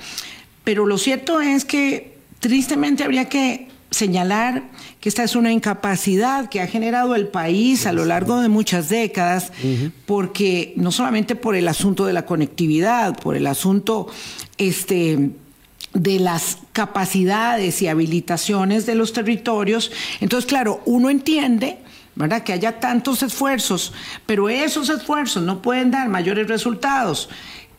Pero 0.63 0.85
lo 0.85 0.97
cierto 0.97 1.41
es 1.41 1.65
que 1.65 2.17
tristemente 2.39 3.03
habría 3.03 3.27
que 3.27 3.67
señalar 3.89 4.63
que 5.01 5.09
esta 5.09 5.23
es 5.23 5.35
una 5.35 5.51
incapacidad 5.51 6.47
que 6.47 6.61
ha 6.61 6.67
generado 6.67 7.15
el 7.15 7.27
país 7.27 7.85
a 7.87 7.91
lo 7.91 8.05
largo 8.05 8.39
de 8.39 8.49
muchas 8.49 8.87
décadas, 8.87 9.51
uh 9.63 9.67
-huh. 9.67 9.91
porque 10.05 10.73
no 10.77 10.91
solamente 10.91 11.35
por 11.35 11.55
el 11.55 11.67
asunto 11.67 12.05
de 12.05 12.13
la 12.13 12.25
conectividad, 12.25 13.17
por 13.19 13.35
el 13.35 13.47
asunto 13.47 14.07
este, 14.59 15.31
de 15.93 16.19
las 16.19 16.59
capacidades 16.71 17.81
y 17.81 17.87
habilitaciones 17.87 18.85
de 18.85 18.95
los 18.95 19.11
territorios. 19.11 19.91
Entonces, 20.21 20.47
claro, 20.47 20.81
uno 20.85 21.09
entiende 21.09 21.79
¿verdad? 22.13 22.43
Que 22.43 22.53
haya 22.53 22.79
tantos 22.79 23.23
esfuerzos, 23.23 23.93
pero 24.25 24.49
esos 24.49 24.89
esfuerzos 24.89 25.43
no 25.43 25.61
pueden 25.61 25.91
dar 25.91 26.09
mayores 26.09 26.47
resultados. 26.47 27.29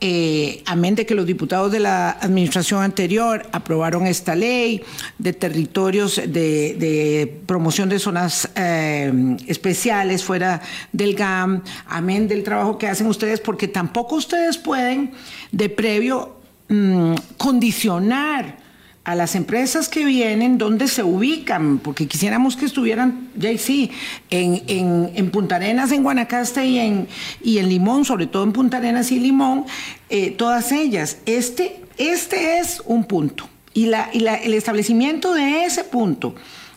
Eh, 0.04 0.64
amén 0.66 0.96
de 0.96 1.06
que 1.06 1.14
los 1.14 1.26
diputados 1.26 1.70
de 1.70 1.78
la 1.78 2.10
administración 2.10 2.82
anterior 2.82 3.46
aprobaron 3.52 4.08
esta 4.08 4.34
ley 4.34 4.82
de 5.18 5.32
territorios 5.32 6.16
de, 6.16 6.74
de 6.74 7.40
promoción 7.46 7.88
de 7.88 8.00
zonas 8.00 8.50
eh, 8.56 9.36
especiales 9.46 10.24
fuera 10.24 10.60
del 10.90 11.14
GAM, 11.14 11.62
amén 11.86 12.26
del 12.26 12.42
trabajo 12.42 12.78
que 12.78 12.88
hacen 12.88 13.06
ustedes, 13.06 13.38
porque 13.38 13.68
tampoco 13.68 14.16
ustedes 14.16 14.58
pueden 14.58 15.12
de 15.52 15.68
previo 15.68 16.34
mmm, 16.66 17.14
condicionar 17.36 18.58
a 19.04 19.16
las 19.16 19.34
empresas 19.34 19.88
que 19.88 20.04
vienen, 20.04 20.58
dónde 20.58 20.86
se 20.86 21.02
ubican, 21.02 21.78
porque 21.78 22.06
quisiéramos 22.06 22.56
que 22.56 22.66
estuvieran, 22.66 23.28
ya 23.34 23.56
sí, 23.58 23.90
en, 24.30 24.62
en, 24.68 25.10
en, 25.14 25.30
Punta 25.30 25.56
Arenas, 25.56 25.90
en 25.90 26.04
Guanacaste 26.04 26.64
y 26.66 26.78
en, 26.78 27.08
y 27.42 27.58
en 27.58 27.68
Limón, 27.68 28.04
sobre 28.04 28.26
todo 28.28 28.44
en 28.44 28.52
Punta 28.52 28.76
Arenas 28.76 29.10
y 29.10 29.18
Limón, 29.18 29.64
eh, 30.08 30.30
todas 30.30 30.70
ellas. 30.70 31.18
Este, 31.26 31.80
este 31.98 32.60
es 32.60 32.80
un 32.86 33.04
punto. 33.04 33.48
Y, 33.74 33.86
la, 33.86 34.08
y 34.12 34.20
la, 34.20 34.36
el 34.36 34.54
establecimiento 34.54 35.34
de 35.34 35.64
ese 35.64 35.82
punto 35.82 36.34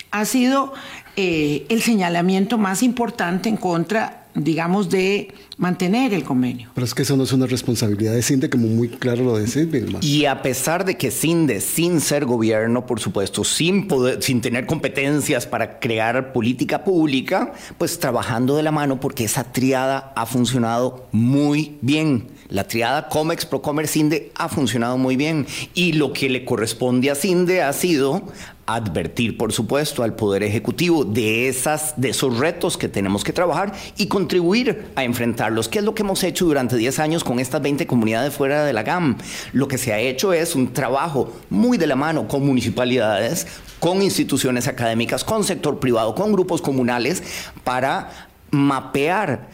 ha 0.10 0.26
sido 0.26 0.74
eh, 1.18 1.66
el 1.70 1.84
señalamiento 1.84 2.58
más 2.58 2.82
importante 2.82 3.50
en 3.50 3.58
contra 3.58 4.26
digamos, 4.36 4.90
de 4.90 5.34
mantener 5.58 6.14
el 6.14 6.24
convenio. 6.24 6.70
Pero 6.74 6.86
es 6.86 6.94
que 6.94 7.04
eso 7.04 7.16
no 7.16 7.24
es 7.24 7.34
una 7.34 7.46
responsabilidad 7.46 8.14
de 8.14 8.22
CINDE, 8.22 8.50
como 8.50 8.68
muy 8.68 8.90
claro 8.90 9.24
lo 9.24 9.38
decís, 9.38 9.70
Vilma. 9.70 10.00
Y 10.02 10.26
a 10.26 10.42
pesar 10.42 10.86
de 10.86 10.98
que 10.98 11.12
CINDE, 11.12 11.62
sin 11.62 12.02
ser 12.02 12.26
gobierno, 12.26 12.86
por 12.86 13.00
supuesto, 13.00 13.44
sin, 13.44 13.88
poder, 13.88 14.22
sin 14.22 14.42
tener 14.42 14.66
competencias 14.66 15.46
para 15.46 15.80
crear 15.80 16.34
política 16.34 16.84
pública, 16.84 17.54
pues 17.78 18.00
trabajando 18.00 18.56
de 18.58 18.64
la 18.64 18.72
mano 18.72 19.00
porque 19.00 19.26
esa 19.26 19.44
triada 19.44 20.14
ha 20.16 20.26
funcionado 20.26 21.08
muy 21.12 21.78
bien. 21.82 22.28
La 22.48 22.68
triada 22.68 23.10
COMEX, 23.10 23.46
Procomer, 23.46 23.88
CINDE 23.88 24.32
ha 24.36 24.50
funcionado 24.50 24.98
muy 24.98 25.16
bien. 25.16 25.48
Y 25.74 25.94
lo 25.94 26.14
que 26.14 26.30
le 26.30 26.46
corresponde 26.46 27.10
a 27.10 27.16
CINDE 27.16 27.64
ha 27.64 27.74
sido 27.74 28.22
advertir, 28.66 29.38
por 29.38 29.54
supuesto, 29.54 30.04
al 30.04 30.16
Poder 30.16 30.44
Ejecutivo 30.44 31.06
de, 31.06 31.48
esas, 31.48 31.94
de 31.98 32.10
esos 32.10 32.38
retos 32.38 32.78
que 32.78 32.90
tenemos 32.90 33.24
que 33.24 33.32
trabajar 33.32 33.74
y 33.98 34.08
contribuir 34.08 34.88
a 34.96 35.04
enfrentarlos, 35.04 35.70
que 35.70 35.80
es 35.80 35.86
lo 35.86 35.94
que 35.94 36.02
hemos 36.02 36.24
hecho 36.24 36.46
durante 36.46 36.76
10 36.76 37.00
años 37.00 37.24
con 37.24 37.40
estas 37.40 37.62
20 37.62 37.86
comunidades 37.86 38.34
fuera 38.34 38.66
de 38.66 38.74
la 38.74 38.84
GAM. 38.84 39.18
Lo 39.54 39.68
que 39.68 39.78
se 39.78 39.94
ha 39.94 40.00
hecho 40.00 40.34
es 40.34 40.56
un 40.56 40.74
trabajo 40.74 41.32
muy 41.50 41.78
de 41.78 41.88
la 41.88 41.96
mano 41.96 42.28
con 42.28 42.46
municipalidades, 42.46 43.46
con 43.80 44.02
instituciones 44.02 44.68
académicas, 44.68 45.24
con 45.24 45.44
sector 45.44 45.80
privado, 45.80 46.16
con 46.16 46.32
grupos 46.32 46.62
comunales, 46.62 47.22
para 47.64 48.10
mapear 48.50 49.48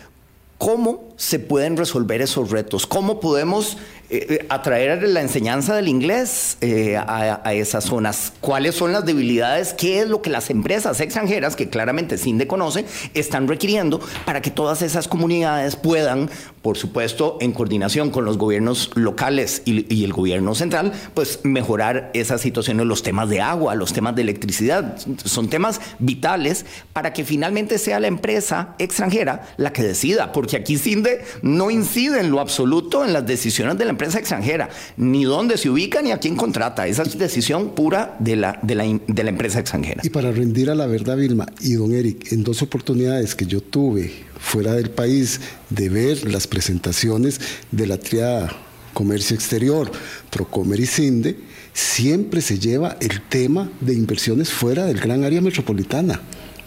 cómo 0.58 1.11
se 1.22 1.38
pueden 1.38 1.78
resolver 1.78 2.20
esos 2.20 2.50
retos, 2.50 2.88
cómo 2.88 3.20
podemos 3.20 3.78
eh, 4.10 4.46
atraer 4.50 5.08
la 5.08 5.22
enseñanza 5.22 5.76
del 5.76 5.88
inglés 5.88 6.58
eh, 6.62 6.98
a, 6.98 7.54
esas 7.54 7.86
zonas, 7.86 8.34
cuáles 8.42 8.74
son 8.74 8.92
las 8.92 9.06
debilidades, 9.06 9.74
qué 9.74 10.00
es 10.00 10.08
lo 10.08 10.24
que 10.24 10.32
las 10.32 10.50
empresas 10.50 11.00
extranjeras, 11.00 11.56
que 11.56 11.70
claramente 11.70 12.18
CINDE 12.18 12.48
conoce, 12.48 12.86
están 13.14 13.48
requiriendo 13.48 14.02
para 14.26 14.42
que 14.42 14.50
todas 14.50 14.82
esas 14.82 15.08
comunidades 15.08 15.76
puedan, 15.76 16.30
por 16.64 16.78
supuesto, 16.78 17.38
en 17.40 17.52
coordinación 17.52 18.10
con 18.10 18.26
los 18.26 18.40
gobiernos 18.40 18.90
locales 18.96 19.62
y, 19.64 19.94
y 19.94 20.04
el 20.04 20.14
gobierno 20.14 20.56
central, 20.56 20.92
pues 21.14 21.42
mejorar 21.44 22.10
esas 22.16 22.42
situaciones, 22.42 22.88
los 22.88 23.04
temas 23.04 23.30
de 23.30 23.42
agua, 23.42 23.76
los 23.76 23.94
temas 23.94 24.16
de 24.16 24.24
electricidad, 24.24 24.98
son 25.24 25.50
temas 25.50 25.80
vitales 26.00 26.66
para 26.94 27.14
que 27.14 27.24
finalmente 27.24 27.78
sea 27.78 28.00
la 28.00 28.08
empresa 28.08 28.76
extranjera 28.80 29.48
la 29.58 29.72
que 29.72 29.84
decida, 29.84 30.32
porque 30.32 30.58
aquí 30.58 30.78
CINDE 30.78 31.11
no 31.42 31.72
incide 31.72 32.20
en 32.20 32.32
lo 32.32 32.40
absoluto 32.40 33.06
en 33.06 33.14
las 33.14 33.26
decisiones 33.26 33.78
de 33.78 33.86
la 33.86 33.92
empresa 33.92 34.20
extranjera, 34.20 34.70
ni 34.98 35.24
dónde 35.24 35.58
se 35.58 35.70
ubica 35.70 36.02
ni 36.02 36.12
a 36.12 36.20
quién 36.20 36.36
contrata. 36.36 36.88
Esa 36.88 37.04
es 37.04 37.18
decisión 37.18 37.74
pura 37.76 38.16
de 38.20 38.36
la, 38.36 38.60
de 38.62 38.76
la, 38.76 39.00
de 39.08 39.24
la 39.24 39.30
empresa 39.30 39.60
extranjera. 39.60 40.02
Y 40.04 40.10
para 40.10 40.32
rendir 40.32 40.70
a 40.70 40.76
la 40.76 40.86
verdad, 40.86 41.18
Vilma 41.18 41.48
y 41.60 41.74
don 41.74 41.94
Eric, 41.94 42.32
en 42.32 42.44
dos 42.44 42.62
oportunidades 42.62 43.36
que 43.36 43.46
yo 43.46 43.62
tuve 43.62 44.12
fuera 44.40 44.74
del 44.74 44.90
país 44.90 45.40
de 45.70 45.90
ver 45.90 46.32
las 46.32 46.48
presentaciones 46.48 47.40
de 47.72 47.88
la 47.88 47.98
triada 47.98 48.52
Comercio 48.94 49.36
Exterior, 49.36 49.92
Procomer 50.30 50.80
y 50.80 50.86
Cinde, 50.86 51.38
siempre 51.74 52.42
se 52.42 52.60
lleva 52.60 52.98
el 53.00 53.22
tema 53.22 53.72
de 53.80 53.94
inversiones 53.94 54.52
fuera 54.52 54.86
del 54.86 55.00
gran 55.00 55.24
área 55.24 55.42
metropolitana. 55.42 56.22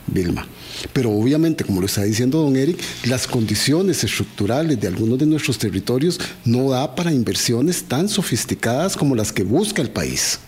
Vilma. 0.07 0.47
Pero 0.93 1.11
obviamente, 1.11 1.65
como 1.65 1.81
lo 1.81 1.87
está 1.87 2.03
diciendo 2.03 2.43
don 2.43 2.57
Eric, 2.57 2.81
las 3.05 3.27
condiciones 3.27 4.05
estructurales 4.05 4.81
de 4.81 4.89
algunos 4.89 5.19
de 5.19 5.27
nuestros 5.27 5.59
territorios 5.59 6.21
no 6.45 6.71
da 6.71 6.95
para 6.95 7.13
inversiones 7.13 7.85
tan 7.85 8.09
sofisticadas 8.09 8.97
como 8.97 9.15
las 9.15 9.33
que 9.33 9.45
busca 9.45 9.83
el 9.83 9.91
país. 9.91 10.39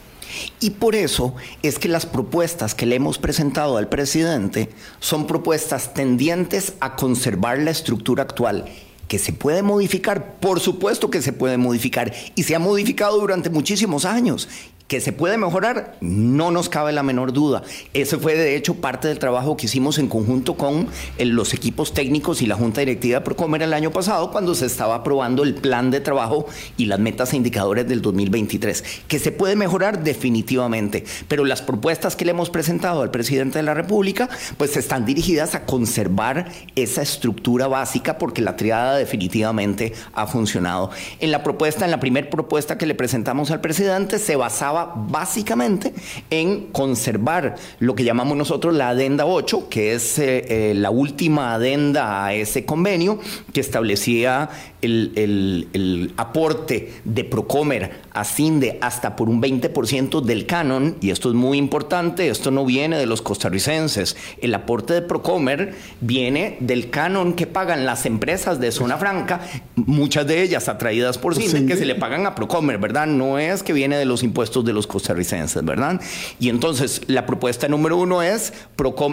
Y 0.60 0.70
por 0.70 0.94
eso 0.94 1.34
es 1.62 1.78
que 1.78 1.88
las 1.88 2.04
propuestas 2.04 2.74
que 2.74 2.86
le 2.86 2.96
hemos 2.96 3.18
presentado 3.18 3.76
al 3.76 3.88
presidente 3.88 4.68
son 5.00 5.26
propuestas 5.26 5.94
tendientes 5.94 6.74
a 6.80 6.96
conservar 6.96 7.58
la 7.58 7.70
estructura 7.70 8.24
actual 8.24 8.66
que 9.08 9.18
se 9.18 9.32
puede 9.32 9.62
modificar, 9.62 10.34
por 10.40 10.58
supuesto 10.60 11.10
que 11.10 11.22
se 11.22 11.32
puede 11.32 11.56
modificar 11.58 12.12
y 12.34 12.42
se 12.42 12.56
ha 12.56 12.58
modificado 12.58 13.20
durante 13.20 13.50
muchísimos 13.50 14.04
años 14.04 14.48
Que 14.88 15.00
se 15.00 15.12
puede 15.12 15.36
mejorar, 15.36 15.96
no 16.00 16.52
nos 16.52 16.68
cabe 16.68 16.92
la 16.92 17.02
menor 17.02 17.32
duda. 17.32 17.64
Ese 17.92 18.18
fue 18.18 18.36
de 18.36 18.54
hecho 18.54 18.76
parte 18.76 19.08
del 19.08 19.18
trabajo 19.18 19.56
que 19.56 19.66
hicimos 19.66 19.98
en 19.98 20.06
conjunto 20.06 20.54
con 20.54 20.86
los 21.18 21.54
equipos 21.54 21.92
técnicos 21.92 22.40
y 22.40 22.46
la 22.46 22.54
Junta 22.54 22.82
Directiva 22.82 23.18
de 23.18 23.24
Procomer 23.24 23.62
el 23.62 23.74
año 23.74 23.90
pasado 23.90 24.30
cuando 24.30 24.54
se 24.54 24.66
estaba 24.66 24.94
aprobando 24.94 25.42
el 25.42 25.56
plan 25.56 25.90
de 25.90 26.00
trabajo 26.00 26.46
y 26.76 26.86
las 26.86 27.00
metas 27.00 27.32
e 27.32 27.36
indicadores 27.36 27.88
del 27.88 28.00
2023. 28.00 28.84
Que 29.08 29.18
se 29.18 29.32
puede 29.32 29.56
mejorar 29.56 30.04
definitivamente, 30.04 31.04
pero 31.26 31.44
las 31.44 31.62
propuestas 31.62 32.14
que 32.14 32.24
le 32.24 32.30
hemos 32.30 32.50
presentado 32.50 33.02
al 33.02 33.10
presidente 33.10 33.58
de 33.58 33.64
la 33.64 33.74
República 33.74 34.28
pues 34.56 34.76
están 34.76 35.04
dirigidas 35.04 35.56
a 35.56 35.64
conservar 35.66 36.52
esa 36.76 37.02
estructura 37.02 37.66
básica 37.66 38.18
porque 38.18 38.40
la 38.40 38.54
triada 38.54 38.96
definitivamente 38.96 39.94
ha 40.12 40.28
funcionado. 40.28 40.90
En 41.18 41.32
la 41.32 41.42
propuesta, 41.42 41.84
en 41.84 41.90
la 41.90 41.98
primera 41.98 42.30
propuesta 42.30 42.78
que 42.78 42.86
le 42.86 42.94
presentamos 42.94 43.50
al 43.50 43.60
presidente 43.60 44.20
se 44.20 44.36
basaba 44.36 44.75
básicamente 44.84 45.94
en 46.30 46.66
conservar 46.72 47.56
lo 47.80 47.94
que 47.94 48.04
llamamos 48.04 48.36
nosotros 48.36 48.74
la 48.74 48.90
adenda 48.90 49.26
8, 49.26 49.68
que 49.68 49.94
es 49.94 50.18
eh, 50.18 50.70
eh, 50.70 50.74
la 50.74 50.90
última 50.90 51.54
adenda 51.54 52.24
a 52.24 52.34
ese 52.34 52.64
convenio 52.64 53.18
que 53.52 53.60
establecía 53.60 54.50
el, 54.82 56.12
aporte 56.16 56.92
de 57.04 57.24
Procomer 57.24 58.00
a 58.12 58.24
CINDE 58.24 58.78
hasta 58.80 59.16
por 59.16 59.28
un 59.28 59.42
20% 59.42 60.20
del 60.22 60.46
canon, 60.46 60.96
y 61.00 61.10
esto 61.10 61.28
es 61.28 61.34
muy 61.34 61.58
importante, 61.58 62.28
esto 62.28 62.50
no 62.50 62.64
viene 62.64 62.98
de 62.98 63.06
los 63.06 63.22
costarricenses, 63.22 64.16
el 64.40 64.54
aporte 64.54 64.94
de 64.94 65.02
Procomer 65.02 65.74
viene 66.00 66.56
del 66.60 66.90
canon 66.90 67.34
que 67.34 67.46
pagan 67.46 67.84
las 67.84 68.06
empresas 68.06 68.60
de 68.60 68.72
zona 68.72 68.96
franca, 68.96 69.40
muchas 69.74 70.26
de 70.26 70.42
ellas 70.42 70.68
atraídas 70.68 71.18
por 71.18 71.34
CINDE, 71.34 71.66
que 71.66 71.76
se 71.76 71.86
le 71.86 71.94
pagan 71.94 72.26
a 72.26 72.34
Procomer, 72.34 72.78
¿verdad? 72.78 73.06
No 73.06 73.38
es 73.38 73.62
que 73.62 73.72
viene 73.72 73.96
de 73.96 74.04
los 74.04 74.22
impuestos 74.22 74.64
de 74.66 74.72
los 74.72 74.86
costarricenses, 74.86 75.64
¿verdad? 75.64 76.00
Y 76.38 76.50
entonces 76.50 77.02
la 77.06 77.24
propuesta 77.24 77.68
número 77.68 77.96
uno 77.96 78.22
es 78.22 78.52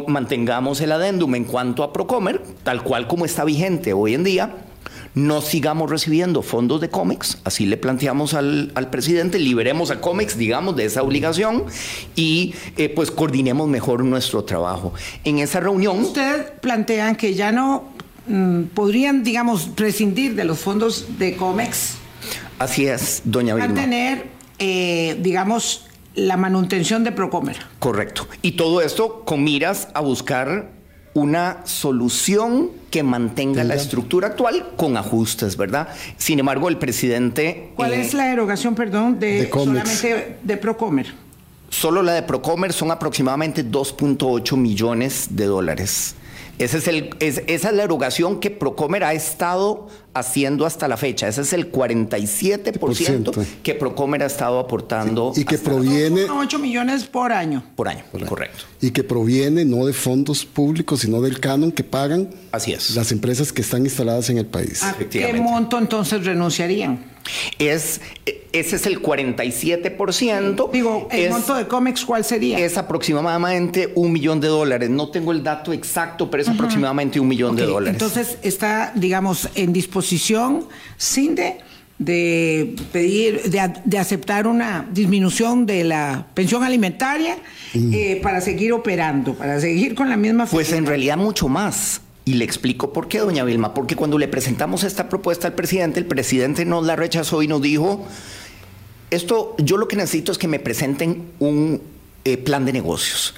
mantengamos 0.07 0.81
el 0.81 0.91
adendum 0.91 1.35
en 1.35 1.45
cuanto 1.45 1.83
a 1.83 1.93
Procomer, 1.93 2.41
tal 2.63 2.83
cual 2.83 3.07
como 3.07 3.25
está 3.25 3.45
vigente 3.45 3.93
hoy 3.93 4.13
en 4.13 4.23
día 4.23 4.55
no 5.15 5.41
sigamos 5.41 5.89
recibiendo 5.89 6.41
fondos 6.41 6.81
de 6.81 6.89
cómics, 6.89 7.37
así 7.43 7.65
le 7.65 7.77
planteamos 7.77 8.33
al, 8.33 8.71
presidente, 8.91 9.39
liberemos 9.39 9.91
a 9.91 10.01
cómics, 10.01 10.37
digamos, 10.37 10.75
de 10.75 10.85
esa 10.85 11.03
obligación 11.03 11.65
y 12.15 12.55
eh, 12.77 12.89
pues 12.89 13.11
coordinemos 13.11 13.67
mejor 13.67 14.03
nuestro 14.03 14.43
trabajo. 14.43 14.93
En 15.23 15.39
esa 15.39 15.59
reunión... 15.59 15.99
Ustedes 15.99 16.51
plantean 16.61 17.15
que 17.15 17.33
ya 17.33 17.51
no 17.51 17.89
mm, 18.27 18.63
podrían, 18.73 19.23
digamos, 19.23 19.65
prescindir 19.75 20.35
de 20.35 20.45
los 20.45 20.59
fondos 20.59 21.05
de 21.19 21.35
cómics. 21.35 21.95
Así 22.59 22.87
es, 22.87 23.21
doña 23.25 23.55
Vilma. 23.55 23.73
tener, 23.73 24.27
eh, 24.65 25.17
digamos, 25.19 25.87
la 26.15 26.37
manutención 26.37 27.03
de 27.03 27.11
Procomer. 27.11 27.57
Correcto. 27.79 28.29
Y 28.41 28.53
todo 28.53 28.79
esto 28.79 29.25
con 29.25 29.43
miras 29.43 29.89
a 29.93 29.99
buscar 29.99 30.69
una 31.13 31.57
solución 31.65 32.71
que 32.89 33.03
mantenga 33.03 33.65
la 33.65 33.75
estructura 33.75 34.29
actual 34.29 34.71
con 34.77 34.95
ajustes, 34.95 35.57
¿verdad? 35.57 35.89
Sin 36.15 36.39
embargo, 36.39 36.69
el 36.69 36.77
presidente... 36.77 37.73
¿Cuál 37.75 37.93
es 37.93 38.13
la 38.13 38.31
erogación, 38.31 38.73
perdón, 38.73 39.19
de, 39.19 39.49
solamente 39.51 40.37
de 40.41 40.57
Procomer? 40.57 41.13
Solo 41.69 42.01
la 42.01 42.13
de 42.13 42.23
Procomer 42.23 42.71
son 42.71 42.89
aproximadamente 42.89 43.69
2.8 43.69 44.55
millones 44.55 45.27
de 45.31 45.45
dólares. 45.45 46.15
Ese 46.59 46.77
es 46.77 46.87
el, 46.87 47.09
esa 47.19 47.41
es 47.47 47.75
la 47.75 47.83
erogación 47.83 48.39
que 48.39 48.51
Procomer 48.51 49.03
ha 49.03 49.13
estado 49.13 49.87
haciendo 50.13 50.65
hasta 50.65 50.87
la 50.87 50.97
fecha. 50.97 51.27
Ese 51.27 51.41
es 51.41 51.53
el 51.53 51.71
47% 51.71 53.45
que 53.63 53.73
Procomer 53.73 54.21
ha 54.21 54.27
estado 54.27 54.59
aportando. 54.59 55.33
Y 55.35 55.45
que 55.45 55.57
proviene... 55.57 56.25
8 56.29 56.59
millones 56.59 57.05
por 57.05 57.31
año. 57.31 57.63
Por 57.75 57.87
año, 57.87 58.03
correcto. 58.27 58.65
Y 58.81 58.91
que 58.91 59.03
proviene 59.03 59.65
no 59.65 59.85
de 59.85 59.93
fondos 59.93 60.45
públicos, 60.45 60.99
sino 61.01 61.21
del 61.21 61.39
canon 61.39 61.71
que 61.71 61.83
pagan 61.83 62.29
Así 62.51 62.73
es. 62.73 62.95
las 62.95 63.11
empresas 63.11 63.51
que 63.51 63.61
están 63.61 63.83
instaladas 63.83 64.29
en 64.29 64.37
el 64.37 64.45
país. 64.45 64.83
¿A 64.83 64.93
qué 64.93 65.33
monto 65.33 65.79
entonces 65.79 66.23
renunciarían? 66.25 67.12
Es, 67.57 68.01
ese 68.51 68.75
es 68.75 68.85
el 68.85 69.01
47%. 69.01 70.71
Digo, 70.71 71.07
¿el 71.11 71.29
monto 71.29 71.55
de 71.55 71.67
cómics 71.67 72.05
cuál 72.05 72.23
sería? 72.23 72.59
Es 72.59 72.77
aproximadamente 72.77 73.91
un 73.95 74.11
millón 74.11 74.39
de 74.41 74.47
dólares. 74.47 74.89
No 74.89 75.09
tengo 75.09 75.31
el 75.31 75.43
dato 75.43 75.73
exacto, 75.73 76.29
pero 76.29 76.43
es 76.43 76.49
aproximadamente 76.49 77.19
un 77.19 77.27
millón 77.27 77.55
de 77.55 77.65
dólares. 77.65 77.93
Entonces 77.93 78.37
está, 78.43 78.91
digamos, 78.95 79.49
en 79.55 79.73
disposición 79.73 80.03
posición 80.03 80.67
CINDE 80.99 81.57
de 81.97 82.75
pedir, 82.91 83.41
de, 83.43 83.97
aceptar 83.97 84.47
una 84.47 84.85
disminución 84.91 85.65
de 85.65 85.83
la 85.85 86.27
pensión 86.33 86.63
alimentaria 86.63 87.37
mm. 87.73 87.93
eh, 87.93 88.19
para 88.21 88.41
seguir 88.41 88.73
operando, 88.73 89.33
para 89.33 89.59
seguir 89.61 89.95
con 89.95 90.09
la 90.09 90.17
misma... 90.17 90.45
Pues 90.45 90.73
en 90.73 90.85
realidad 90.85 91.15
mucho 91.15 91.47
más. 91.47 92.01
Y 92.25 92.35
le 92.35 92.45
explico 92.45 92.93
por 92.93 93.07
qué, 93.07 93.19
doña 93.19 93.43
Vilma. 93.43 93.73
Porque 93.73 93.95
cuando 93.95 94.17
le 94.17 94.27
presentamos 94.27 94.83
esta 94.83 95.09
propuesta 95.09 95.47
al 95.47 95.53
presidente, 95.53 95.99
el 95.99 96.05
presidente 96.05 96.65
nos 96.65 96.85
la 96.85 96.95
rechazó 96.95 97.43
y 97.43 97.47
nos 97.47 97.61
dijo, 97.61 98.05
esto, 99.09 99.55
yo 99.57 99.77
lo 99.77 99.87
que 99.87 99.95
necesito 99.95 100.31
es 100.31 100.37
que 100.37 100.47
me 100.47 100.59
presenten 100.59 101.31
un 101.39 101.81
eh, 102.23 102.37
plan 102.37 102.65
de 102.65 102.73
negocios. 102.73 103.33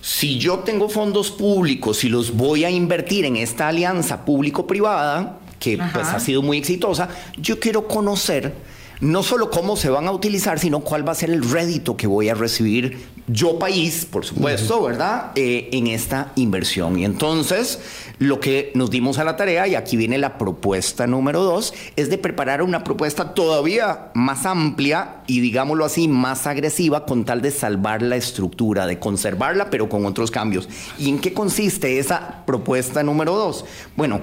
Si 0.00 0.38
yo 0.38 0.60
tengo 0.60 0.88
fondos 0.88 1.30
públicos 1.30 2.04
y 2.04 2.08
los 2.08 2.36
voy 2.36 2.64
a 2.64 2.70
invertir 2.70 3.24
en 3.24 3.36
esta 3.36 3.68
alianza 3.68 4.24
público-privada, 4.24 5.38
que 5.58 5.78
pues 5.92 6.08
ha 6.08 6.20
sido 6.20 6.40
muy 6.40 6.56
exitosa, 6.56 7.10
yo 7.36 7.60
quiero 7.60 7.86
conocer 7.86 8.54
no 9.00 9.22
solo 9.22 9.50
cómo 9.50 9.76
se 9.76 9.90
van 9.90 10.06
a 10.06 10.12
utilizar, 10.12 10.58
sino 10.58 10.80
cuál 10.80 11.06
va 11.06 11.12
a 11.12 11.14
ser 11.14 11.30
el 11.30 11.48
rédito 11.48 11.96
que 11.96 12.06
voy 12.06 12.28
a 12.28 12.34
recibir 12.34 12.98
yo 13.26 13.58
país, 13.58 14.06
por 14.10 14.24
supuesto, 14.24 14.82
¿verdad? 14.82 15.30
Eh, 15.36 15.68
en 15.72 15.86
esta 15.86 16.32
inversión. 16.34 16.98
Y 16.98 17.04
entonces, 17.04 17.78
lo 18.18 18.40
que 18.40 18.72
nos 18.74 18.90
dimos 18.90 19.18
a 19.18 19.24
la 19.24 19.36
tarea, 19.36 19.68
y 19.68 19.76
aquí 19.76 19.96
viene 19.96 20.18
la 20.18 20.36
propuesta 20.36 21.06
número 21.06 21.42
dos, 21.42 21.72
es 21.96 22.10
de 22.10 22.18
preparar 22.18 22.60
una 22.60 22.82
propuesta 22.82 23.32
todavía 23.34 24.10
más 24.14 24.46
amplia 24.46 25.22
y, 25.28 25.40
digámoslo 25.40 25.84
así, 25.84 26.08
más 26.08 26.46
agresiva 26.46 27.06
con 27.06 27.24
tal 27.24 27.40
de 27.40 27.52
salvar 27.52 28.02
la 28.02 28.16
estructura, 28.16 28.86
de 28.86 28.98
conservarla, 28.98 29.70
pero 29.70 29.88
con 29.88 30.04
otros 30.06 30.30
cambios. 30.30 30.68
¿Y 30.98 31.08
en 31.08 31.20
qué 31.20 31.32
consiste 31.32 31.98
esa 32.00 32.42
propuesta 32.46 33.02
número 33.04 33.36
dos? 33.36 33.64
Bueno, 33.96 34.20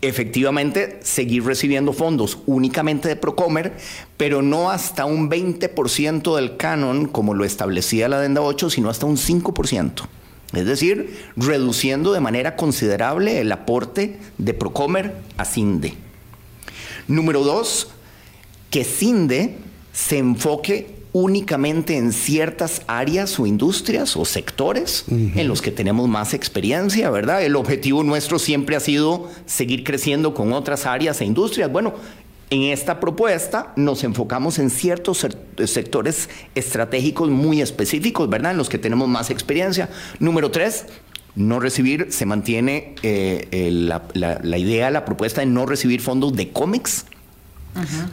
efectivamente 0.00 1.00
seguir 1.02 1.44
recibiendo 1.44 1.92
fondos 1.92 2.38
únicamente 2.46 3.08
de 3.08 3.16
Procomer, 3.16 3.76
pero 4.16 4.42
no 4.42 4.70
hasta 4.70 5.04
un 5.04 5.28
20% 5.28 6.36
del 6.36 6.56
canon 6.56 7.06
como 7.06 7.34
lo 7.34 7.44
establecía 7.44 8.08
la 8.08 8.18
adenda 8.18 8.42
8, 8.42 8.70
sino 8.70 8.90
hasta 8.90 9.06
un 9.06 9.16
5%. 9.16 10.06
Es 10.52 10.64
decir, 10.64 11.18
reduciendo 11.36 12.12
de 12.12 12.20
manera 12.20 12.56
considerable 12.56 13.40
el 13.40 13.52
aporte 13.52 14.18
de 14.38 14.54
Procomer 14.54 15.14
a 15.36 15.44
CINDE. 15.44 15.94
Número 17.06 17.42
dos, 17.42 17.88
que 18.70 18.84
CINDE 18.84 19.58
se 19.98 20.18
enfoque 20.18 20.86
únicamente 21.12 21.96
en 21.96 22.12
ciertas 22.12 22.82
áreas 22.86 23.40
o 23.40 23.46
industrias 23.46 24.16
o 24.16 24.24
sectores 24.24 25.06
en 25.08 25.48
los 25.48 25.60
que 25.60 25.72
tenemos 25.72 26.08
más 26.08 26.34
experiencia, 26.34 27.10
¿verdad? 27.10 27.42
El 27.42 27.56
objetivo 27.56 28.04
nuestro 28.04 28.38
siempre 28.38 28.76
ha 28.76 28.80
sido 28.80 29.28
seguir 29.44 29.82
creciendo 29.82 30.34
con 30.34 30.52
otras 30.52 30.86
áreas 30.86 31.20
e 31.20 31.24
industrias. 31.24 31.72
Bueno, 31.72 31.94
en 32.50 32.62
esta 32.62 33.00
propuesta 33.00 33.72
nos 33.74 34.04
enfocamos 34.04 34.60
en 34.60 34.70
ciertos 34.70 35.26
sectores 35.66 36.28
estratégicos 36.54 37.28
muy 37.28 37.60
específicos, 37.60 38.30
¿verdad? 38.30 38.52
En 38.52 38.58
los 38.58 38.68
que 38.68 38.78
tenemos 38.78 39.08
más 39.08 39.30
experiencia. 39.30 39.88
Número 40.20 40.52
tres, 40.52 40.86
no 41.34 41.58
recibir, 41.58 42.06
se 42.10 42.24
mantiene 42.24 42.94
eh, 43.02 43.70
la, 43.72 44.04
la 44.14 44.58
idea, 44.58 44.92
la 44.92 45.04
propuesta 45.04 45.40
de 45.40 45.48
no 45.48 45.66
recibir 45.66 46.00
fondos 46.00 46.36
de 46.36 46.50
cómics 46.50 47.06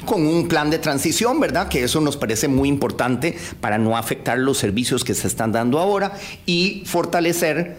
con 0.05 0.25
un 0.25 0.47
plan 0.47 0.69
de 0.69 0.79
transición, 0.79 1.39
¿verdad? 1.39 1.67
Que 1.67 1.83
eso 1.83 2.01
nos 2.01 2.17
parece 2.17 2.47
muy 2.47 2.69
importante 2.69 3.37
para 3.61 3.77
no 3.77 3.97
afectar 3.97 4.37
los 4.37 4.57
servicios 4.57 5.03
que 5.03 5.13
se 5.13 5.27
están 5.27 5.51
dando 5.51 5.79
ahora 5.79 6.13
y 6.45 6.83
fortalecer, 6.85 7.77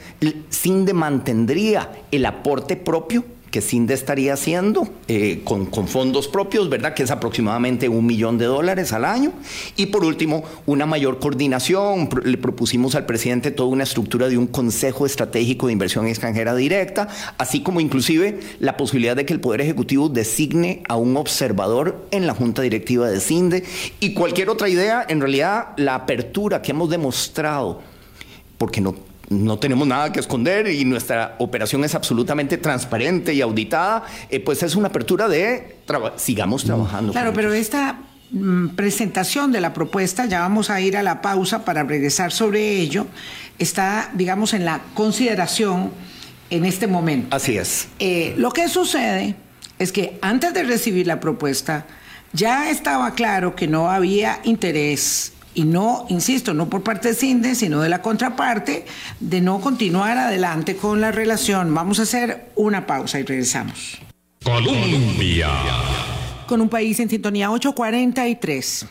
sin 0.51 0.84
de 0.84 0.93
mantendría 0.95 1.91
el 2.11 2.26
aporte 2.26 2.76
propio 2.76 3.24
que 3.57 3.62
CINDE 3.62 3.94
estaría 3.94 4.34
haciendo 4.34 4.86
eh, 5.09 5.40
con, 5.42 5.70
fondos 5.88 6.28
propios, 6.28 6.68
¿verdad? 6.68 6.92
Que 6.92 7.04
es 7.04 7.11
aproximadamente 7.11 7.88
un 7.88 8.04
millón 8.04 8.36
de 8.36 8.44
dólares 8.44 8.92
al 8.92 9.07
año. 9.07 9.32
Y 9.76 9.86
por 9.86 10.04
último, 10.04 10.44
una 10.66 10.84
mayor 10.84 11.20
coordinación. 11.20 12.11
Le 12.22 12.36
propusimos 12.36 12.94
al 12.96 13.07
presidente 13.07 13.50
toda 13.50 13.70
una 13.70 13.84
estructura 13.84 14.28
de 14.28 14.36
un 14.36 14.46
Consejo 14.46 15.07
Estratégico 15.07 15.68
de 15.68 15.72
Inversión 15.72 16.07
Extranjera 16.07 16.54
Directa, 16.54 17.09
así 17.38 17.62
como 17.62 17.80
inclusive 17.80 18.40
la 18.61 18.76
posibilidad 18.76 19.16
de 19.16 19.24
que 19.24 19.32
el 19.32 19.40
Poder 19.40 19.62
Ejecutivo 19.62 20.11
designe 20.11 20.82
a 20.86 20.96
un 20.96 21.16
observador 21.16 22.07
en 22.11 22.26
la 22.26 22.34
Junta 22.34 22.61
Directiva 22.61 23.09
de 23.09 23.20
CINDE 23.20 23.64
y 24.00 24.12
cualquier 24.12 24.50
otra 24.50 24.68
idea, 24.68 25.02
en 25.09 25.22
realidad 25.22 25.68
la 25.78 25.94
apertura 25.94 26.61
que 26.61 26.72
hemos 26.72 26.90
demostrado, 26.90 27.80
porque 28.59 28.82
no 28.82 29.16
no 29.29 29.59
tenemos 29.59 29.87
nada 29.87 30.12
que 30.12 30.20
esconder 30.20 30.68
y 30.68 30.85
nuestra 30.85 31.37
operación 31.39 31.85
es 31.85 31.95
absolutamente 31.95 32.59
transparente 32.59 33.35
y 33.35 33.41
auditada, 33.41 34.05
eh, 34.31 34.41
pues 34.41 34.62
es 34.62 34.77
una 34.77 34.89
apertura 34.89 35.29
de 35.29 35.77
sigamos 36.16 36.64
trabajando. 36.64 37.12
Claro, 37.12 37.33
pero 37.33 37.53
esta 37.53 37.99
mm, 38.31 38.68
presentación 38.68 39.53
de 39.53 39.61
la 39.61 39.74
propuesta, 39.74 40.27
ya 40.27 40.41
vamos 40.41 40.70
a 40.70 40.81
ir 40.81 40.97
a 40.97 41.03
la 41.03 41.22
pausa 41.22 41.64
para 41.64 41.83
regresar 41.83 42.33
sobre 42.33 42.79
ello, 42.79 43.07
está, 43.59 44.11
digamos, 44.14 44.55
en 44.55 44.64
la 44.64 44.83
consideración 44.95 45.91
en 46.51 46.64
este 46.64 46.87
momento. 46.87 47.35
Así 47.35 47.57
es. 47.57 47.89
Eh, 47.99 48.35
lo 48.37 48.51
que 48.51 48.68
sucede 48.68 49.35
es 49.79 49.93
que 49.93 50.18
antes 50.22 50.55
de 50.55 50.62
recibir 50.62 51.07
la 51.07 51.20
propuesta, 51.20 51.87
ya 52.33 52.70
estaba 52.70 53.14
claro 53.14 53.57
que 53.57 53.66
no 53.66 53.91
había 53.91 54.41
interés 54.45 55.33
y 55.57 55.64
no, 55.64 56.07
insisto, 56.11 56.54
no 56.54 56.68
por 56.68 56.82
parte 56.82 57.09
de 57.09 57.14
CINDE, 57.14 57.54
sino 57.54 57.80
de 57.80 57.88
la 57.88 58.02
contraparte, 58.02 58.86
de 59.18 59.40
no 59.40 59.61
continuar 59.61 60.16
adelante 60.18 60.76
con 60.76 61.00
la 61.00 61.11
relación. 61.11 61.74
Vamos 61.74 61.98
a 61.98 62.02
hacer 62.02 62.52
una 62.54 62.86
pausa 62.86 63.18
y 63.18 63.24
regresamos. 63.24 63.98
Colombia. 64.44 65.48
Con 66.46 66.61
un 66.61 66.68
país 66.68 67.00
en 67.00 67.09
sintonía 67.09 67.50
843 67.50 68.86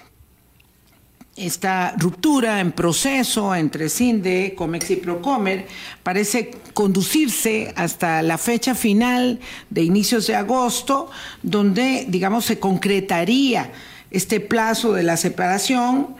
esta 1.35 1.93
ruptura 1.97 2.61
en 2.61 2.71
proceso 2.71 3.53
entre 3.53 3.89
CINDE, 3.89 4.55
COMEX 4.55 4.91
y 4.91 4.95
Procomer 4.95 5.67
parece 6.01 6.51
conducirse 6.73 7.73
hasta 7.75 8.21
la 8.21 8.37
fecha 8.37 8.73
final 8.73 9.41
de 9.69 9.83
inicios 9.83 10.27
de 10.27 10.35
agosto, 10.35 11.11
donde, 11.43 12.05
digamos, 12.07 12.45
se 12.45 12.57
concretaría 12.57 13.71
este 14.11 14.39
plazo 14.39 14.93
de 14.93 15.03
la 15.03 15.17
separación. 15.17 16.15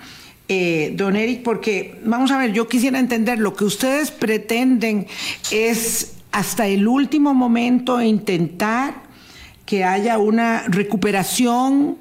Eh, 0.47 0.93
don 0.95 1.15
Eric, 1.15 1.41
porque 1.43 1.99
vamos 2.05 2.29
a 2.29 2.37
ver, 2.37 2.53
yo 2.53 2.67
quisiera 2.67 2.99
entender 2.99 3.39
lo 3.39 3.55
que 3.55 3.65
ustedes 3.65 4.11
pretenden 4.11 5.07
es 5.51 6.13
hasta 6.31 6.67
el 6.67 6.87
último 6.87 7.33
momento 7.33 8.01
intentar 8.01 8.93
que 9.65 9.83
haya 9.83 10.19
una 10.19 10.63
recuperación 10.67 11.97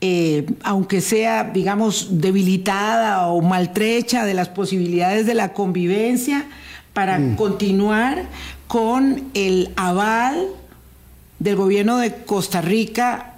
eh, 0.00 0.44
aunque 0.62 1.00
sea, 1.00 1.44
digamos, 1.44 2.20
debilitada 2.20 3.28
o 3.28 3.40
maltrecha 3.40 4.26
de 4.26 4.34
las 4.34 4.50
posibilidades 4.50 5.24
de 5.24 5.32
la 5.32 5.54
convivencia, 5.54 6.44
para 6.92 7.18
mm. 7.18 7.36
continuar 7.36 8.24
con 8.66 9.30
el 9.34 9.70
aval 9.76 10.48
del 11.38 11.56
gobierno 11.56 11.96
de 11.98 12.14
Costa 12.14 12.60
Rica 12.60 13.33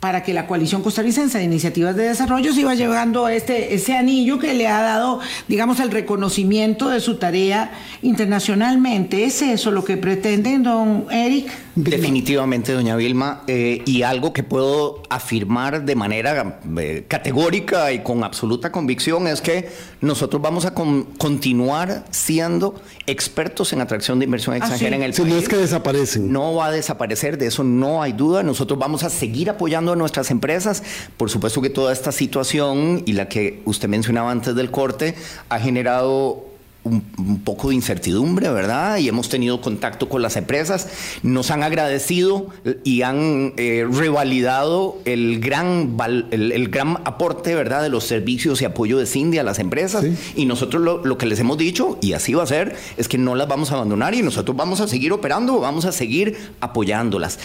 para 0.00 0.22
que 0.22 0.32
la 0.32 0.46
coalición 0.46 0.82
costarricense 0.82 1.36
de 1.36 1.44
iniciativas 1.44 1.94
de 1.94 2.04
desarrollo 2.04 2.54
se 2.54 2.62
iba 2.62 2.74
llevando 2.74 3.28
este, 3.28 3.74
ese 3.74 3.94
anillo 3.96 4.38
que 4.38 4.54
le 4.54 4.66
ha 4.66 4.80
dado, 4.80 5.20
digamos, 5.46 5.78
el 5.78 5.90
reconocimiento 5.90 6.88
de 6.88 7.00
su 7.00 7.16
tarea 7.16 7.70
internacionalmente. 8.00 9.24
¿Es 9.24 9.42
eso 9.42 9.70
lo 9.70 9.84
que 9.84 9.98
pretenden, 9.98 10.62
don 10.62 11.04
Eric? 11.10 11.50
Definitivamente, 11.74 12.72
doña 12.72 12.96
Vilma, 12.96 13.42
eh, 13.46 13.82
y 13.86 14.02
algo 14.02 14.32
que 14.32 14.42
puedo 14.42 15.02
afirmar 15.08 15.84
de 15.84 15.94
manera 15.94 16.60
eh, 16.78 17.04
categórica 17.06 17.92
y 17.92 18.02
con 18.02 18.24
absoluta 18.24 18.72
convicción 18.72 19.26
es 19.26 19.40
que 19.40 19.68
nosotros 20.00 20.42
vamos 20.42 20.64
a 20.64 20.74
continuar 20.74 22.04
siendo 22.10 22.74
expertos 23.06 23.72
en 23.72 23.80
atracción 23.80 24.18
de 24.18 24.24
inversión 24.24 24.54
ah, 24.54 24.58
extranjera 24.58 24.96
en 24.96 25.02
el 25.02 25.12
país. 25.12 25.28
no 25.28 25.36
es 25.36 25.48
que 25.48 25.56
desaparecen. 25.56 26.32
No 26.32 26.54
va 26.54 26.66
a 26.66 26.70
desaparecer, 26.72 27.38
de 27.38 27.46
eso 27.46 27.62
no 27.62 28.02
hay 28.02 28.12
duda. 28.12 28.42
Nosotros 28.42 28.78
vamos 28.78 29.04
a 29.04 29.10
seguir 29.10 29.48
apoyando 29.50 29.92
a 29.92 29.96
nuestras 29.96 30.30
empresas. 30.30 30.82
Por 31.16 31.30
supuesto 31.30 31.62
que 31.62 31.70
toda 31.70 31.92
esta 31.92 32.12
situación 32.12 33.02
y 33.06 33.12
la 33.12 33.28
que 33.28 33.62
usted 33.64 33.88
mencionaba 33.88 34.30
antes 34.30 34.54
del 34.54 34.70
corte 34.70 35.14
ha 35.48 35.60
generado 35.60 36.49
un, 36.82 37.42
poco 37.44 37.68
de 37.68 37.74
incertidumbre, 37.74 38.48
¿verdad? 38.50 38.98
Y 38.98 39.08
hemos 39.08 39.28
tenido 39.28 39.60
contacto 39.60 40.08
con 40.08 40.22
las 40.22 40.36
empresas, 40.36 40.88
nos 41.22 41.50
han 41.50 41.62
agradecido 41.62 42.48
y 42.84 43.02
han 43.02 43.52
eh, 43.56 43.86
revalidado 43.90 44.98
el 45.04 45.40
gran, 45.40 45.96
el, 46.30 46.68
gran 46.68 46.98
aporte, 47.04 47.54
¿verdad?, 47.54 47.82
de 47.82 47.88
los 47.90 48.04
servicios 48.04 48.62
y 48.62 48.64
apoyo 48.64 48.98
de 48.98 49.06
Cindy 49.06 49.38
a 49.38 49.42
las 49.42 49.58
empresas. 49.58 50.04
Y 50.34 50.46
nosotros 50.46 50.82
lo, 50.82 51.04
lo, 51.04 51.18
que 51.18 51.26
les 51.26 51.38
hemos 51.38 51.58
dicho, 51.58 51.98
y 52.00 52.14
así 52.14 52.34
va 52.34 52.44
a 52.44 52.46
ser, 52.46 52.76
es 52.96 53.08
que 53.08 53.18
no 53.18 53.34
las 53.34 53.48
vamos 53.48 53.70
a 53.72 53.74
abandonar 53.74 54.14
y 54.14 54.22
nosotros 54.22 54.56
vamos 54.56 54.80
a 54.80 54.88
seguir 54.88 55.12
operando, 55.12 55.60
vamos 55.60 55.84
a 55.84 55.92
seguir 55.92 56.36
apoyándolas. 56.60 57.38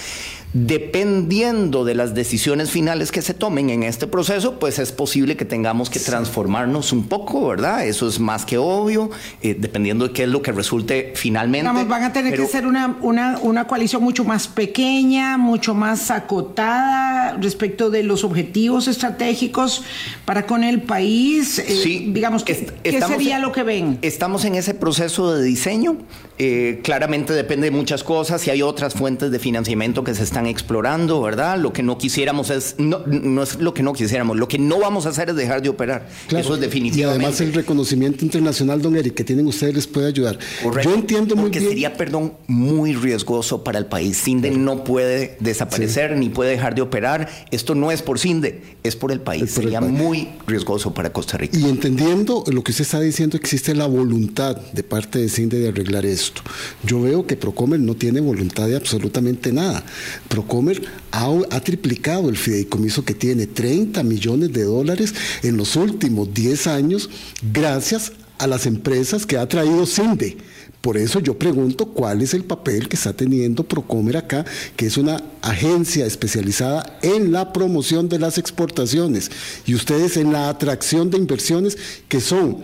Dependiendo 0.58 1.84
de 1.84 1.96
las 1.96 2.16
decisiones 2.16 2.72
finales 2.72 3.12
que 3.12 3.22
se 3.22 3.34
tomen 3.34 3.70
en 3.70 3.84
este 3.84 4.08
proceso, 4.08 4.58
pues 4.58 4.80
es 4.80 4.94
posible 4.94 5.36
que 5.36 5.44
tengamos 5.44 5.90
que 5.90 6.00
transformarnos 6.00 6.94
un 6.94 7.10
poco, 7.10 7.50
¿verdad? 7.50 7.86
Eso 7.86 8.08
es 8.08 8.22
más 8.22 8.46
que 8.46 8.58
obvio, 8.58 9.10
eh, 9.42 9.58
dependiendo 9.60 10.08
de 10.08 10.14
qué 10.14 10.24
es 10.24 10.30
lo 10.30 10.42
que 10.42 10.54
resulte 10.54 11.12
finalmente. 11.14 11.68
Vamos, 11.68 11.90
van 11.90 12.04
a 12.04 12.14
tener 12.14 12.34
que 12.34 12.48
ser 12.48 12.68
una, 12.68 12.96
una, 13.02 13.38
una, 13.40 13.68
coalición 13.68 14.02
mucho 14.02 14.24
más 14.24 14.48
pequeña, 14.48 15.38
mucho 15.38 15.74
más 15.74 16.10
acotada 16.10 17.36
respecto 17.42 17.90
de 17.90 18.04
los 18.04 18.24
objetivos 18.24 18.88
estratégicos 18.88 19.84
para 20.24 20.46
con 20.46 20.64
el 20.64 20.82
país. 20.84 21.60
Eh, 21.60 21.66
sí, 21.84 22.12
digamos, 22.14 22.46
¿qué, 22.46 22.66
¿qué 22.82 23.02
sería 23.02 23.40
lo 23.40 23.52
que 23.52 23.64
ven? 23.64 24.00
Estamos 24.04 24.46
en 24.46 24.56
ese 24.56 24.74
proceso 24.74 25.36
de 25.36 25.44
diseño. 25.44 25.98
Eh, 26.38 26.80
claramente 26.82 27.34
depende 27.34 27.66
de 27.66 27.72
muchas 27.72 28.04
cosas 28.04 28.46
y 28.48 28.52
hay 28.52 28.62
otras 28.62 28.94
fuentes 28.94 29.32
de 29.32 29.40
financiamiento 29.40 30.04
que 30.04 30.14
se 30.14 30.24
están 30.24 30.45
explorando, 30.46 31.22
¿verdad? 31.22 31.58
Lo 31.58 31.74
que 31.74 31.84
no 31.84 31.98
quisiéramos 31.98 32.50
es, 32.50 32.76
no, 32.78 33.00
no 33.06 33.44
es 33.44 33.60
lo 33.60 33.74
que 33.74 33.84
no 33.84 33.94
quisiéramos, 33.94 34.38
lo 34.38 34.48
que 34.48 34.58
no 34.58 34.80
vamos 34.80 35.06
a 35.06 35.10
hacer 35.10 35.30
es 35.30 35.36
dejar 35.36 35.62
de 35.62 35.70
operar. 35.70 36.08
Eso 36.30 36.56
es 36.56 36.62
definitivamente. 36.62 37.22
Y 37.22 37.26
además 37.26 37.42
el 37.42 37.54
reconocimiento 37.54 38.26
internacional, 38.26 38.82
don 38.82 38.96
Eric, 38.96 39.14
que 39.14 39.24
tienen 39.24 39.48
ustedes 39.48 39.76
les 39.76 39.88
puede 39.88 40.08
ayudar. 40.08 40.38
Yo 40.84 40.94
entiendo 40.94 41.36
muy 41.36 41.50
bien. 41.50 41.54
Porque 41.54 41.60
sería, 41.62 41.98
perdón, 41.98 42.34
muy 42.48 42.94
riesgoso 42.94 43.64
para 43.64 43.80
el 43.80 43.86
país. 43.86 44.22
CINDE 44.22 44.52
no 44.52 44.84
puede 44.84 45.38
desaparecer 45.40 46.16
ni 46.18 46.30
puede 46.30 46.52
dejar 46.52 46.76
de 46.76 46.82
operar. 46.82 47.30
Esto 47.52 47.76
no 47.76 47.92
es 47.92 48.02
por 48.02 48.20
CINDE, 48.20 48.62
es 48.84 48.96
por 48.96 49.12
el 49.12 49.22
país. 49.22 49.52
sería 49.52 49.82
muy 49.82 50.30
riesgoso 50.48 50.94
para 50.94 51.12
Costa 51.12 51.38
Rica. 51.38 51.58
Y 51.58 51.66
entendiendo 51.66 52.44
lo 52.52 52.64
que 52.64 52.72
usted 52.72 52.84
está 52.84 53.00
diciendo, 53.00 53.38
existe 53.38 53.76
la 53.76 53.88
voluntad 53.88 54.58
de 54.58 54.84
parte 54.84 55.20
de 55.20 55.30
CINDE 55.30 55.60
de 55.60 55.70
arreglar 55.70 56.06
esto. 56.06 56.42
Yo 56.84 57.02
veo 57.02 57.26
que 57.26 57.36
Procomer 57.36 57.80
no 57.80 57.96
tiene 57.96 58.20
voluntad 58.20 58.68
de 58.68 58.76
absolutamente 58.76 59.52
nada. 59.52 59.84
Procomer 60.30 60.82
ha, 61.12 61.62
triplicado 61.62 62.30
el 62.30 62.38
fideicomiso 62.38 63.06
que 63.06 63.14
tiene, 63.14 63.48
30 63.48 64.04
millones 64.04 64.52
de 64.54 64.64
dólares 64.64 65.14
en 65.44 65.58
los 65.58 65.76
últimos 65.76 66.34
10 66.34 66.68
años, 66.68 67.10
gracias 67.54 68.12
a 68.38 68.48
las 68.48 68.66
empresas 68.66 69.26
que 69.26 69.38
ha 69.38 69.48
traído 69.48 69.86
CINDE. 69.86 70.38
Por 70.82 70.98
eso 70.98 71.20
yo 71.20 71.40
pregunto 71.40 71.88
cuál 71.88 72.22
es 72.22 72.36
el 72.36 72.44
papel 72.44 72.88
que 72.88 72.96
está 72.96 73.14
teniendo 73.14 73.64
Procomer 73.64 74.18
acá, 74.18 74.46
que 74.76 74.86
es 74.86 74.98
una 74.98 75.24
agencia 75.42 76.06
especializada 76.06 77.00
en 77.02 77.32
la 77.32 77.54
promoción 77.54 78.08
de 78.08 78.20
las 78.20 78.38
exportaciones 78.38 79.32
y 79.66 79.74
ustedes 79.74 80.16
en 80.18 80.32
la 80.32 80.50
atracción 80.50 81.10
de 81.10 81.18
inversiones 81.18 81.78
que 82.08 82.22
son 82.22 82.60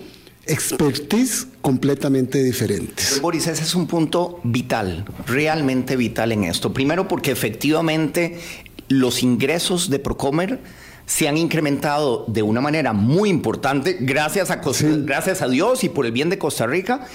expertise 0.45 1.47
completamente 1.61 2.43
diferentes. 2.43 3.21
Boris, 3.21 3.47
ese 3.47 3.63
es 3.63 3.75
un 3.75 3.87
punto 3.87 4.39
vital, 4.43 5.05
realmente 5.27 5.95
vital 5.95 6.31
en 6.31 6.45
esto. 6.45 6.73
Primero 6.73 7.07
porque 7.07 7.31
efectivamente 7.31 8.39
los 8.87 9.23
ingresos 9.23 9.89
de 9.89 9.99
Procomer 9.99 10.59
se 11.05 11.27
han 11.27 11.37
incrementado 11.37 12.25
de 12.27 12.41
una 12.41 12.61
manera 12.61 12.93
muy 12.93 13.29
importante 13.29 13.97
gracias 13.99 14.49
a, 14.49 14.61
gracias 15.03 15.41
a 15.41 15.47
Dios 15.47 15.83
y 15.83 15.89
por 15.89 16.05
el 16.05 16.11
bien 16.11 16.29
de 16.29 16.37
Costa 16.37 16.65
Rica, 16.67 17.05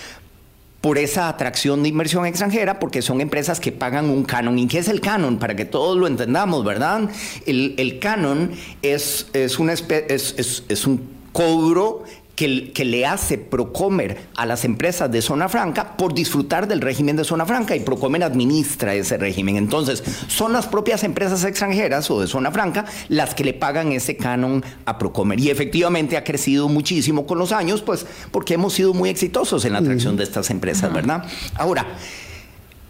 por 0.81 0.99
esa 0.99 1.29
atracción 1.29 1.83
de 1.83 1.89
inversión 1.89 2.27
extranjera, 2.27 2.79
porque 2.79 3.03
son 3.03 3.21
empresas 3.21 3.59
que 3.59 3.73
pagan 3.73 4.09
un 4.09 4.25
canon. 4.25 4.59
¿Y 4.59 4.69
qué 4.69 4.79
es 4.79 4.89
el 4.89 5.01
canon? 5.01 5.39
Para 5.39 5.57
que 5.57 5.65
todos 5.65 5.97
lo 5.97 6.07
entendamos, 6.07 6.65
¿verdad? 6.65 7.11
El, 7.45 7.99
canon 8.01 8.53
es, 8.83 9.27
es, 9.33 9.59
una 9.59 9.73
es, 9.73 10.63
es 10.69 10.87
un 10.87 11.09
cobro 11.33 12.05
que, 12.37 12.85
le 12.85 13.07
hace 13.07 13.39
Procomer 13.39 14.19
a 14.37 14.45
las 14.45 14.65
empresas 14.67 15.11
de 15.11 15.23
zona 15.23 15.49
franca 15.49 15.97
por 15.97 16.13
disfrutar 16.13 16.69
del 16.69 16.83
régimen 16.83 17.17
de 17.17 17.25
zona 17.25 17.47
franca 17.47 17.75
y 17.75 17.81
Procomer 17.81 18.23
administra 18.23 18.95
ese 18.95 19.17
régimen. 19.17 19.57
Entonces, 19.57 20.05
son 20.29 20.53
las 20.53 20.67
propias 20.67 21.03
empresas 21.03 21.43
extranjeras 21.45 22.11
o 22.11 22.21
de 22.21 22.27
zona 22.27 22.53
franca 22.53 22.85
las 23.09 23.35
que 23.35 23.43
le 23.43 23.55
pagan 23.55 23.91
ese 23.93 24.19
canon 24.19 24.63
a 24.85 24.99
Procomer. 24.99 25.41
Y 25.41 25.51
efectivamente 25.51 26.19
ha 26.19 26.25
crecido 26.25 26.69
muchísimo 26.69 27.27
con 27.27 27.39
los 27.39 27.53
años, 27.53 27.81
pues 27.81 28.07
porque 28.31 28.55
hemos 28.55 28.75
sido 28.75 28.93
muy 28.93 29.09
exitosos 29.09 29.65
en 29.65 29.73
la 29.73 29.79
atracción 29.79 30.17
de 30.17 30.25
estas 30.25 30.51
empresas, 30.51 30.93
¿verdad? 30.93 31.25
Ahora, 31.55 31.87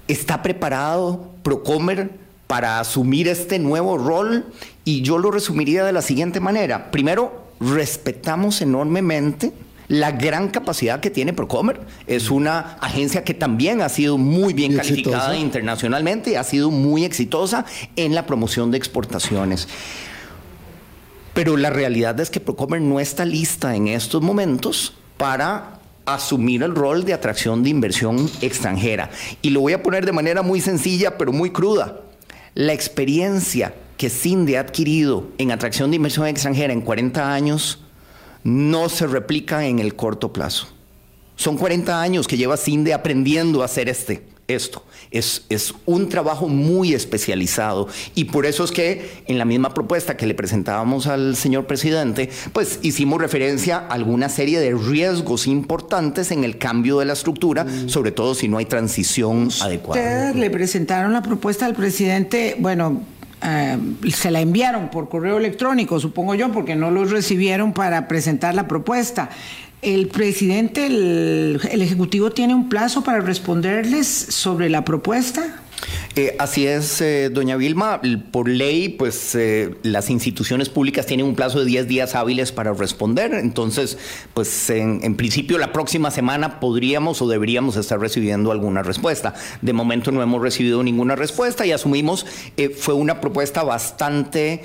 ¿está 0.09 0.43
preparado 0.43 1.31
Procomer 1.45 2.11
para 2.49 2.81
asumir 2.81 3.29
este 3.29 3.61
nuevo 3.61 3.97
rol? 3.97 4.47
Y 4.85 5.03
yo 5.03 5.19
lo 5.19 5.31
resumiría 5.31 5.85
de 5.85 5.93
la 5.93 6.03
siguiente 6.03 6.41
manera. 6.41 6.91
Primero, 6.91 7.46
respetamos 7.61 8.61
enormemente 8.63 9.53
la 9.89 10.11
gran 10.13 10.49
capacidad 10.49 11.01
que 11.01 11.11
tiene 11.11 11.33
Procomer. 11.33 11.81
Es 12.07 12.31
una 12.31 12.77
agencia 12.81 13.25
que 13.25 13.35
también 13.35 13.83
ha 13.83 13.89
sido 13.89 14.19
muy 14.19 14.53
bien 14.53 14.77
calificada 14.77 15.37
internacionalmente 15.37 16.33
y 16.33 16.35
ha 16.35 16.45
sido 16.45 16.71
muy 16.71 17.05
exitosa 17.05 17.65
en 17.95 18.15
la 18.15 18.27
promoción 18.27 18.71
de 18.71 18.79
exportaciones. 18.79 19.69
Pero 21.35 21.57
la 21.57 21.71
realidad 21.71 22.19
es 22.21 22.31
que 22.31 22.41
Procomer 22.41 22.81
no 22.81 22.99
está 22.99 23.25
lista 23.25 23.77
en 23.77 23.89
estos 23.89 24.23
momentos 24.23 24.95
para 25.19 25.81
asumir 26.07 26.63
el 26.63 26.75
rol 26.75 27.05
de 27.05 27.13
atracción 27.13 27.63
de 27.63 27.71
inversión 27.71 28.31
extranjera. 28.41 29.11
Y 29.43 29.51
lo 29.51 29.61
voy 29.61 29.73
a 29.73 29.83
poner 29.83 30.07
de 30.07 30.13
manera 30.13 30.43
muy 30.43 30.61
sencilla, 30.61 31.19
pero 31.19 31.33
muy 31.33 31.51
cruda. 31.51 32.01
La 32.55 32.73
experiencia 32.73 33.75
que 33.97 34.11
CINDE 34.11 34.59
ha 34.59 34.61
adquirido 34.61 35.29
en 35.39 35.51
atracción 35.51 35.91
de 35.91 35.97
inversión 35.97 36.27
extranjera 36.27 36.73
en 36.73 36.81
40 36.81 37.33
años 37.33 37.81
no 38.45 38.89
se 38.89 39.07
replica 39.07 39.67
en 39.67 39.79
el 39.81 39.97
corto 39.97 40.33
plazo. 40.33 40.69
Son 41.35 41.57
40 41.57 42.01
años 42.01 42.29
que 42.29 42.37
lleva 42.37 42.57
CINDE 42.57 42.95
aprendiendo 42.95 43.63
a 43.63 43.65
hacer 43.65 43.89
este 43.89 44.23
esto. 44.49 44.85
Es, 45.11 45.45
es, 45.49 45.75
un 45.87 46.09
trabajo 46.09 46.49
muy 46.49 46.95
especializado 46.95 47.89
y 48.15 48.25
por 48.25 48.47
eso 48.47 48.65
es 48.65 48.71
que 48.71 49.23
en 49.27 49.39
la 49.39 49.45
misma 49.45 49.75
propuesta 49.75 50.17
que 50.17 50.27
le 50.27 50.35
presentábamos 50.35 51.07
al 51.07 51.37
señor 51.37 51.67
presidente, 51.67 52.31
pues 52.53 52.79
hicimos 52.83 53.21
referencia 53.21 53.79
a 53.79 53.89
alguna 53.89 54.29
serie 54.29 54.61
de 54.61 54.75
riesgos 54.75 55.47
importantes 55.47 56.31
en 56.31 56.45
el 56.45 56.59
cambio 56.59 56.99
de 56.99 57.07
la 57.07 57.13
estructura, 57.15 57.65
mm. 57.65 57.89
sobre 57.89 58.13
todo 58.13 58.35
si 58.35 58.49
no 58.49 58.59
hay 58.59 58.67
transición 58.67 59.49
adecuada. 59.61 60.01
Ustedes 60.01 60.37
le 60.37 60.51
presentaron 60.51 61.13
la 61.13 61.23
propuesta 61.23 61.67
al 61.67 61.75
presidente, 61.75 62.57
bueno, 62.59 63.03
eh, 63.43 63.79
se 64.11 64.31
la 64.31 64.41
enviaron 64.41 64.89
por 64.91 65.09
correo 65.09 65.39
electrónico, 65.39 66.01
supongo 66.01 66.35
yo, 66.35 66.51
porque 66.53 66.75
no 66.75 66.91
los 66.91 67.11
recibieron 67.11 67.73
para 67.73 68.09
presentar 68.09 68.55
la 68.55 68.67
propuesta. 68.67 69.31
El 69.83 70.09
presidente, 70.09 70.87
el, 70.87 71.61
Ejecutivo 71.83 72.31
tiene 72.31 72.55
un 72.55 72.69
plazo 72.69 73.05
para 73.05 73.21
responderles 73.21 74.07
sobre 74.07 74.71
la 74.71 74.85
propuesta. 74.85 75.61
Eh, 76.19 76.35
así 76.39 76.67
es, 76.67 77.03
eh, 77.03 77.29
doña 77.29 77.57
Vilma. 77.59 78.01
Por 78.31 78.49
ley, 78.49 78.89
pues 78.89 79.35
eh, 79.35 79.75
las 79.83 80.09
instituciones 80.09 80.71
públicas 80.71 81.05
tienen 81.05 81.27
un 81.27 81.35
plazo 81.35 81.59
de 81.59 81.67
10 81.67 81.89
días 81.89 82.15
hábiles 82.15 82.53
para 82.53 82.73
responder. 82.73 83.35
Entonces, 83.35 83.99
pues 84.33 84.71
en, 84.71 85.15
principio 85.17 85.59
la 85.59 85.75
próxima 85.75 86.11
semana 86.11 86.59
podríamos 86.59 87.21
o 87.21 87.29
deberíamos 87.29 87.77
estar 87.77 88.01
recibiendo 88.01 88.51
alguna 88.51 88.83
respuesta. 88.83 89.35
De 89.61 89.75
momento 89.75 90.11
no 90.11 90.23
hemos 90.23 90.41
recibido 90.41 90.83
ninguna 90.83 91.17
respuesta 91.17 91.67
y 91.67 91.73
asumimos 91.73 92.25
fue 92.79 92.95
una 92.95 93.21
propuesta 93.21 93.63
bastante 93.63 94.63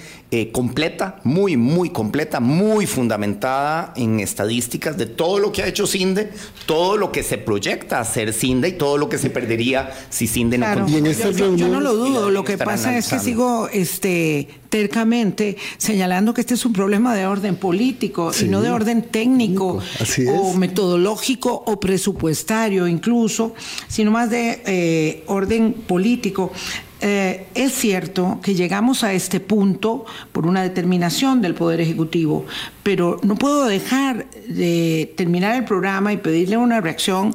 completa, 0.54 1.18
muy, 1.24 1.58
muy 1.58 1.90
completa, 1.90 2.40
muy 2.40 2.86
fundamentada 2.86 3.94
en 3.98 4.22
estadísticas 4.22 4.98
de 4.98 5.06
todo 5.06 5.40
lo 5.40 5.52
que 5.52 5.64
ha 5.64 5.68
hecho 5.68 5.86
CINDE, 5.86 6.32
todo 6.66 6.96
lo 6.96 7.12
que 7.12 7.24
se 7.24 7.38
proyecta 7.38 8.00
hacer 8.00 8.32
CINDE 8.32 8.70
y 8.70 8.74
todo 8.74 8.98
lo 8.98 9.10
que 9.10 9.18
se 9.18 9.30
perdería 9.30 9.92
si 10.10 10.28
CINDE 10.28 10.58
no 10.58 10.68
yo, 11.56 11.68
no 11.68 11.80
lo 11.80 11.96
dudo. 11.96 12.30
Lo 12.30 12.44
que 12.44 12.58
pasa 12.58 12.98
es 12.98 13.08
que 13.08 13.20
sigo 13.20 13.68
este, 13.72 14.48
tercamente 14.70 15.58
señalando 15.78 16.34
que 16.34 16.42
este 16.42 16.54
es 16.54 16.66
un 16.66 16.74
problema 16.74 17.16
de 17.16 17.26
orden 17.26 17.56
político 17.56 18.32
y 18.40 18.46
no 18.46 18.62
de 18.62 18.72
orden 18.72 19.04
técnico 19.04 19.80
o 20.30 20.54
metodológico 20.54 21.64
o 21.66 21.80
presupuestario 21.80 22.88
incluso, 22.88 23.54
sino 23.88 24.12
más 24.12 24.30
de 24.30 24.62
eh, 24.66 25.24
orden 25.28 25.74
político. 25.74 26.52
Eh, 27.04 27.48
es 27.56 27.74
cierto 27.74 28.40
que 28.44 28.54
llegamos 28.54 29.04
a 29.04 29.12
este 29.14 29.40
punto 29.40 30.06
por 30.32 30.46
una 30.46 30.62
determinación 30.62 31.42
del 31.42 31.56
Poder 31.56 31.82
Ejecutivo, 31.82 32.46
pero 32.84 33.20
no 33.24 33.36
puedo 33.36 33.66
dejar 33.66 34.30
de 34.48 35.12
terminar 35.18 35.56
el 35.56 35.66
programa 35.66 36.14
y 36.14 36.18
pedirle 36.18 36.58
una 36.58 36.80
reacción 36.80 37.34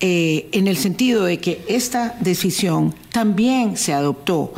eh, 0.00 0.48
en 0.52 0.66
el 0.66 0.78
sentido 0.78 1.24
de 1.24 1.40
que 1.40 1.62
esta 1.68 2.16
decisión 2.20 2.94
también 3.10 3.76
se 3.76 3.92
adoptó 3.92 4.54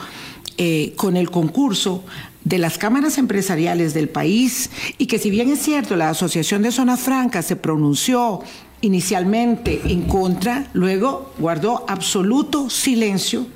eh, 0.57 0.93
con 0.95 1.17
el 1.17 1.33
concurso 1.33 2.05
de 2.45 2.59
las 2.59 2.79
cámaras 2.79 3.19
empresariales 3.19 3.93
del 3.93 4.09
país 4.09 4.71
y 4.99 5.07
que 5.07 5.19
si 5.19 5.31
bien 5.31 5.51
es 5.51 5.63
cierto 5.63 5.97
la 5.97 6.11
Asociación 6.11 6.63
de 6.63 6.71
Zonas 6.71 7.01
Francas 7.01 7.47
se 7.47 7.57
pronunció 7.57 8.41
inicialmente 8.83 9.81
en 9.87 10.03
contra, 10.03 10.69
luego 10.75 11.33
guardó 11.39 11.85
absoluto 11.89 12.71
silencio 12.71 13.47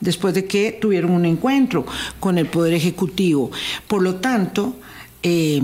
después 0.00 0.34
de 0.34 0.44
que 0.46 0.72
tuvieron 0.72 1.10
un 1.10 1.24
encuentro 1.24 1.84
con 2.20 2.38
el 2.38 2.46
Poder 2.46 2.74
Ejecutivo. 2.74 3.50
Por 3.86 4.02
lo 4.02 4.16
tanto, 4.16 4.76
eh, 5.22 5.60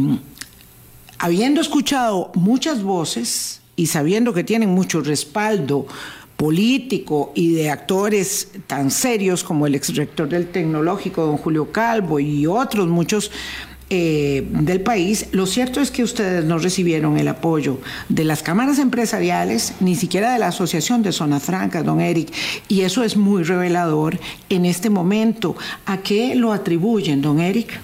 habiendo 1.19 1.61
escuchado 1.61 2.31
muchas 2.35 2.83
voces 2.83 3.61
y 3.77 3.87
sabiendo 3.87 4.33
que 4.33 4.45
tienen 4.45 4.71
mucho 4.71 5.01
respaldo 5.01 5.87
político 6.37 7.33
y 7.35 7.53
de 7.53 7.71
actores 7.71 8.49
tan 8.67 8.91
serios 8.91 9.45
como 9.45 9.67
el 9.67 9.75
exrector 9.75 10.29
del 10.29 10.49
tecnológico, 10.49 11.25
don 11.25 11.37
Julio 11.37 11.71
Calvo, 11.71 12.19
y 12.19 12.47
otros 12.47 12.89
muchos 12.89 13.31
eh, 13.91 14.47
del 14.49 14.81
país, 14.81 15.27
lo 15.33 15.47
cierto 15.47 15.81
es 15.81 15.91
que 15.91 16.03
ustedes 16.03 16.45
no 16.45 16.59
recibieron 16.59 17.19
el 17.19 17.29
apoyo 17.29 17.81
de 18.09 18.25
las 18.25 18.43
cámaras 18.43 18.79
empresariales, 18.79 19.75
ni 19.81 19.95
siquiera 19.95 20.33
de 20.33 20.39
la 20.39 20.49
Asociación 20.49 21.03
de 21.03 21.13
Zona 21.13 21.39
Franca, 21.39 21.83
don 21.83 22.01
Eric, 22.01 22.33
y 22.69 22.81
eso 22.81 23.05
es 23.05 23.17
muy 23.17 23.43
revelador 23.43 24.19
en 24.49 24.65
este 24.65 24.89
momento. 24.89 25.55
¿A 25.85 25.99
qué 25.99 26.35
lo 26.35 26.53
atribuyen, 26.53 27.21
don 27.21 27.41
Eric? 27.41 27.79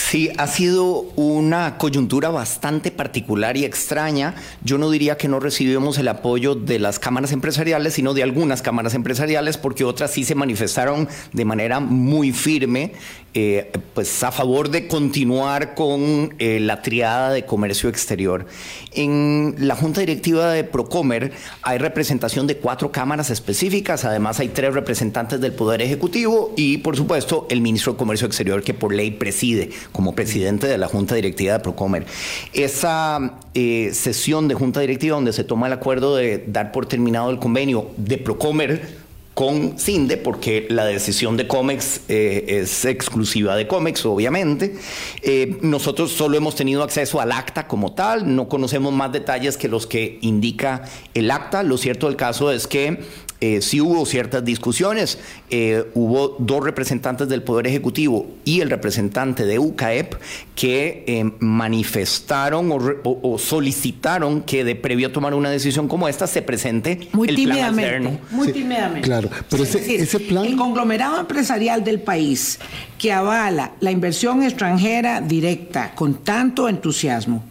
Sí, 0.00 0.30
ha 0.38 0.46
sido 0.48 1.02
una 1.14 1.76
coyuntura 1.76 2.30
bastante 2.30 2.90
particular 2.90 3.56
y 3.56 3.64
extraña. 3.64 4.34
Yo 4.64 4.76
no 4.78 4.90
diría 4.90 5.16
que 5.16 5.28
no 5.28 5.38
recibimos 5.38 5.98
el 5.98 6.08
apoyo 6.08 6.56
de 6.56 6.80
las 6.80 6.98
cámaras 6.98 7.30
empresariales, 7.30 7.94
sino 7.94 8.14
de 8.14 8.24
algunas 8.24 8.62
cámaras 8.62 8.94
empresariales, 8.94 9.56
porque 9.56 9.84
otras 9.84 10.10
sí 10.10 10.24
se 10.24 10.34
manifestaron 10.34 11.08
de 11.32 11.44
manera 11.44 11.78
muy 11.78 12.32
firme 12.32 12.92
eh, 13.32 13.70
pues 13.94 14.24
a 14.24 14.32
favor 14.32 14.70
de 14.70 14.88
continuar 14.88 15.76
con 15.76 16.34
eh, 16.40 16.58
la 16.58 16.82
triada 16.82 17.30
de 17.30 17.44
comercio 17.44 17.88
exterior. 17.88 18.46
En 18.92 19.54
la 19.58 19.76
Junta 19.76 20.00
Directiva 20.00 20.50
de 20.50 20.64
Procomer 20.64 21.32
hay 21.62 21.78
representación 21.78 22.48
de 22.48 22.56
cuatro 22.56 22.90
cámaras 22.90 23.30
específicas, 23.30 24.04
además 24.04 24.40
hay 24.40 24.48
tres 24.48 24.74
representantes 24.74 25.40
del 25.40 25.52
Poder 25.52 25.80
Ejecutivo 25.80 26.52
y 26.56 26.78
por 26.78 26.96
supuesto 26.96 27.46
el 27.50 27.60
ministro 27.60 27.92
de 27.92 27.98
Comercio 27.98 28.26
Exterior 28.26 28.64
que 28.64 28.74
por 28.74 28.92
ley 28.92 29.12
preside 29.12 29.70
como 29.92 30.14
presidente 30.14 30.66
de 30.66 30.78
la 30.78 30.88
Junta 30.88 31.14
Directiva 31.14 31.54
de 31.54 31.60
Procomer. 31.60 32.06
Esa 32.52 33.38
eh, 33.54 33.90
sesión 33.92 34.48
de 34.48 34.54
Junta 34.54 34.80
Directiva 34.80 35.16
donde 35.16 35.32
se 35.32 35.44
toma 35.44 35.66
el 35.66 35.72
acuerdo 35.72 36.16
de 36.16 36.44
dar 36.46 36.72
por 36.72 36.86
terminado 36.86 37.30
el 37.30 37.38
convenio 37.38 37.90
de 37.96 38.18
Procomer, 38.18 39.00
con 39.40 39.78
CINDE, 39.78 40.18
porque 40.18 40.66
la 40.68 40.84
decisión 40.84 41.38
de 41.38 41.46
COMEX 41.46 42.02
eh, 42.08 42.44
es 42.62 42.84
exclusiva 42.84 43.56
de 43.56 43.66
COMEX, 43.66 44.04
obviamente. 44.04 44.76
Eh, 45.22 45.56
nosotros 45.62 46.10
solo 46.10 46.36
hemos 46.36 46.56
tenido 46.56 46.82
acceso 46.82 47.22
al 47.22 47.32
acta 47.32 47.66
como 47.66 47.94
tal, 47.94 48.34
no 48.34 48.50
conocemos 48.50 48.92
más 48.92 49.12
detalles 49.12 49.56
que 49.56 49.68
los 49.68 49.86
que 49.86 50.18
indica 50.20 50.82
el 51.14 51.30
acta. 51.30 51.62
Lo 51.62 51.78
cierto 51.78 52.08
del 52.08 52.16
caso 52.16 52.52
es 52.52 52.66
que 52.66 53.00
eh, 53.40 53.62
sí 53.62 53.80
hubo 53.80 54.04
ciertas 54.04 54.44
discusiones. 54.44 55.18
Eh, 55.48 55.86
hubo 55.94 56.36
dos 56.38 56.62
representantes 56.62 57.28
del 57.28 57.42
Poder 57.42 57.66
Ejecutivo 57.66 58.26
y 58.44 58.60
el 58.60 58.68
representante 58.68 59.46
de 59.46 59.58
UCAEP 59.58 60.14
que 60.54 61.04
eh, 61.06 61.32
manifestaron 61.38 62.70
o, 62.70 63.38
solicitaron 63.38 64.42
que 64.42 64.62
de 64.62 64.76
previo 64.76 65.08
a 65.08 65.12
tomar 65.12 65.32
una 65.32 65.50
decisión 65.50 65.88
como 65.88 66.06
esta 66.06 66.26
se 66.26 66.42
presente 66.42 67.08
muy 67.12 67.28
el 67.28 67.36
tímidamente, 67.36 67.98
plan 68.00 68.20
Muy 68.30 68.52
tímidamente. 68.52 69.00
Claro, 69.00 69.30
pero 69.48 69.64
ese, 69.64 70.20
plan... 70.20 70.44
El 70.44 70.56
conglomerado 70.56 71.18
empresarial 71.18 71.82
del 71.82 72.00
país 72.00 72.58
que 72.98 73.12
avala 73.12 73.72
la 73.80 73.90
inversión 73.90 74.42
extranjera 74.42 75.22
directa 75.22 75.94
con 75.94 76.22
tanto 76.22 76.68
entusiasmo, 76.68 77.42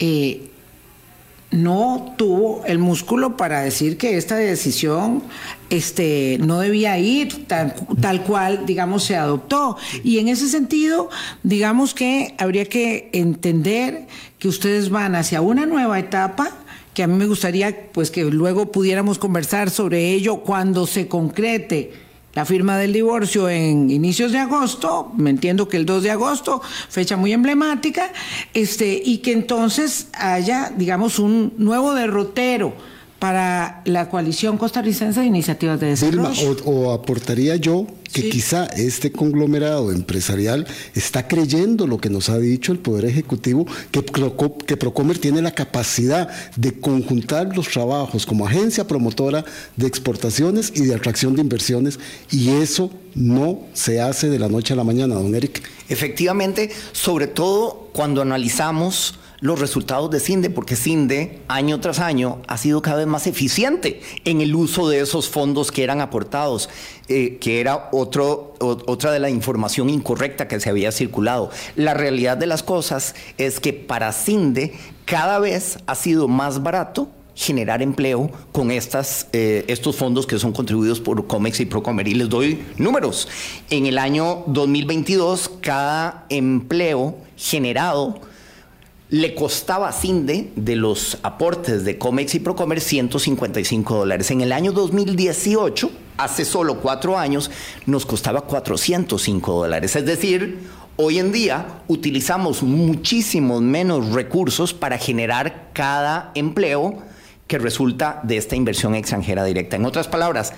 eh, 0.00 0.50
no 1.54 2.14
tuvo 2.18 2.64
el 2.66 2.78
músculo 2.78 3.36
para 3.36 3.60
decir 3.60 3.96
que 3.96 4.16
esta 4.16 4.34
decisión 4.34 5.22
este, 5.70 6.36
no 6.40 6.58
debía 6.58 6.98
ir 6.98 7.46
tal, 7.46 7.74
tal, 8.00 8.24
cual, 8.24 8.66
digamos, 8.66 9.04
se 9.04 9.14
adoptó. 9.14 9.76
Y 10.02 10.18
en 10.18 10.28
ese 10.28 10.48
sentido, 10.48 11.10
digamos 11.44 11.94
que 11.94 12.34
habría 12.38 12.64
que 12.64 13.08
entender 13.12 14.08
que 14.38 14.48
ustedes 14.48 14.90
van 14.90 15.14
hacia 15.14 15.40
una 15.40 15.64
nueva 15.64 15.98
etapa 15.98 16.50
que 16.92 17.02
a 17.02 17.06
mí 17.08 17.14
me 17.14 17.26
gustaría 17.26 17.90
pues 17.92 18.10
que 18.10 18.24
luego 18.24 18.70
pudiéramos 18.70 19.18
conversar 19.18 19.70
sobre 19.70 20.12
ello 20.12 20.38
cuando 20.38 20.86
se 20.86 21.08
concrete 21.08 22.03
la 22.34 22.44
firma 22.44 22.78
del 22.78 22.92
divorcio 22.92 23.48
en 23.48 23.90
inicios 23.90 24.32
de 24.32 24.38
agosto, 24.38 25.12
me 25.16 25.30
entiendo 25.30 25.68
que 25.68 25.76
el 25.76 25.86
2 25.86 26.02
de 26.02 26.10
agosto, 26.10 26.60
fecha 26.88 27.16
muy 27.16 27.32
emblemática, 27.32 28.12
este, 28.52 29.00
y 29.04 29.18
que 29.18 29.32
entonces 29.32 30.08
haya, 30.12 30.72
digamos, 30.76 31.18
un 31.18 31.52
nuevo 31.58 31.94
derrotero 31.94 32.74
para 33.18 33.82
la 33.84 34.10
coalición 34.10 34.58
costarricense 34.58 35.20
de 35.20 35.26
iniciativas 35.26 35.80
de 35.80 35.86
desarrollo. 35.88 36.56
o, 36.64 36.92
aportaría 36.92 37.56
yo 37.56 37.86
que 38.14 38.28
quizá 38.28 38.66
este 38.76 39.10
conglomerado 39.10 39.90
empresarial 39.90 40.66
está 40.94 41.26
creyendo 41.26 41.86
lo 41.86 41.98
que 41.98 42.08
nos 42.08 42.28
ha 42.28 42.38
dicho 42.38 42.70
el 42.70 42.78
Poder 42.78 43.06
Ejecutivo, 43.06 43.66
que, 43.90 44.04
que 44.66 44.76
Procomer 44.76 45.18
tiene 45.18 45.42
la 45.42 45.50
capacidad 45.50 46.28
de 46.56 46.72
conjuntar 46.78 47.56
los 47.56 47.68
trabajos 47.68 48.24
como 48.24 48.46
agencia 48.46 48.86
promotora 48.86 49.44
de 49.76 49.88
exportaciones 49.88 50.72
y 50.74 50.84
de 50.84 50.94
atracción 50.94 51.34
de 51.34 51.42
inversiones, 51.42 51.98
y 52.30 52.50
eso 52.50 52.90
no 53.16 53.60
se 53.72 54.00
hace 54.00 54.30
de 54.30 54.38
la 54.38 54.48
noche 54.48 54.74
a 54.74 54.76
la 54.76 54.84
mañana, 54.84 55.16
don 55.16 55.34
Eric. 55.34 55.62
Efectivamente, 55.88 56.70
sobre 56.92 57.26
todo 57.26 57.90
cuando 57.92 58.22
analizamos 58.22 59.18
los 59.44 59.60
resultados 59.60 60.10
de 60.10 60.20
CINDE, 60.20 60.48
porque 60.48 60.74
CINDE 60.74 61.40
año 61.48 61.78
tras 61.78 61.98
año 61.98 62.40
ha 62.48 62.56
sido 62.56 62.80
cada 62.80 62.96
vez 62.96 63.06
más 63.06 63.26
eficiente 63.26 64.00
en 64.24 64.40
el 64.40 64.54
uso 64.54 64.88
de 64.88 65.00
esos 65.00 65.28
fondos 65.28 65.70
que 65.70 65.84
eran 65.84 66.00
aportados, 66.00 66.70
eh, 67.08 67.36
que 67.42 67.60
era 67.60 67.90
otro, 67.92 68.54
otra 68.58 69.12
de 69.12 69.18
la 69.18 69.28
información 69.28 69.90
incorrecta 69.90 70.48
que 70.48 70.60
se 70.60 70.70
había 70.70 70.92
circulado. 70.92 71.50
La 71.76 71.92
realidad 71.92 72.38
de 72.38 72.46
las 72.46 72.62
cosas 72.62 73.14
es 73.36 73.60
que 73.60 73.74
para 73.74 74.12
CINDE 74.12 74.72
cada 75.04 75.38
vez 75.40 75.78
ha 75.84 75.94
sido 75.94 76.26
más 76.26 76.62
barato 76.62 77.10
generar 77.34 77.82
empleo 77.82 78.30
con 78.50 78.70
estas, 78.70 79.26
eh, 79.34 79.66
estos 79.68 79.96
fondos 79.96 80.26
que 80.26 80.38
son 80.38 80.54
contribuidos 80.54 81.00
por 81.00 81.26
COMEX 81.26 81.60
y 81.60 81.66
Procomer. 81.66 82.08
Y 82.08 82.14
les 82.14 82.30
doy 82.30 82.64
números. 82.78 83.28
En 83.68 83.84
el 83.84 83.98
año 83.98 84.44
2022, 84.46 85.50
cada 85.60 86.24
empleo 86.30 87.18
generado 87.36 88.32
le 89.14 89.36
costaba 89.36 89.88
a 89.88 89.92
CINDE 89.92 90.50
de 90.56 90.74
los 90.74 91.18
aportes 91.22 91.84
de 91.84 91.98
COMEX 91.98 92.34
y 92.34 92.40
Procomer 92.40 92.80
155 92.80 93.94
dólares. 93.94 94.32
En 94.32 94.40
el 94.40 94.50
año 94.50 94.72
2018, 94.72 95.88
hace 96.16 96.44
solo 96.44 96.80
cuatro 96.80 97.16
años, 97.16 97.48
nos 97.86 98.06
costaba 98.06 98.40
405 98.40 99.52
dólares. 99.52 99.94
Es 99.94 100.04
decir, 100.04 100.66
hoy 100.96 101.20
en 101.20 101.30
día 101.30 101.82
utilizamos 101.86 102.64
muchísimos 102.64 103.62
menos 103.62 104.10
recursos 104.10 104.74
para 104.74 104.98
generar 104.98 105.70
cada 105.72 106.32
empleo 106.34 106.98
que 107.46 107.58
resulta 107.58 108.18
de 108.24 108.36
esta 108.36 108.56
inversión 108.56 108.96
extranjera 108.96 109.44
directa. 109.44 109.76
En 109.76 109.84
otras 109.84 110.08
palabras, 110.08 110.54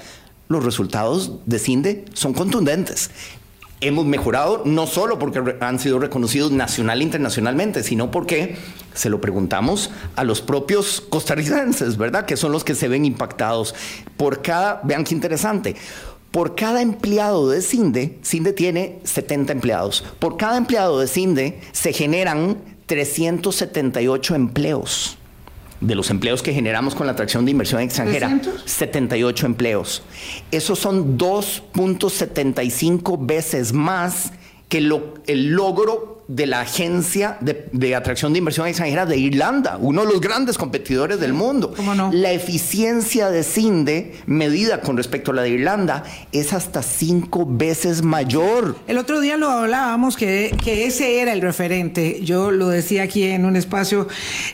los 0.49 0.65
resultados 0.65 1.45
de 1.45 1.59
CINDE 1.59 2.07
son 2.15 2.33
contundentes. 2.33 3.11
Hemos 3.81 4.07
mejorado 4.07 4.63
no 4.65 4.87
solo 4.87 5.19
porque 5.19 5.57
han 5.61 5.79
sido 5.79 5.99
reconocidos 5.99 6.51
nacional 6.51 7.01
e 7.01 7.05
internacionalmente, 7.05 7.83
sino 7.83 8.11
porque 8.11 8.57
se 8.95 9.11
lo 9.11 9.21
preguntamos 9.21 9.91
a 10.17 10.25
los 10.25 10.41
propios 10.41 11.03
costarricenses, 11.03 11.99
¿verdad? 11.99 12.25
Que 12.25 12.39
son 12.39 12.53
los 12.53 12.65
que 12.65 12.75
se 12.75 12.89
ven 12.89 13.05
impactados. 13.05 13.75
Por 14.17 14.41
cada, 14.41 14.81
vean 14.83 15.05
qué 15.05 15.15
interesante, 15.15 15.77
por 16.31 16.55
cada 16.55 16.81
empleado 16.81 17.51
de 17.51 17.61
CINDE, 17.61 18.19
CINDE 18.23 18.53
tiene 18.55 18.99
70 19.05 19.53
empleados, 19.53 20.05
por 20.19 20.37
cada 20.37 20.57
empleado 20.57 20.99
de 20.99 21.09
CINDE 21.09 21.61
se 21.73 21.93
generan 21.93 22.59
378 22.87 24.35
empleos 24.35 25.19
de 25.87 25.95
los 25.95 26.11
empleos 26.11 26.43
que 26.43 26.53
generamos 26.53 26.95
con 26.95 27.07
la 27.07 27.13
atracción 27.13 27.45
de 27.45 27.53
inversión 27.53 27.81
extranjera, 27.81 28.41
78 28.65 29.47
empleos. 29.47 30.03
Esos 30.51 30.79
son 30.79 31.17
2.75 31.17 33.25
veces 33.25 33.73
más 33.73 34.33
que 34.69 34.79
el 34.79 35.53
logro 35.53 36.16
de 36.29 36.47
la 36.47 36.61
Agencia 36.63 37.39
de, 37.41 37.95
Atracción 37.95 38.33
de 38.33 38.41
Inversión 38.41 38.67
Extranjera 38.67 39.07
de 39.07 39.17
Irlanda, 39.17 39.79
uno 39.81 40.05
de 40.05 40.13
los 40.13 40.21
grandes 40.21 40.59
competidores 40.59 41.21
del 41.21 41.33
mundo. 41.33 41.73
¿Cómo 41.77 41.95
no? 41.95 42.11
La 42.13 42.33
eficiencia 42.33 43.31
de 43.31 43.45
CINDE, 43.45 44.15
medida 44.27 44.81
con 44.81 44.97
respecto 44.97 45.31
a 45.31 45.35
la 45.35 45.43
de 45.43 45.51
Irlanda, 45.51 46.03
es 46.33 46.53
hasta 46.53 46.83
cinco 46.83 47.47
veces 47.49 48.03
mayor. 48.03 48.77
El 48.89 48.99
otro 48.99 49.21
día 49.21 49.37
lo 49.37 49.49
hablábamos 49.51 50.17
que, 50.17 50.57
que 50.63 50.87
ese 50.87 51.21
era 51.21 51.33
el 51.33 51.41
referente. 51.43 52.21
Yo 52.23 52.51
lo 52.51 52.69
decía 52.69 53.05
aquí 53.05 53.23
en 53.23 53.45
un 53.45 53.55
espacio, 53.55 54.09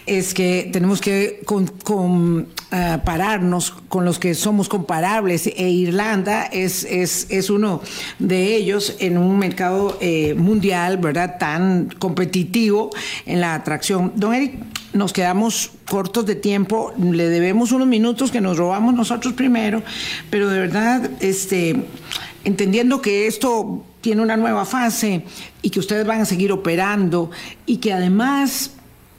es 0.07 0.35
que 0.35 0.69
tenemos 0.73 1.01
que 1.01 1.41
compararnos 1.85 3.71
con, 3.71 3.87
con 3.89 4.05
los 4.05 4.19
que 4.19 4.35
somos 4.35 4.69
comparables 4.69 5.47
e 5.47 5.69
Irlanda 5.71 6.45
es, 6.45 6.85
es, 6.85 7.27
es 7.31 7.51
uno 7.51 7.81
de 8.19 8.57
ellos 8.57 8.97
en 8.99 9.17
un 9.19 9.39
mercado 9.39 9.97
eh, 10.01 10.35
mundial, 10.35 10.99
¿verdad? 10.99 11.37
Tan 11.39 11.62
competitivo 11.99 12.91
en 13.27 13.41
la 13.41 13.55
atracción. 13.55 14.13
Don 14.17 14.35
Eric, 14.35 14.55
nos 14.93 15.13
quedamos 15.13 15.71
cortos 15.89 16.27
de 16.27 16.35
tiempo, 16.35 16.93
le 16.99 17.29
debemos 17.29 17.73
unos 17.73 17.87
minutos 17.87 18.31
que 18.31 18.41
nos 18.41 18.59
robamos 18.59 18.95
nosotros 18.95 19.33
primero, 19.35 19.83
pero 20.31 20.49
de 20.49 20.59
verdad, 20.59 21.11
este, 21.21 21.85
entendiendo 22.45 23.01
que 23.01 23.27
esto 23.27 23.85
tiene 24.01 24.21
una 24.23 24.37
nueva 24.37 24.65
fase 24.65 25.25
y 25.63 25.71
que 25.71 25.81
ustedes 25.81 26.07
van 26.07 26.21
a 26.21 26.25
seguir 26.25 26.53
operando 26.53 27.31
y 27.67 27.79
que 27.79 27.93
además 27.93 28.73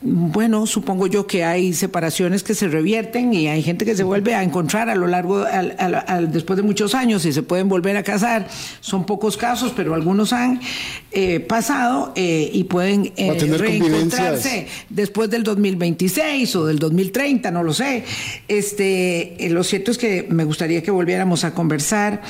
bueno, 0.05 0.67
supongo 0.67 1.07
yo 1.07 1.27
que 1.27 1.45
hay 1.45 1.73
separaciones 1.73 2.43
que 2.43 2.53
se 2.55 2.67
revierten 2.67 3.33
y 3.33 3.47
hay 3.47 3.63
gente 3.63 3.85
que 3.85 3.95
se 3.95 4.03
vuelve 4.03 4.35
a 4.35 4.43
encontrar 4.43 4.89
a 4.89 4.95
lo 4.95 5.07
largo, 5.07 5.45
después 6.29 6.57
de 6.57 6.63
muchos 6.63 6.93
años 6.93 7.25
y 7.25 7.31
se 7.31 7.41
pueden 7.41 7.69
volver 7.69 7.95
a 7.95 8.03
casar. 8.03 8.47
Son 8.81 9.05
pocos 9.05 9.37
casos, 9.37 9.71
pero 9.73 9.93
algunos 9.95 10.33
han 10.33 10.59
eh, 11.11 11.39
pasado 11.39 12.11
eh, 12.15 12.49
y 12.51 12.65
pueden 12.65 13.13
eh, 13.15 13.33
reencontrarse 13.57 14.67
después 14.89 15.29
del 15.29 15.43
2026 15.43 16.53
o 16.57 16.65
del 16.65 16.79
2030, 16.79 17.51
no 17.51 17.63
lo 17.63 17.73
sé. 17.73 18.03
Este, 18.49 19.37
lo 19.51 19.63
cierto 19.63 19.91
es 19.91 19.97
que 19.97 20.27
me 20.29 20.43
gustaría 20.43 20.83
que 20.83 20.91
volviéramos 20.91 21.45
a 21.45 21.53
conversar 21.53 22.21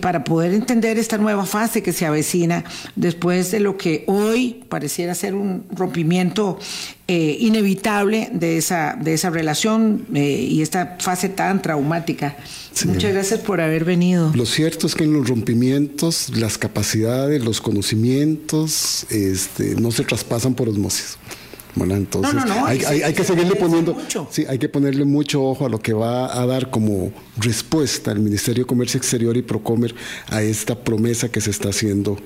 para 0.00 0.22
poder 0.22 0.54
entender 0.54 0.98
esta 0.98 1.18
nueva 1.18 1.46
fase 1.46 1.82
que 1.82 1.92
se 1.92 2.06
avecina 2.06 2.62
después 2.94 3.50
de 3.50 3.58
lo 3.58 3.76
que 3.76 4.04
hoy 4.06 4.62
pareciera 4.68 5.16
ser 5.16 5.34
un 5.34 5.64
rompimiento 5.72 6.27
eh, 7.06 7.36
inevitable 7.40 8.30
de 8.32 8.58
esa, 8.58 8.96
de 9.00 9.14
esa 9.14 9.30
relación 9.30 10.06
eh, 10.14 10.46
y 10.50 10.62
esta 10.62 10.96
fase 11.00 11.28
tan 11.28 11.62
traumática. 11.62 12.36
Muchas 12.86 13.12
gracias 13.12 13.40
por 13.40 13.60
haber 13.60 13.84
venido. 13.84 14.30
Lo 14.34 14.46
cierto 14.46 14.86
es 14.86 14.94
que 14.94 15.04
en 15.04 15.12
los 15.12 15.28
rompimientos 15.28 16.30
las 16.36 16.58
capacidades, 16.58 17.44
los 17.44 17.60
conocimientos 17.60 19.06
este, 19.10 19.74
no 19.74 19.90
se 19.90 20.04
traspasan 20.04 20.54
por 20.54 20.68
osmosis. 20.68 21.18
Bueno, 21.74 21.94
entonces 21.94 22.34
hay, 22.66 22.82
hay, 23.02 23.14
que 23.14 23.22
seguirle 23.22 23.54
poniendo, 23.54 23.96
sí, 24.30 24.44
hay 24.48 24.58
que 24.58 24.68
ponerle 24.68 25.04
mucho 25.04 25.44
ojo 25.44 25.66
a 25.66 25.68
lo 25.68 25.80
que 25.80 25.92
va 25.92 26.40
a 26.40 26.44
dar 26.44 26.70
como 26.70 27.12
respuesta 27.36 28.10
el 28.10 28.18
Ministerio 28.18 28.64
de 28.64 28.66
Comercio 28.66 28.98
Exterior 28.98 29.36
y 29.36 29.42
Procomer 29.42 29.94
a 30.28 30.42
esta 30.42 30.74
promesa 30.74 31.28
que 31.28 31.40
se 31.40 31.50
está 31.50 31.68
haciendo 31.68 32.18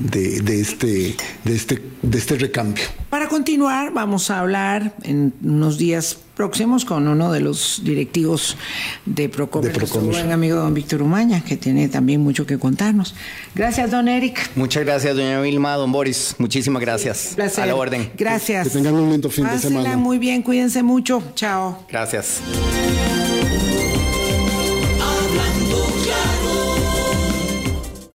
de, 0.00 0.60
este, 0.60 1.14
de, 1.44 1.54
este, 1.54 1.82
de 2.02 2.18
este 2.18 2.36
recambio. 2.36 2.84
Para 3.10 3.28
continuar, 3.28 3.92
vamos 3.92 4.30
a 4.30 4.40
hablar 4.40 4.94
en 5.02 5.32
unos 5.42 5.78
días 5.78 6.16
próximos 6.34 6.84
con 6.84 7.06
uno 7.06 7.32
de 7.32 7.40
los 7.40 7.82
directivos 7.84 8.56
de 9.04 9.28
Procomer, 9.28 9.76
nuestro 9.76 10.00
buen 10.00 10.32
amigo 10.32 10.56
don 10.56 10.72
Víctor 10.72 11.02
Umaña, 11.02 11.44
que 11.44 11.56
tiene 11.56 11.88
también 11.88 12.20
mucho 12.22 12.46
que 12.46 12.58
contarnos. 12.58 13.14
Gracias, 13.54 13.90
don 13.90 14.08
Eric. 14.08 14.50
Muchas 14.54 14.84
gracias, 14.84 15.16
doña 15.16 15.40
Vilma, 15.40 15.74
don 15.74 15.92
Boris. 15.92 16.36
Muchísimas 16.38 16.80
gracias. 16.80 17.32
placer. 17.34 17.64
A 17.64 17.66
la 17.66 17.74
orden. 17.74 18.10
Gracias. 18.16 18.68
Que 18.68 18.74
tengan 18.74 18.94
un 18.94 19.10
lindo 19.10 19.28
fin 19.28 19.46
de 19.46 19.58
semana. 19.58 19.96
Muy 19.96 20.18
bien, 20.18 20.42
cuídense 20.42 20.82
mucho. 20.82 21.22
Chao. 21.34 21.84
Gracias. 21.90 22.40